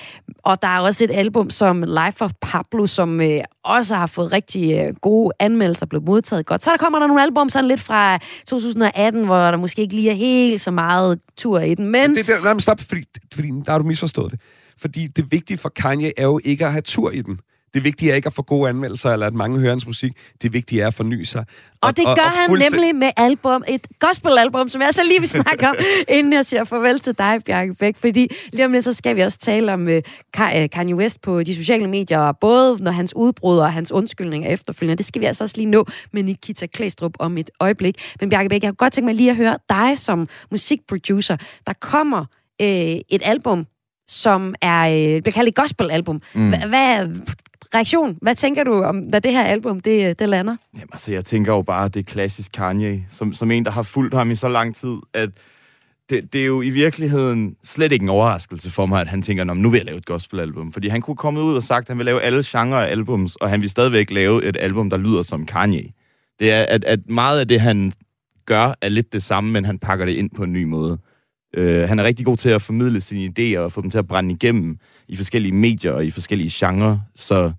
Og 0.44 0.62
der 0.62 0.68
er 0.68 0.80
også 0.80 1.04
et 1.04 1.12
album 1.12 1.50
som 1.50 1.82
Life 1.82 2.26
of 2.26 2.32
Pablo, 2.42 2.86
som 2.86 3.22
øh, 3.22 3.40
også 3.64 3.96
har 3.96 4.08
fået 4.08 4.32
rigtig 4.32 4.80
øh, 4.80 4.96
gode 4.96 5.32
anmeldelser, 5.40 5.86
blevet 5.86 6.06
modtaget 6.06 6.46
godt. 6.46 6.64
Så 6.64 6.72
der 6.72 6.78
kommer 6.78 7.00
der 7.00 7.08
nogle 7.08 7.22
album 7.22 7.50
sådan 7.50 7.68
lidt 7.68 7.82
fra 7.82 8.20
2018, 8.48 9.26
hvor 9.26 9.38
der 9.38 9.58
måske 9.58 9.82
ikke 9.82 9.96
lige 9.96 10.10
er 10.10 10.16
helt 10.16 10.62
så 10.62 10.72
meget 10.72 11.20
tur 11.38 11.60
i 11.66 11.76
den. 11.76 11.92
Men 11.92 12.16
Det, 12.16 12.28
det, 12.28 12.44
nej, 12.44 12.54
men 12.54 12.60
stop, 12.62 12.82
fordi, 12.82 13.04
fordi 13.34 13.48
der 13.66 13.72
har 13.72 13.78
du 13.78 13.86
misforstået 13.86 14.32
det. 14.32 14.40
Fordi 14.78 15.08
det 15.08 15.32
vigtige 15.32 15.58
for 15.58 15.70
Kanye 15.70 16.14
er 16.18 16.24
jo 16.24 16.40
ikke 16.44 16.66
at 16.66 16.72
have 16.72 16.82
tur 16.82 17.12
i 17.12 17.22
den. 17.22 17.40
Det 17.76 17.84
vigtige 17.84 18.12
er 18.12 18.16
ikke 18.16 18.28
at 18.28 18.34
få 18.34 18.42
gode 18.42 18.70
anmeldelser, 18.70 19.10
eller 19.10 19.28
at 19.28 19.34
mange 19.34 19.60
hører 19.60 19.72
hans 19.72 19.86
musik. 19.86 20.12
Det 20.42 20.54
vigtige 20.54 20.82
er 20.82 20.88
at 20.88 20.94
forny 20.94 21.24
sig. 21.24 21.46
Og 21.82 21.98
det 21.98 22.06
gør 22.06 22.30
han 22.30 22.50
fuldstæ- 22.50 22.70
nemlig 22.70 22.96
med 22.96 23.12
album, 23.18 23.64
et 23.68 23.88
gospelalbum, 24.00 24.70
som 24.70 24.82
jeg 24.82 24.90
så 24.94 25.04
lige 25.04 25.20
vil 25.20 25.30
snakke 25.30 25.70
om, 25.70 25.76
inden 26.18 26.34
jeg 26.34 26.46
siger 26.46 26.64
farvel 26.64 27.00
til 27.00 27.18
dig, 27.18 27.44
Bjarke 27.46 27.74
Bæk. 27.74 27.98
Fordi 27.98 28.28
lige 28.54 28.66
om 28.66 28.72
lidt, 28.72 28.84
så 28.86 28.94
skal 28.94 29.16
vi 29.16 29.22
også 29.22 29.38
tale 29.38 29.74
om 29.74 29.88
uh, 29.88 29.94
Kanye 30.72 30.96
West 30.96 31.22
på 31.22 31.44
de 31.44 31.56
sociale 31.56 31.88
medier, 31.88 32.20
og 32.20 32.38
både 32.40 32.84
når 32.84 32.92
hans 32.92 33.16
udbrud 33.16 33.58
og 33.58 33.74
hans 33.74 33.92
undskyldning 33.92 34.46
er 34.46 34.50
efterfølgende. 34.50 34.98
Det 34.98 35.06
skal 35.06 35.22
vi 35.22 35.26
altså 35.26 35.44
også 35.44 35.58
lige 35.58 35.70
nå 35.70 35.86
med 36.12 36.24
Nikita 36.24 36.66
Klæstrup 36.66 37.14
om 37.20 37.38
et 37.38 37.50
øjeblik. 37.60 38.14
Men 38.22 38.30
Bjarke 38.30 38.50
Bæk, 38.50 38.64
jeg 38.64 38.70
kunne 38.70 38.76
godt 38.76 38.94
tænke 38.94 39.06
mig 39.06 39.16
lige 39.16 39.30
at 39.30 39.36
høre 39.36 39.58
dig 39.70 39.98
som 39.98 40.28
musikproducer. 40.52 41.38
Der 41.68 41.74
kommer 41.82 42.26
øh, 42.62 42.68
et 43.10 43.22
album, 43.26 43.66
som 44.08 44.56
er, 44.62 44.82
øh, 44.88 45.22
bliver 45.22 45.32
kaldt 45.34 45.50
et 45.50 45.56
gospelalbum. 45.56 46.22
Mm. 46.34 46.50
Hvad 46.50 47.08
reaktion? 47.74 48.18
Hvad 48.22 48.36
tænker 48.36 48.64
du 48.64 48.84
om, 48.84 49.12
da 49.12 49.20
det 49.20 49.32
her 49.32 49.44
album, 49.44 49.80
det, 49.80 50.20
det 50.20 50.30
lander? 50.30 50.56
Jamen, 50.74 50.90
altså, 50.94 51.12
jeg 51.12 51.26
tænker 51.26 51.54
jo 51.54 51.62
bare, 51.62 51.86
at 51.86 51.94
det 51.94 52.00
er 52.00 52.04
klassisk 52.04 52.52
Kanye, 52.52 53.06
som, 53.10 53.34
som 53.34 53.52
en, 53.52 53.66
der 53.66 53.72
har 53.72 53.84
fulgt 53.84 54.14
ham 54.14 54.32
i 54.32 54.36
så 54.36 54.48
lang 54.48 54.76
tid, 54.76 54.98
at 55.14 55.30
det, 56.10 56.34
det 56.34 56.42
er 56.42 56.46
jo 56.46 56.62
i 56.62 56.70
virkeligheden 56.70 57.56
slet 57.64 57.92
ikke 57.92 58.04
en 58.04 58.10
overraskelse 58.10 58.72
for 58.72 58.86
mig, 58.86 59.02
at 59.02 59.08
han 59.08 59.22
tænker, 59.22 59.44
nu 59.44 59.70
vil 59.70 59.78
jeg 59.78 59.86
lave 59.86 59.98
et 59.98 60.06
gospelalbum. 60.06 60.72
Fordi 60.72 60.88
han 60.88 61.02
kunne 61.02 61.16
komme 61.16 61.42
ud 61.42 61.56
og 61.56 61.64
sagt, 61.64 61.82
at 61.82 61.88
han 61.88 61.98
vil 61.98 62.06
lave 62.06 62.22
alle 62.22 62.44
genrer 62.46 62.78
af 62.78 62.92
albums, 62.92 63.36
og 63.36 63.50
han 63.50 63.62
vil 63.62 63.70
stadigvæk 63.70 64.12
lave 64.12 64.44
et 64.46 64.58
album, 64.60 64.90
der 64.90 64.98
lyder 64.98 65.22
som 65.22 65.46
Kanye. 65.46 65.92
Det 66.40 66.52
er, 66.52 66.64
at, 66.64 66.84
at 66.84 67.00
meget 67.10 67.40
af 67.40 67.48
det, 67.48 67.62
han 67.62 67.92
gør, 68.46 68.74
er 68.82 68.90
lidt 68.90 69.14
det 69.14 69.24
samme, 69.24 69.52
men 69.52 69.66
han 69.66 69.80
pakker 69.80 70.06
det 70.06 70.14
ind 70.14 70.30
på 70.36 70.44
en 70.44 70.54
ny 70.54 70.64
måde. 70.64 70.98
Øh, 71.54 71.88
han 71.90 72.00
er 72.00 72.04
rigtig 72.04 72.26
god 72.26 72.38
til 72.38 72.50
at 72.50 72.62
formidle 72.62 73.02
sine 73.02 73.34
idéer 73.40 73.60
og 73.60 73.72
få 73.72 73.82
dem 73.82 73.90
til 73.90 73.98
at 73.98 74.08
brænde 74.08 74.32
igennem 74.32 74.78
i 75.08 75.16
forskellige 75.16 75.52
medier 75.52 75.92
og 75.92 76.06
i 76.06 76.12
forskellige 76.12 76.52
genrer. 76.54 76.98
Så 77.16 77.52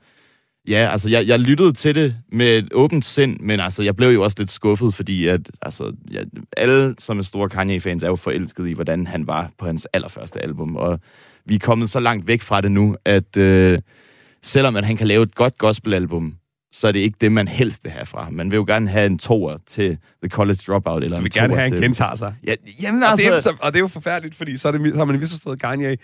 ja, 0.69 0.89
altså 0.93 1.09
jeg, 1.09 1.27
jeg 1.27 1.39
lyttede 1.41 1.73
til 1.73 1.95
det 1.95 2.17
med 2.33 2.59
et 2.59 2.69
åbent 2.73 3.05
sind, 3.05 3.37
men 3.41 3.61
altså 3.61 3.83
jeg 3.83 3.97
blev 3.97 4.09
jo 4.09 4.23
også 4.23 4.37
lidt 4.39 4.51
skuffet, 4.51 4.95
fordi 4.95 5.27
at 5.27 5.41
altså, 5.63 5.93
ja, 6.11 6.21
alle, 6.57 6.95
som 6.99 7.19
er 7.19 7.23
store 7.23 7.49
Kanye-fans, 7.49 8.03
er 8.03 8.07
jo 8.09 8.17
forelskede 8.17 8.71
i, 8.71 8.75
hvordan 8.75 9.07
han 9.07 9.27
var 9.27 9.51
på 9.59 9.67
hans 9.67 9.87
allerførste 9.93 10.43
album. 10.43 10.77
Og 10.77 11.01
vi 11.45 11.55
er 11.55 11.59
kommet 11.59 11.91
så 11.91 12.01
langt 12.01 12.27
væk 12.27 12.43
fra 12.43 12.61
det 12.61 12.73
nu, 12.73 12.97
at 13.05 13.37
øh, 13.37 13.79
selvom 14.43 14.77
at 14.77 14.85
han 14.85 14.97
kan 14.97 15.07
lave 15.07 15.23
et 15.23 15.35
godt 15.35 15.59
gospelalbum, 15.59 16.35
så 16.73 16.89
er 16.89 16.93
det 16.93 16.99
ikke 16.99 17.17
det, 17.21 17.33
man 17.33 17.49
helst 17.49 17.85
vil 17.85 17.93
have 17.93 18.07
fra 18.07 18.25
ham. 18.25 18.33
Man 18.33 18.51
vil 18.51 18.57
jo 18.57 18.65
gerne 18.69 18.89
have 18.91 19.07
en 19.07 19.19
toer 19.19 19.57
til 19.67 19.99
The 20.23 20.29
College 20.31 20.59
Dropout. 20.67 21.05
Eller 21.05 21.17
Du 21.17 21.23
vil 21.23 21.33
en 21.37 21.41
gerne 21.43 21.55
have 21.55 21.67
en 21.67 21.73
til... 21.73 21.83
gentager 21.83 22.15
sig. 22.15 22.35
Ja, 22.47 22.55
jamen 22.83 23.03
Og, 23.03 23.19
det 23.19 23.27
er, 23.27 23.33
altså... 23.35 23.51
så- 23.51 23.57
og 23.67 23.73
det 23.73 23.79
er 23.79 23.81
jo 23.81 23.89
forfærdeligt, 23.89 24.35
fordi 24.35 24.57
så, 24.57 24.69
er 24.69 24.73
det, 24.73 24.91
så 24.93 24.97
har 24.99 25.05
man 25.05 25.19
misforstået 25.21 25.61
Kanye. 25.61 25.97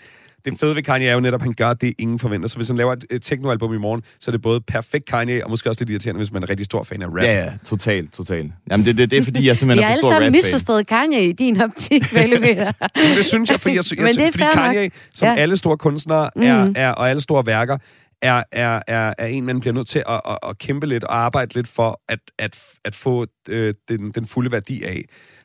Det 0.45 0.59
fede 0.59 0.75
ved 0.75 0.83
Kanye 0.83 1.07
er 1.07 1.13
jo 1.13 1.19
netop, 1.19 1.41
at 1.41 1.43
han 1.43 1.53
gør 1.53 1.73
det, 1.73 1.93
ingen 1.99 2.19
forventer. 2.19 2.49
Så 2.49 2.55
hvis 2.55 2.67
han 2.67 2.77
laver 2.77 2.93
et, 2.93 3.05
et 3.11 3.21
technoalbum 3.21 3.73
i 3.73 3.77
morgen, 3.77 4.01
så 4.19 4.31
er 4.31 4.31
det 4.31 4.41
både 4.41 4.61
perfekt 4.61 5.05
Kanye, 5.05 5.43
og 5.43 5.49
måske 5.49 5.69
også 5.69 5.81
lidt 5.81 5.89
irriterende, 5.89 6.17
hvis 6.19 6.31
man 6.31 6.43
er 6.43 6.45
en 6.45 6.49
rigtig 6.49 6.65
stor 6.65 6.83
fan 6.83 7.01
af 7.01 7.07
rap. 7.07 7.23
Ja, 7.23 7.43
ja, 7.43 7.51
totalt, 7.65 8.13
totalt. 8.13 8.51
Jamen, 8.71 8.85
det, 8.85 8.97
det, 8.97 9.11
det 9.11 9.17
er 9.19 9.23
fordi, 9.23 9.47
jeg 9.47 9.57
simpelthen 9.57 9.83
har 9.85 9.91
er 9.91 9.93
for 9.93 9.95
alle 9.95 10.01
stor 10.01 10.09
sammen 10.09 10.23
rap-fan. 10.27 10.31
misforstået 10.51 10.87
Kanye 10.87 11.21
i 11.29 11.31
din 11.31 11.61
optik. 11.61 12.03
Men 12.13 13.17
det 13.17 13.25
synes 13.25 13.51
jeg, 13.51 13.59
fordi, 13.59 13.75
jeg, 13.75 13.83
jeg, 13.97 14.03
Men 14.03 14.07
det 14.07 14.17
er 14.19 14.23
jeg, 14.23 14.31
fordi 14.33 14.43
fair 14.43 14.55
nok. 14.55 14.73
Kanye, 14.75 14.91
som 15.15 15.27
Ja. 15.27 15.35
alle 15.35 15.57
store 15.57 15.77
kunstnere 15.77 16.29
er, 16.35 16.65
Mhm. 16.65 16.73
er, 16.77 16.89
og 16.89 17.09
alle 17.09 17.21
store 17.21 17.45
værker, 17.45 17.77
er, 18.21 18.43
er, 18.51 18.79
er, 18.87 19.13
er 19.17 19.25
en, 19.27 19.45
man 19.45 19.59
bliver 19.59 19.73
nødt 19.73 19.87
til 19.87 20.03
at, 20.09 20.21
at, 20.29 20.37
at 20.49 20.57
kæmpe 20.57 20.87
lidt 20.87 21.03
og 21.03 21.17
arbejde 21.17 21.53
lidt 21.55 21.67
for 21.67 22.01
at, 22.09 22.19
at, 22.39 22.59
at 22.85 22.95
få 22.95 23.25
øh, 23.49 23.73
den, 23.89 24.11
den 24.11 24.25
fulde 24.25 24.51
værdi 24.51 24.83
af. 24.83 25.01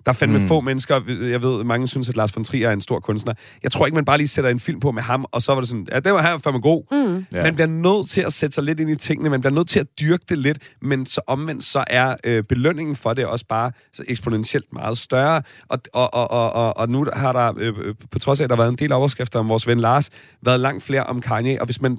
Der 0.06 0.12
er 0.12 0.16
fandme 0.16 0.38
Mm. 0.38 0.48
få 0.48 0.60
mennesker, 0.60 1.00
jeg 1.30 1.42
ved, 1.42 1.64
mange 1.64 1.88
synes, 1.88 2.08
at 2.08 2.16
Lars 2.16 2.36
von 2.36 2.44
Trier 2.44 2.68
er 2.68 2.72
en 2.72 2.80
stor 2.80 3.00
kunstner. 3.00 3.34
Jeg 3.62 3.72
tror 3.72 3.86
ikke, 3.86 3.94
man 3.94 4.04
bare 4.04 4.16
lige 4.16 4.28
sætter 4.28 4.50
en 4.50 4.60
film 4.60 4.80
på 4.80 4.90
med 4.90 5.02
ham, 5.02 5.24
og 5.32 5.42
så 5.42 5.54
var 5.54 5.60
det 5.60 5.68
sådan, 5.68 5.86
ja, 5.92 6.00
det 6.00 6.12
var 6.12 6.22
her 6.22 6.38
fandme 6.38 6.60
god. 6.60 6.84
Mm. 6.90 7.24
Ja. 7.32 7.38
Ja. 7.38 7.42
Man 7.42 7.54
bliver 7.54 7.66
nødt 7.66 8.10
til 8.10 8.20
at 8.20 8.32
sætte 8.32 8.54
sig 8.54 8.64
lidt 8.64 8.80
ind 8.80 8.90
i 8.90 8.96
tingene, 8.96 9.30
man 9.30 9.40
bliver 9.40 9.54
nødt 9.54 9.68
til 9.68 9.80
at 9.80 9.86
dyrke 10.00 10.24
det 10.28 10.38
lidt, 10.38 10.58
men 10.82 11.06
så 11.06 11.20
omvendt 11.26 11.64
så 11.64 11.84
er 11.86 12.16
øh, 12.24 12.44
belønningen 12.44 12.96
for 12.96 13.14
det 13.14 13.26
også 13.26 13.46
bare 13.48 13.72
så 13.92 14.04
eksponentielt 14.08 14.72
meget 14.72 14.98
større. 14.98 15.42
Og, 15.68 15.78
og, 15.92 16.14
og, 16.14 16.30
og, 16.30 16.52
og, 16.52 16.76
og 16.76 16.88
nu 16.88 17.06
har 17.12 17.32
der, 17.32 17.52
øh, 17.58 17.74
øh, 17.84 17.94
på 18.10 18.18
trods 18.18 18.40
af, 18.40 18.44
at 18.44 18.50
der 18.50 18.56
har 18.56 18.62
været 18.62 18.72
en 18.72 18.78
del 18.78 18.92
overskrifter 18.92 19.38
om 19.38 19.48
vores 19.48 19.66
ven 19.66 19.80
Lars, 19.80 20.10
været 20.42 20.60
langt 20.60 20.82
flere 20.82 21.04
om 21.04 21.20
Kanye, 21.20 21.60
og 21.60 21.64
hvis 21.64 21.80
man, 21.80 21.98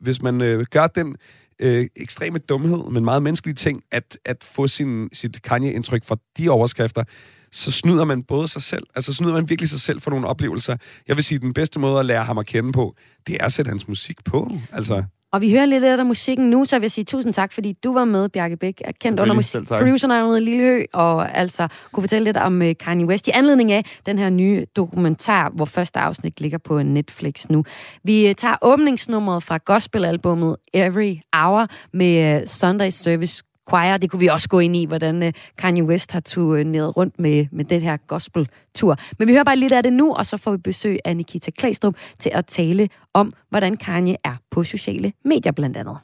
hvis 0.00 0.22
man 0.22 0.40
øh, 0.40 0.66
gør 0.70 0.86
den 0.86 1.16
øh, 1.60 1.86
ekstreme 1.96 2.38
dumhed, 2.38 2.90
men 2.90 3.04
meget 3.04 3.22
menneskelige 3.22 3.54
ting, 3.54 3.82
at, 3.92 4.18
at 4.24 4.36
få 4.44 4.68
sin, 4.68 5.08
sit 5.12 5.42
Kanye-indtryk 5.42 6.04
fra 6.04 6.16
de 6.38 6.48
overskrifter, 6.48 7.04
så 7.52 7.70
snyder 7.70 8.04
man 8.04 8.22
både 8.22 8.48
sig 8.48 8.62
selv, 8.62 8.82
altså 8.94 9.12
snyder 9.14 9.32
man 9.32 9.48
virkelig 9.48 9.68
sig 9.68 9.80
selv 9.80 10.00
for 10.00 10.10
nogle 10.10 10.26
oplevelser. 10.26 10.76
Jeg 11.08 11.16
vil 11.16 11.24
sige, 11.24 11.36
at 11.36 11.42
den 11.42 11.52
bedste 11.52 11.78
måde 11.78 12.00
at 12.00 12.06
lære 12.06 12.24
ham 12.24 12.38
at 12.38 12.46
kende 12.46 12.72
på, 12.72 12.94
det 13.26 13.36
er 13.40 13.44
at 13.44 13.52
sætte 13.52 13.68
hans 13.68 13.88
musik 13.88 14.24
på. 14.24 14.52
Altså, 14.72 15.02
Og 15.32 15.40
vi 15.40 15.50
hører 15.50 15.66
lidt 15.66 15.84
af 15.84 16.06
musikken 16.06 16.50
nu, 16.50 16.64
så 16.64 16.76
jeg 16.76 16.82
vil 16.82 16.90
sige 16.90 17.04
tusind 17.04 17.34
tak, 17.34 17.52
fordi 17.52 17.72
du 17.84 17.92
var 17.94 18.04
med, 18.04 18.28
Bjarke 18.28 18.56
Bæk, 18.56 18.82
er 18.84 18.92
kendt 19.00 19.20
under 19.20 19.34
musik. 19.34 19.60
Producernavnet 19.68 20.42
Lillehø, 20.42 20.84
og 20.92 21.36
altså 21.38 21.68
kunne 21.92 22.02
fortælle 22.02 22.24
lidt 22.24 22.36
om 22.36 22.60
uh, 22.60 22.68
Kanye 22.80 23.06
West 23.06 23.28
i 23.28 23.30
anledning 23.30 23.72
af 23.72 23.84
den 24.06 24.18
her 24.18 24.30
nye 24.30 24.66
dokumentar, 24.76 25.50
hvor 25.54 25.64
første 25.64 25.98
afsnit 25.98 26.40
ligger 26.40 26.58
på 26.58 26.82
Netflix 26.82 27.48
nu. 27.48 27.64
Vi 28.04 28.28
uh, 28.28 28.34
tager 28.38 28.56
åbningsnummeret 28.62 29.42
fra 29.42 29.58
gospelalbummet 29.64 30.56
Every 30.74 31.14
Hour 31.34 31.66
med 31.92 32.40
uh, 32.40 32.46
Sunday 32.46 32.90
Service 32.90 33.42
Choir. 33.70 33.96
Det 33.96 34.10
kunne 34.10 34.20
vi 34.20 34.26
også 34.26 34.48
gå 34.48 34.58
ind 34.58 34.76
i, 34.76 34.84
hvordan 34.84 35.22
øh, 35.22 35.32
Kanye 35.58 35.84
West 35.84 36.12
har 36.12 36.20
turneret 36.20 36.96
rundt 36.96 37.18
med, 37.18 37.46
med 37.52 37.64
den 37.64 37.82
her 37.82 37.96
gospel-tur. 37.96 38.96
Men 39.18 39.28
vi 39.28 39.32
hører 39.32 39.44
bare 39.44 39.56
lidt 39.56 39.72
af 39.72 39.82
det 39.82 39.92
nu, 39.92 40.14
og 40.14 40.26
så 40.26 40.36
får 40.36 40.50
vi 40.50 40.56
besøg 40.56 40.98
af 41.04 41.16
Nikita 41.16 41.50
Klæstrup 41.50 41.94
til 42.18 42.30
at 42.34 42.46
tale 42.46 42.88
om, 43.14 43.32
hvordan 43.48 43.76
Kanye 43.76 44.16
er 44.24 44.34
på 44.50 44.64
sociale 44.64 45.12
medier 45.24 45.52
blandt 45.52 45.76
andet. 45.76 45.96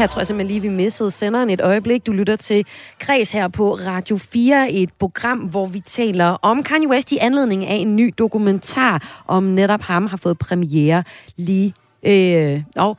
Her 0.00 0.06
tror 0.06 0.20
jeg 0.20 0.26
simpelthen 0.26 0.60
lige, 0.60 0.70
vi 0.70 0.76
missede 0.76 1.10
senderen 1.10 1.50
et 1.50 1.60
øjeblik. 1.60 2.06
Du 2.06 2.12
lytter 2.12 2.36
til 2.36 2.66
Kres 2.98 3.32
her 3.32 3.48
på 3.48 3.74
Radio 3.74 4.16
4, 4.16 4.72
et 4.72 4.92
program, 4.98 5.38
hvor 5.38 5.66
vi 5.66 5.80
taler 5.80 6.26
om 6.26 6.62
Kanye 6.62 6.88
West 6.88 7.12
i 7.12 7.18
anledning 7.20 7.66
af 7.66 7.74
en 7.74 7.96
ny 7.96 8.14
dokumentar 8.18 9.22
om 9.26 9.42
netop 9.42 9.80
ham, 9.80 10.06
har 10.06 10.16
fået 10.16 10.38
premiere 10.38 11.04
lige... 11.36 11.74
Øh, 12.02 12.62
og 12.76 12.98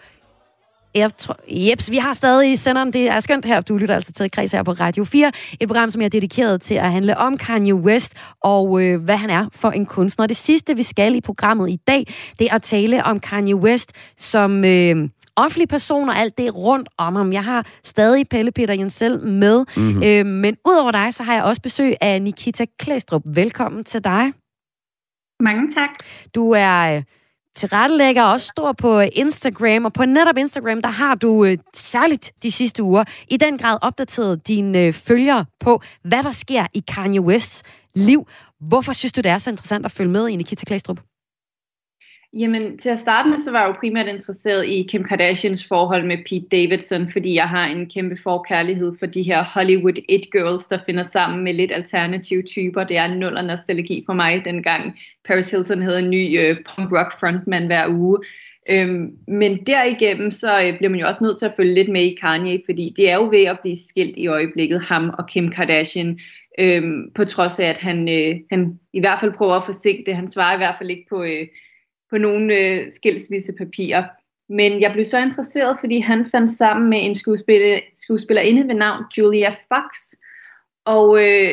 jeg 0.95 1.18
tror, 1.18 1.38
jeps, 1.47 1.91
vi 1.91 1.97
har 1.97 2.14
stadig 2.14 2.60
senderen. 2.60 2.93
Det 2.93 3.10
er 3.10 3.20
skønt 3.20 3.45
her. 3.45 3.62
Du 3.62 3.78
lytter 3.78 3.95
altså 3.95 4.12
til 4.12 4.32
Kreds 4.32 4.52
her 4.52 4.64
på 4.64 4.72
Radio 4.72 5.04
4. 5.04 5.32
Et 5.60 5.68
program, 5.68 5.89
som 5.89 6.02
jeg 6.02 6.06
er 6.06 6.10
dedikeret 6.10 6.62
til 6.62 6.74
at 6.74 6.91
handle 6.91 7.18
om 7.18 7.38
Kanye 7.38 7.76
West 7.76 8.14
og 8.41 8.84
øh, 8.84 9.04
hvad 9.04 9.18
han 9.18 9.30
er 9.30 9.45
for 9.54 9.72
en 9.72 9.86
kunstner. 9.86 10.28
Det 10.28 10.38
sidste, 10.38 10.76
vi 10.76 10.84
skal 10.84 11.16
i 11.16 11.22
programmet 11.22 11.70
i 11.70 11.80
dag, 11.88 12.14
det 12.39 12.47
er 12.52 12.56
at 12.56 12.64
tale 12.64 13.04
om 13.04 13.20
Kanye 13.20 13.56
West 13.56 13.91
som 14.18 14.66
øh, 14.66 15.10
offentlig 15.36 15.68
person 15.68 16.10
og 16.10 16.18
alt 16.18 16.38
det 16.38 16.56
rundt 16.56 16.90
om 16.98 17.16
ham. 17.16 17.34
Jeg 17.34 17.44
har 17.44 17.66
stadig 17.84 18.30
Pelle 18.30 18.52
Peter 18.52 18.74
Jensel 18.74 19.20
med. 19.20 19.66
Mm-hmm. 19.78 20.04
Øh, 20.04 20.26
men 20.26 20.58
udover 20.66 20.92
dig, 20.92 21.14
så 21.14 21.24
har 21.24 21.34
jeg 21.34 21.44
også 21.44 21.62
besøg 21.62 21.94
af 22.02 22.22
Nikita 22.22 22.66
Klæstrup. 22.80 23.22
Velkommen 23.26 23.84
til 23.84 24.04
dig. 24.04 24.34
Mange 25.40 25.72
tak. 25.72 25.90
Du 26.36 26.52
er... 26.52 26.96
Øh, 26.96 27.04
tilrettelægger 27.56 28.24
også 28.24 28.48
stor 28.48 28.72
på 28.72 29.00
Instagram, 29.00 29.86
og 29.86 29.94
på 29.94 30.06
netop 30.06 30.38
Instagram, 30.38 30.82
der 30.82 30.90
har 30.90 31.16
du 31.16 31.46
øh, 31.46 31.58
særligt 31.74 32.32
de 32.44 32.52
sidste 32.52 32.84
uger 32.84 33.04
i 33.28 33.38
den 33.38 33.58
grad 33.58 33.78
opdateret 33.82 34.48
dine 34.48 34.80
øh, 34.80 34.94
følgere 34.94 35.46
på, 35.60 35.82
hvad 36.04 36.24
der 36.24 36.32
sker 36.32 36.66
i 36.74 36.84
Kanye 36.88 37.22
Wests 37.22 37.64
liv. 37.96 38.28
Hvorfor 38.60 38.94
synes 38.94 39.12
du, 39.12 39.22
det 39.22 39.32
er 39.32 39.38
så 39.38 39.50
interessant 39.50 39.86
at 39.86 39.92
følge 39.92 40.12
med 40.12 40.28
i 40.28 40.36
Nikita 40.36 40.66
Klæstrup? 40.66 41.00
Jamen, 42.34 42.78
til 42.78 42.90
at 42.90 43.00
starte 43.00 43.30
med, 43.30 43.38
så 43.38 43.52
var 43.52 43.60
jeg 43.60 43.68
jo 43.68 43.80
primært 43.80 44.14
interesseret 44.14 44.66
i 44.66 44.88
Kim 44.90 45.04
Kardashians 45.04 45.68
forhold 45.68 46.06
med 46.06 46.18
Pete 46.18 46.48
Davidson, 46.52 47.10
fordi 47.12 47.36
jeg 47.36 47.44
har 47.44 47.68
en 47.68 47.90
kæmpe 47.90 48.18
forkærlighed 48.24 48.94
for 49.00 49.06
de 49.06 49.24
her 49.24 49.44
Hollywood 49.44 49.98
it 50.10 50.32
girls, 50.32 50.68
der 50.68 50.80
finder 50.86 51.04
sammen 51.04 51.44
med 51.44 51.54
lidt 51.54 51.72
alternative 51.72 52.42
typer. 52.42 52.84
Det 52.84 52.98
er 52.98 53.16
nuller 53.16 53.42
nostalgi 53.42 54.04
for 54.06 54.14
mig, 54.14 54.46
dengang 54.46 55.00
Paris 55.28 55.52
Hilton 55.52 55.82
havde 55.82 56.00
en 56.00 56.10
ny 56.10 56.40
øh, 56.40 56.56
punk 56.56 56.92
rock 56.92 57.20
frontman 57.20 57.66
hver 57.66 57.88
uge. 57.88 58.18
Øhm, 58.70 59.18
men 59.28 59.66
derigennem, 59.66 60.32
så 60.32 60.64
øh, 60.64 60.78
bliver 60.78 60.90
man 60.90 61.00
jo 61.00 61.08
også 61.08 61.24
nødt 61.24 61.40
til 61.40 61.46
at 61.46 61.54
følge 61.58 61.74
lidt 61.74 61.92
med 61.92 62.02
i 62.02 62.18
Kanye, 62.22 62.62
fordi 62.66 62.94
det 62.98 63.12
er 63.12 63.16
jo 63.16 63.28
ved 63.30 63.46
at 63.46 63.60
blive 63.60 63.78
skilt 63.90 64.18
i 64.18 64.28
øjeblikket, 64.28 64.82
ham 64.82 65.10
og 65.18 65.28
Kim 65.28 65.50
Kardashian. 65.50 66.20
Øhm, 66.60 67.12
på 67.16 67.26
trods 67.26 67.60
af, 67.60 67.66
at 67.66 67.78
han, 67.78 68.10
øh, 68.10 68.40
han 68.50 68.80
i 68.94 69.00
hvert 69.00 69.20
fald 69.20 69.32
prøver 69.34 69.54
at 69.54 69.64
forsinke 69.64 70.04
det. 70.06 70.16
Han 70.16 70.28
svarer 70.28 70.54
i 70.54 70.58
hvert 70.58 70.76
fald 70.80 70.90
ikke 70.90 71.06
på... 71.10 71.24
Øh, 71.24 71.48
på 72.12 72.18
nogle 72.18 72.55
øh, 72.57 72.91
skilsmissepapirer. 72.91 74.03
Men 74.49 74.82
jeg 74.82 74.91
blev 74.91 75.05
så 75.05 75.20
interesseret, 75.20 75.78
fordi 75.80 75.99
han 75.99 76.26
fandt 76.32 76.49
sammen 76.49 76.89
med 76.89 76.99
en 77.01 77.16
skuespiller, 77.16 77.80
skuespillerinde 77.93 78.68
ved 78.68 78.76
navn 78.76 79.03
Julia 79.18 79.49
Fox. 79.49 80.14
Og 80.86 81.24
øh, 81.24 81.51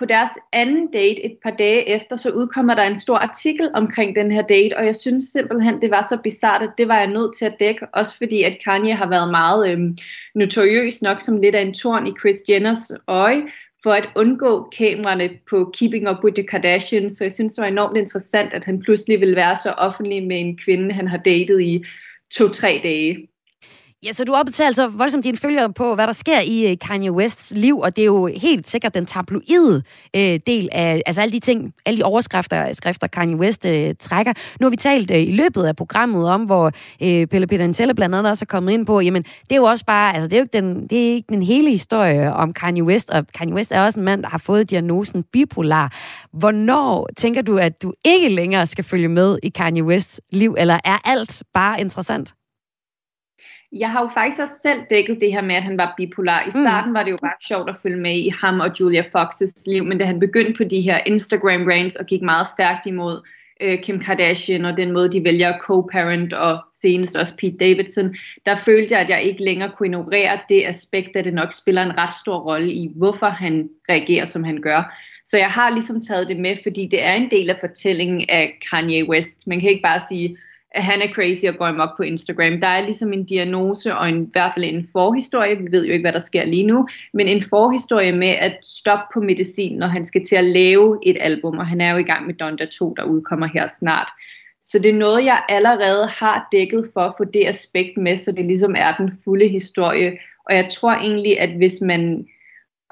på 0.00 0.04
deres 0.04 0.30
anden 0.52 0.90
date 0.92 1.24
et 1.24 1.36
par 1.42 1.50
dage 1.50 1.88
efter, 1.88 2.16
så 2.16 2.30
udkommer 2.30 2.74
der 2.74 2.82
en 2.82 3.00
stor 3.00 3.16
artikel 3.16 3.70
omkring 3.74 4.16
den 4.16 4.30
her 4.30 4.42
date, 4.42 4.76
og 4.76 4.86
jeg 4.86 4.96
synes 4.96 5.24
simpelthen, 5.24 5.82
det 5.82 5.90
var 5.90 6.06
så 6.08 6.18
bizart, 6.22 6.62
at 6.62 6.70
det 6.78 6.88
var 6.88 6.98
jeg 6.98 7.06
nødt 7.06 7.36
til 7.36 7.44
at 7.44 7.56
dække, 7.60 7.86
også 7.94 8.16
fordi 8.16 8.42
at 8.42 8.58
Kanye 8.64 8.94
har 8.94 9.08
været 9.08 9.30
meget 9.30 9.70
øh, 9.70 9.78
notoriøs 10.34 11.02
nok 11.02 11.20
som 11.20 11.40
lidt 11.40 11.54
af 11.54 11.62
en 11.62 11.74
torn 11.74 12.06
i 12.06 12.12
Chris 12.20 12.36
Jenners 12.48 12.92
øje, 13.06 13.42
for 13.82 13.92
at 13.92 14.08
undgå 14.16 14.70
kameraerne 14.78 15.30
på 15.50 15.72
Keeping 15.78 16.08
Up 16.08 16.24
with 16.24 16.34
the 16.34 16.46
Kardashians. 16.46 17.12
Så 17.12 17.24
jeg 17.24 17.32
synes, 17.32 17.54
det 17.54 17.62
var 17.62 17.68
enormt 17.68 17.96
interessant, 17.96 18.54
at 18.54 18.64
han 18.64 18.80
pludselig 18.80 19.20
ville 19.20 19.36
være 19.36 19.56
så 19.56 19.70
offentlig 19.70 20.26
med 20.26 20.40
en 20.40 20.56
kvinde, 20.56 20.92
han 20.92 21.08
har 21.08 21.16
datet 21.16 21.60
i 21.60 21.84
to-tre 22.30 22.80
dage. 22.82 23.28
Ja, 24.04 24.12
så 24.12 24.24
du 24.24 24.34
opdaterer 24.34 24.66
altså 24.66 24.88
voldsomt 24.88 25.24
dine 25.24 25.36
følgere 25.36 25.72
på, 25.72 25.94
hvad 25.94 26.06
der 26.06 26.12
sker 26.12 26.40
i 26.40 26.70
øh, 26.70 26.76
Kanye 26.78 27.12
Wests 27.12 27.52
liv, 27.56 27.78
og 27.78 27.96
det 27.96 28.02
er 28.02 28.06
jo 28.06 28.26
helt 28.26 28.68
sikkert 28.68 28.94
den 28.94 29.06
tabloide 29.06 29.82
øh, 30.16 30.40
del 30.46 30.68
af, 30.72 31.02
altså 31.06 31.22
alle 31.22 31.32
de 31.32 31.40
ting, 31.40 31.74
alle 31.86 31.98
de 31.98 32.04
overskrifter, 32.04 32.72
skrifter 32.72 33.06
Kanye 33.06 33.36
West 33.36 33.66
øh, 33.66 33.94
trækker. 34.00 34.32
Nu 34.60 34.66
har 34.66 34.70
vi 34.70 34.76
talt 34.76 35.10
øh, 35.10 35.22
i 35.22 35.32
løbet 35.32 35.64
af 35.64 35.76
programmet 35.76 36.28
om, 36.28 36.44
hvor 36.44 36.66
øh, 37.02 37.26
Pelle 37.26 37.46
Peter 37.46 37.64
Nintella 37.64 37.92
blandt 37.92 38.14
andet 38.14 38.30
også 38.30 38.44
er 38.44 38.46
kommet 38.46 38.72
ind 38.72 38.86
på, 38.86 39.00
jamen 39.00 39.22
det 39.22 39.52
er 39.52 39.56
jo 39.56 39.64
også 39.64 39.84
bare, 39.84 40.14
altså 40.14 40.28
det 40.28 40.32
er 40.32 40.40
jo 40.40 40.44
ikke 40.44 40.58
den, 40.58 40.86
det 40.86 41.08
er 41.08 41.12
ikke 41.12 41.28
den 41.28 41.42
hele 41.42 41.70
historie 41.70 42.32
om 42.32 42.52
Kanye 42.52 42.84
West, 42.84 43.10
og 43.10 43.26
Kanye 43.34 43.54
West 43.54 43.72
er 43.72 43.84
også 43.84 43.98
en 43.98 44.04
mand, 44.04 44.22
der 44.22 44.28
har 44.28 44.38
fået 44.38 44.70
diagnosen 44.70 45.22
bipolar. 45.32 45.92
Hvornår 46.32 47.08
tænker 47.16 47.42
du, 47.42 47.58
at 47.58 47.82
du 47.82 47.92
ikke 48.04 48.28
længere 48.28 48.66
skal 48.66 48.84
følge 48.84 49.08
med 49.08 49.38
i 49.42 49.48
Kanye 49.48 49.84
Wests 49.84 50.20
liv, 50.32 50.54
eller 50.58 50.78
er 50.84 50.98
alt 51.04 51.42
bare 51.54 51.80
interessant? 51.80 52.34
Jeg 53.72 53.90
har 53.92 54.00
jo 54.00 54.08
faktisk 54.14 54.40
også 54.40 54.54
selv 54.62 54.80
dækket 54.90 55.20
det 55.20 55.32
her 55.32 55.42
med, 55.42 55.54
at 55.54 55.62
han 55.62 55.78
var 55.78 55.94
bipolar. 55.96 56.44
I 56.46 56.50
starten 56.50 56.90
mm. 56.90 56.94
var 56.94 57.02
det 57.02 57.10
jo 57.10 57.18
bare 57.22 57.46
sjovt 57.48 57.70
at 57.70 57.76
følge 57.82 57.96
med 57.96 58.16
i 58.16 58.32
ham 58.40 58.60
og 58.60 58.80
Julia 58.80 59.04
Foxes 59.12 59.54
liv, 59.66 59.84
men 59.84 59.98
da 59.98 60.04
han 60.04 60.20
begyndte 60.20 60.52
på 60.56 60.64
de 60.64 60.80
her 60.80 60.98
Instagram 61.06 61.62
rants 61.64 61.96
og 61.96 62.06
gik 62.06 62.22
meget 62.22 62.46
stærkt 62.46 62.86
imod 62.86 63.28
øh, 63.60 63.82
Kim 63.82 64.00
Kardashian 64.00 64.64
og 64.64 64.76
den 64.76 64.92
måde, 64.92 65.12
de 65.12 65.24
vælger 65.24 65.58
co-parent 65.58 66.32
og 66.32 66.58
senest 66.72 67.16
også 67.16 67.36
Pete 67.36 67.56
Davidson, 67.56 68.16
der 68.46 68.56
følte 68.56 68.94
jeg, 68.94 69.00
at 69.00 69.10
jeg 69.10 69.22
ikke 69.22 69.44
længere 69.44 69.72
kunne 69.76 69.86
ignorere 69.86 70.38
det 70.48 70.62
aspekt, 70.66 71.16
at 71.16 71.24
det 71.24 71.34
nok 71.34 71.52
spiller 71.52 71.82
en 71.82 71.98
ret 71.98 72.14
stor 72.14 72.38
rolle 72.38 72.72
i, 72.72 72.92
hvorfor 72.96 73.28
han 73.28 73.68
reagerer, 73.88 74.24
som 74.24 74.44
han 74.44 74.60
gør. 74.62 74.94
Så 75.24 75.38
jeg 75.38 75.48
har 75.48 75.70
ligesom 75.70 76.00
taget 76.00 76.28
det 76.28 76.36
med, 76.36 76.56
fordi 76.62 76.88
det 76.90 77.06
er 77.06 77.14
en 77.14 77.30
del 77.30 77.50
af 77.50 77.56
fortællingen 77.60 78.24
af 78.28 78.58
Kanye 78.70 79.08
West. 79.08 79.46
Man 79.46 79.60
kan 79.60 79.70
ikke 79.70 79.82
bare 79.82 80.00
sige, 80.08 80.36
at 80.72 80.82
han 80.82 81.02
er 81.02 81.12
crazy 81.12 81.44
og 81.44 81.54
går 81.54 81.66
amok 81.66 81.96
på 81.96 82.02
Instagram. 82.02 82.60
Der 82.60 82.66
er 82.66 82.84
ligesom 82.84 83.12
en 83.12 83.24
diagnose 83.24 83.96
og 83.96 84.08
en, 84.08 84.22
i 84.22 84.28
hvert 84.32 84.50
fald 84.54 84.64
en 84.64 84.88
forhistorie. 84.92 85.58
Vi 85.58 85.72
ved 85.72 85.86
jo 85.86 85.92
ikke, 85.92 86.02
hvad 86.02 86.12
der 86.12 86.18
sker 86.18 86.44
lige 86.44 86.66
nu. 86.66 86.88
Men 87.12 87.28
en 87.28 87.42
forhistorie 87.42 88.12
med 88.12 88.28
at 88.28 88.58
stoppe 88.62 89.04
på 89.14 89.20
medicin, 89.20 89.78
når 89.78 89.86
han 89.86 90.04
skal 90.04 90.24
til 90.24 90.36
at 90.36 90.44
lave 90.44 90.98
et 91.06 91.16
album. 91.20 91.58
Og 91.58 91.66
han 91.66 91.80
er 91.80 91.90
jo 91.90 91.96
i 91.96 92.02
gang 92.02 92.26
med 92.26 92.34
Donda 92.34 92.64
2, 92.64 92.94
der 92.96 93.04
udkommer 93.04 93.46
her 93.46 93.68
snart. 93.78 94.08
Så 94.60 94.78
det 94.78 94.90
er 94.90 94.98
noget, 94.98 95.24
jeg 95.24 95.42
allerede 95.48 96.08
har 96.18 96.48
dækket 96.52 96.90
for 96.94 97.00
at 97.00 97.14
få 97.18 97.24
det 97.24 97.46
aspekt 97.46 97.96
med, 97.96 98.16
så 98.16 98.32
det 98.32 98.44
ligesom 98.44 98.74
er 98.78 98.96
den 98.96 99.10
fulde 99.24 99.48
historie. 99.48 100.18
Og 100.44 100.56
jeg 100.56 100.68
tror 100.70 100.92
egentlig, 100.92 101.40
at 101.40 101.50
hvis 101.56 101.80
man 101.80 102.26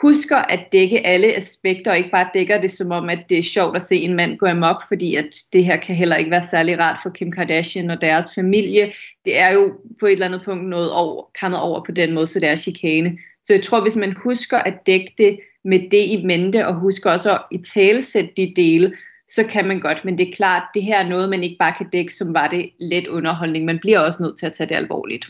husker 0.02 0.36
at 0.36 0.60
dække 0.72 1.06
alle 1.06 1.36
aspekter, 1.36 1.90
og 1.90 1.96
ikke 1.96 2.10
bare 2.10 2.28
dækker 2.34 2.60
det 2.60 2.70
som 2.70 2.90
om, 2.90 3.08
at 3.08 3.18
det 3.30 3.38
er 3.38 3.42
sjovt 3.42 3.76
at 3.76 3.82
se 3.82 3.96
en 3.96 4.14
mand 4.14 4.38
gå 4.38 4.46
amok, 4.46 4.88
fordi 4.88 5.14
at 5.14 5.36
det 5.52 5.64
her 5.64 5.76
kan 5.76 5.94
heller 5.94 6.16
ikke 6.16 6.30
være 6.30 6.42
særlig 6.42 6.80
rart 6.80 6.98
for 7.02 7.10
Kim 7.10 7.32
Kardashian 7.32 7.90
og 7.90 8.00
deres 8.00 8.26
familie. 8.34 8.92
Det 9.24 9.38
er 9.38 9.52
jo 9.52 9.72
på 10.00 10.06
et 10.06 10.12
eller 10.12 10.26
andet 10.26 10.42
punkt 10.44 10.68
noget 10.68 10.92
over, 10.92 11.30
kommet 11.40 11.60
over 11.60 11.84
på 11.84 11.92
den 11.92 12.14
måde, 12.14 12.26
så 12.26 12.40
det 12.40 12.48
er 12.48 12.54
chikane. 12.54 13.18
Så 13.42 13.52
jeg 13.52 13.62
tror, 13.62 13.80
hvis 13.80 13.96
man 13.96 14.16
husker 14.22 14.58
at 14.58 14.74
dække 14.86 15.14
det 15.18 15.40
med 15.64 15.78
det 15.90 16.04
i 16.06 16.22
mente, 16.24 16.66
og 16.66 16.74
husker 16.74 17.10
også 17.10 17.32
at 17.32 17.40
i 17.52 17.58
talesætte 17.58 18.30
de 18.36 18.52
dele, 18.56 18.96
så 19.28 19.44
kan 19.44 19.68
man 19.68 19.80
godt. 19.80 20.04
Men 20.04 20.18
det 20.18 20.28
er 20.28 20.32
klart, 20.34 20.62
det 20.74 20.82
her 20.82 20.98
er 20.98 21.08
noget, 21.08 21.28
man 21.28 21.42
ikke 21.42 21.56
bare 21.58 21.74
kan 21.78 21.90
dække, 21.92 22.14
som 22.14 22.34
var 22.34 22.48
det 22.48 22.70
let 22.80 23.08
underholdning. 23.08 23.64
Man 23.64 23.78
bliver 23.78 23.98
også 23.98 24.22
nødt 24.22 24.38
til 24.38 24.46
at 24.46 24.52
tage 24.52 24.68
det 24.68 24.74
alvorligt. 24.74 25.26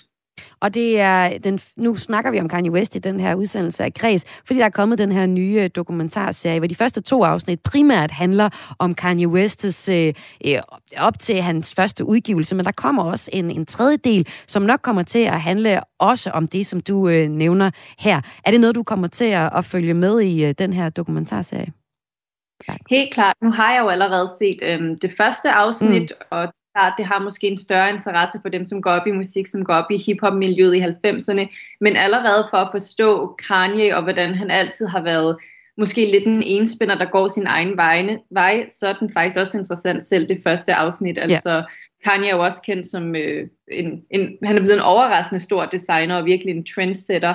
Og 0.61 0.75
det 0.75 1.01
er 1.01 1.39
den, 1.39 1.61
nu 1.77 1.97
snakker 1.97 2.31
vi 2.31 2.41
om 2.41 2.49
Kanye 2.49 2.71
West 2.71 2.97
i 2.97 2.99
den 2.99 3.21
her 3.21 3.35
udsendelse 3.35 3.85
af 3.85 3.95
Græs, 3.95 4.25
fordi 4.47 4.59
der 4.59 4.67
er 4.67 4.71
kommet 4.71 4.99
den 4.99 5.13
her 5.13 5.27
nye 5.27 5.69
dokumentarserie, 5.69 6.59
hvor 6.59 6.67
de 6.67 6.75
første 6.75 7.01
to 7.01 7.25
afsnit 7.25 7.61
primært 7.61 8.11
handler 8.11 8.49
om 8.79 8.95
Kanye 8.95 9.29
Wests 9.29 9.89
øh, 9.89 10.15
øh, 10.47 10.59
op 10.97 11.19
til 11.19 11.43
hans 11.43 11.75
første 11.75 12.05
udgivelse, 12.05 12.55
men 12.55 12.65
der 12.65 12.73
kommer 12.73 13.03
også 13.03 13.31
en, 13.33 13.51
en 13.51 13.67
tredje 13.67 13.97
del, 13.97 14.29
som 14.47 14.63
nok 14.63 14.81
kommer 14.83 15.03
til 15.03 15.19
at 15.19 15.41
handle 15.41 15.81
også 15.99 16.31
om 16.31 16.47
det, 16.47 16.67
som 16.67 16.81
du 16.81 17.09
øh, 17.09 17.29
nævner 17.29 17.71
her. 17.99 18.21
Er 18.45 18.51
det 18.51 18.61
noget, 18.61 18.75
du 18.75 18.83
kommer 18.83 19.09
til 19.09 19.25
at, 19.25 19.51
at 19.57 19.65
følge 19.65 19.95
med 19.95 20.21
i 20.21 20.45
øh, 20.45 20.55
den 20.59 20.73
her 20.73 20.89
dokumentarserie? 20.91 21.73
Helt 22.91 23.15
klart. 23.15 23.37
Nu 23.43 23.51
har 23.51 23.73
jeg 23.73 23.83
jo 23.83 23.89
allerede 23.89 24.29
set 24.39 24.63
øhm, 24.63 24.99
det 24.99 25.13
første 25.17 25.51
afsnit, 25.51 26.13
mm. 26.21 26.27
og 26.31 26.53
klart, 26.79 26.95
det 26.99 27.07
har 27.07 27.21
måske 27.21 27.47
en 27.47 27.59
større 27.59 27.91
interesse 27.91 28.39
for 28.43 28.49
dem, 28.49 28.65
som 28.65 28.83
går 28.83 28.91
op 28.91 29.07
i 29.07 29.13
musik, 29.13 29.47
som 29.47 29.65
går 29.65 29.75
op 29.75 29.91
i 29.91 29.97
hiphop-miljøet 29.97 30.75
i 30.75 30.81
90'erne, 30.81 31.45
men 31.81 31.97
allerede 31.97 32.47
for 32.51 32.57
at 32.57 32.69
forstå 32.73 33.37
Kanye 33.49 33.97
og 33.97 34.03
hvordan 34.03 34.35
han 34.35 34.51
altid 34.51 34.87
har 34.87 35.03
været 35.03 35.37
måske 35.77 36.11
lidt 36.11 36.27
en 36.27 36.43
enspænder, 36.47 36.99
der 36.99 37.05
går 37.05 37.29
sin 37.29 37.47
egen 37.47 37.77
vegne, 37.77 38.19
vej, 38.31 38.67
så 38.71 38.89
er 38.89 38.93
den 38.93 39.13
faktisk 39.13 39.39
også 39.39 39.59
interessant 39.59 40.07
selv 40.07 40.29
det 40.29 40.41
første 40.45 40.75
afsnit. 40.75 41.19
Altså, 41.19 41.53
ja. 41.53 41.63
Kanye 42.05 42.29
er 42.29 42.35
jo 42.35 42.45
også 42.45 42.63
kendt 42.63 42.87
som 42.87 43.17
øh, 43.17 43.49
en, 43.71 44.03
en, 44.11 44.39
han 44.45 44.57
er 44.57 44.61
blevet 44.61 44.77
en 44.77 44.83
overraskende 44.95 45.41
stor 45.41 45.65
designer 45.65 46.17
og 46.17 46.25
virkelig 46.25 46.57
en 46.57 46.65
trendsetter. 46.65 47.35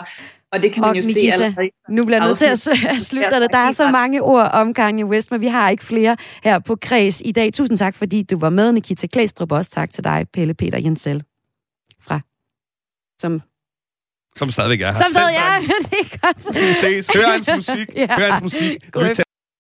Og 0.53 0.63
det 0.63 0.73
kan 0.73 0.81
man 0.81 0.89
og 0.89 0.97
jo 0.97 1.01
Nikita, 1.01 1.37
se 1.37 1.43
allerede. 1.43 1.69
Nu 1.89 2.05
bliver 2.05 2.17
jeg 2.19 2.27
nødt 2.27 2.37
til 2.37 2.45
at 2.45 2.59
slutte 3.09 3.39
det. 3.39 3.49
Der 3.51 3.57
er 3.57 3.71
så 3.71 3.89
mange 3.91 4.21
ord 4.21 4.49
om 4.53 4.73
Kanye 4.73 5.05
West, 5.05 5.31
men 5.31 5.41
vi 5.41 5.47
har 5.47 5.69
ikke 5.69 5.83
flere 5.85 6.17
her 6.43 6.59
på 6.59 6.75
Kreds 6.81 7.21
i 7.25 7.31
dag. 7.31 7.53
Tusind 7.53 7.77
tak, 7.77 7.95
fordi 7.95 8.23
du 8.23 8.39
var 8.39 8.49
med, 8.49 8.71
Nikita 8.71 9.07
Klæstrup. 9.07 9.51
Også 9.51 9.71
tak 9.71 9.91
til 9.93 10.03
dig, 10.03 10.25
Pelle 10.33 10.53
Peter 10.53 10.77
Jensel. 10.77 11.23
Fra 12.01 12.19
som 13.19 13.41
Som 14.35 14.51
stadigvæk 14.51 14.81
er 14.81 14.85
her. 14.85 14.93
som 14.93 14.99
Selv 15.01 15.11
stadig 15.11 15.35
tak. 15.35 15.63
er. 15.63 15.67
det 15.89 15.99
er 16.13 16.17
godt. 16.27 16.55
Vi 16.67 16.73
ses. 16.73 17.07
Hør 17.15 17.31
hans 17.31 17.49
musik. 17.55 17.89
Ja. 17.95 18.19
Hør 18.19 18.31
hans 18.31 18.41
musik. 18.43 18.91
God 18.91 19.03
Lyt 19.07 19.15
til 19.15 19.22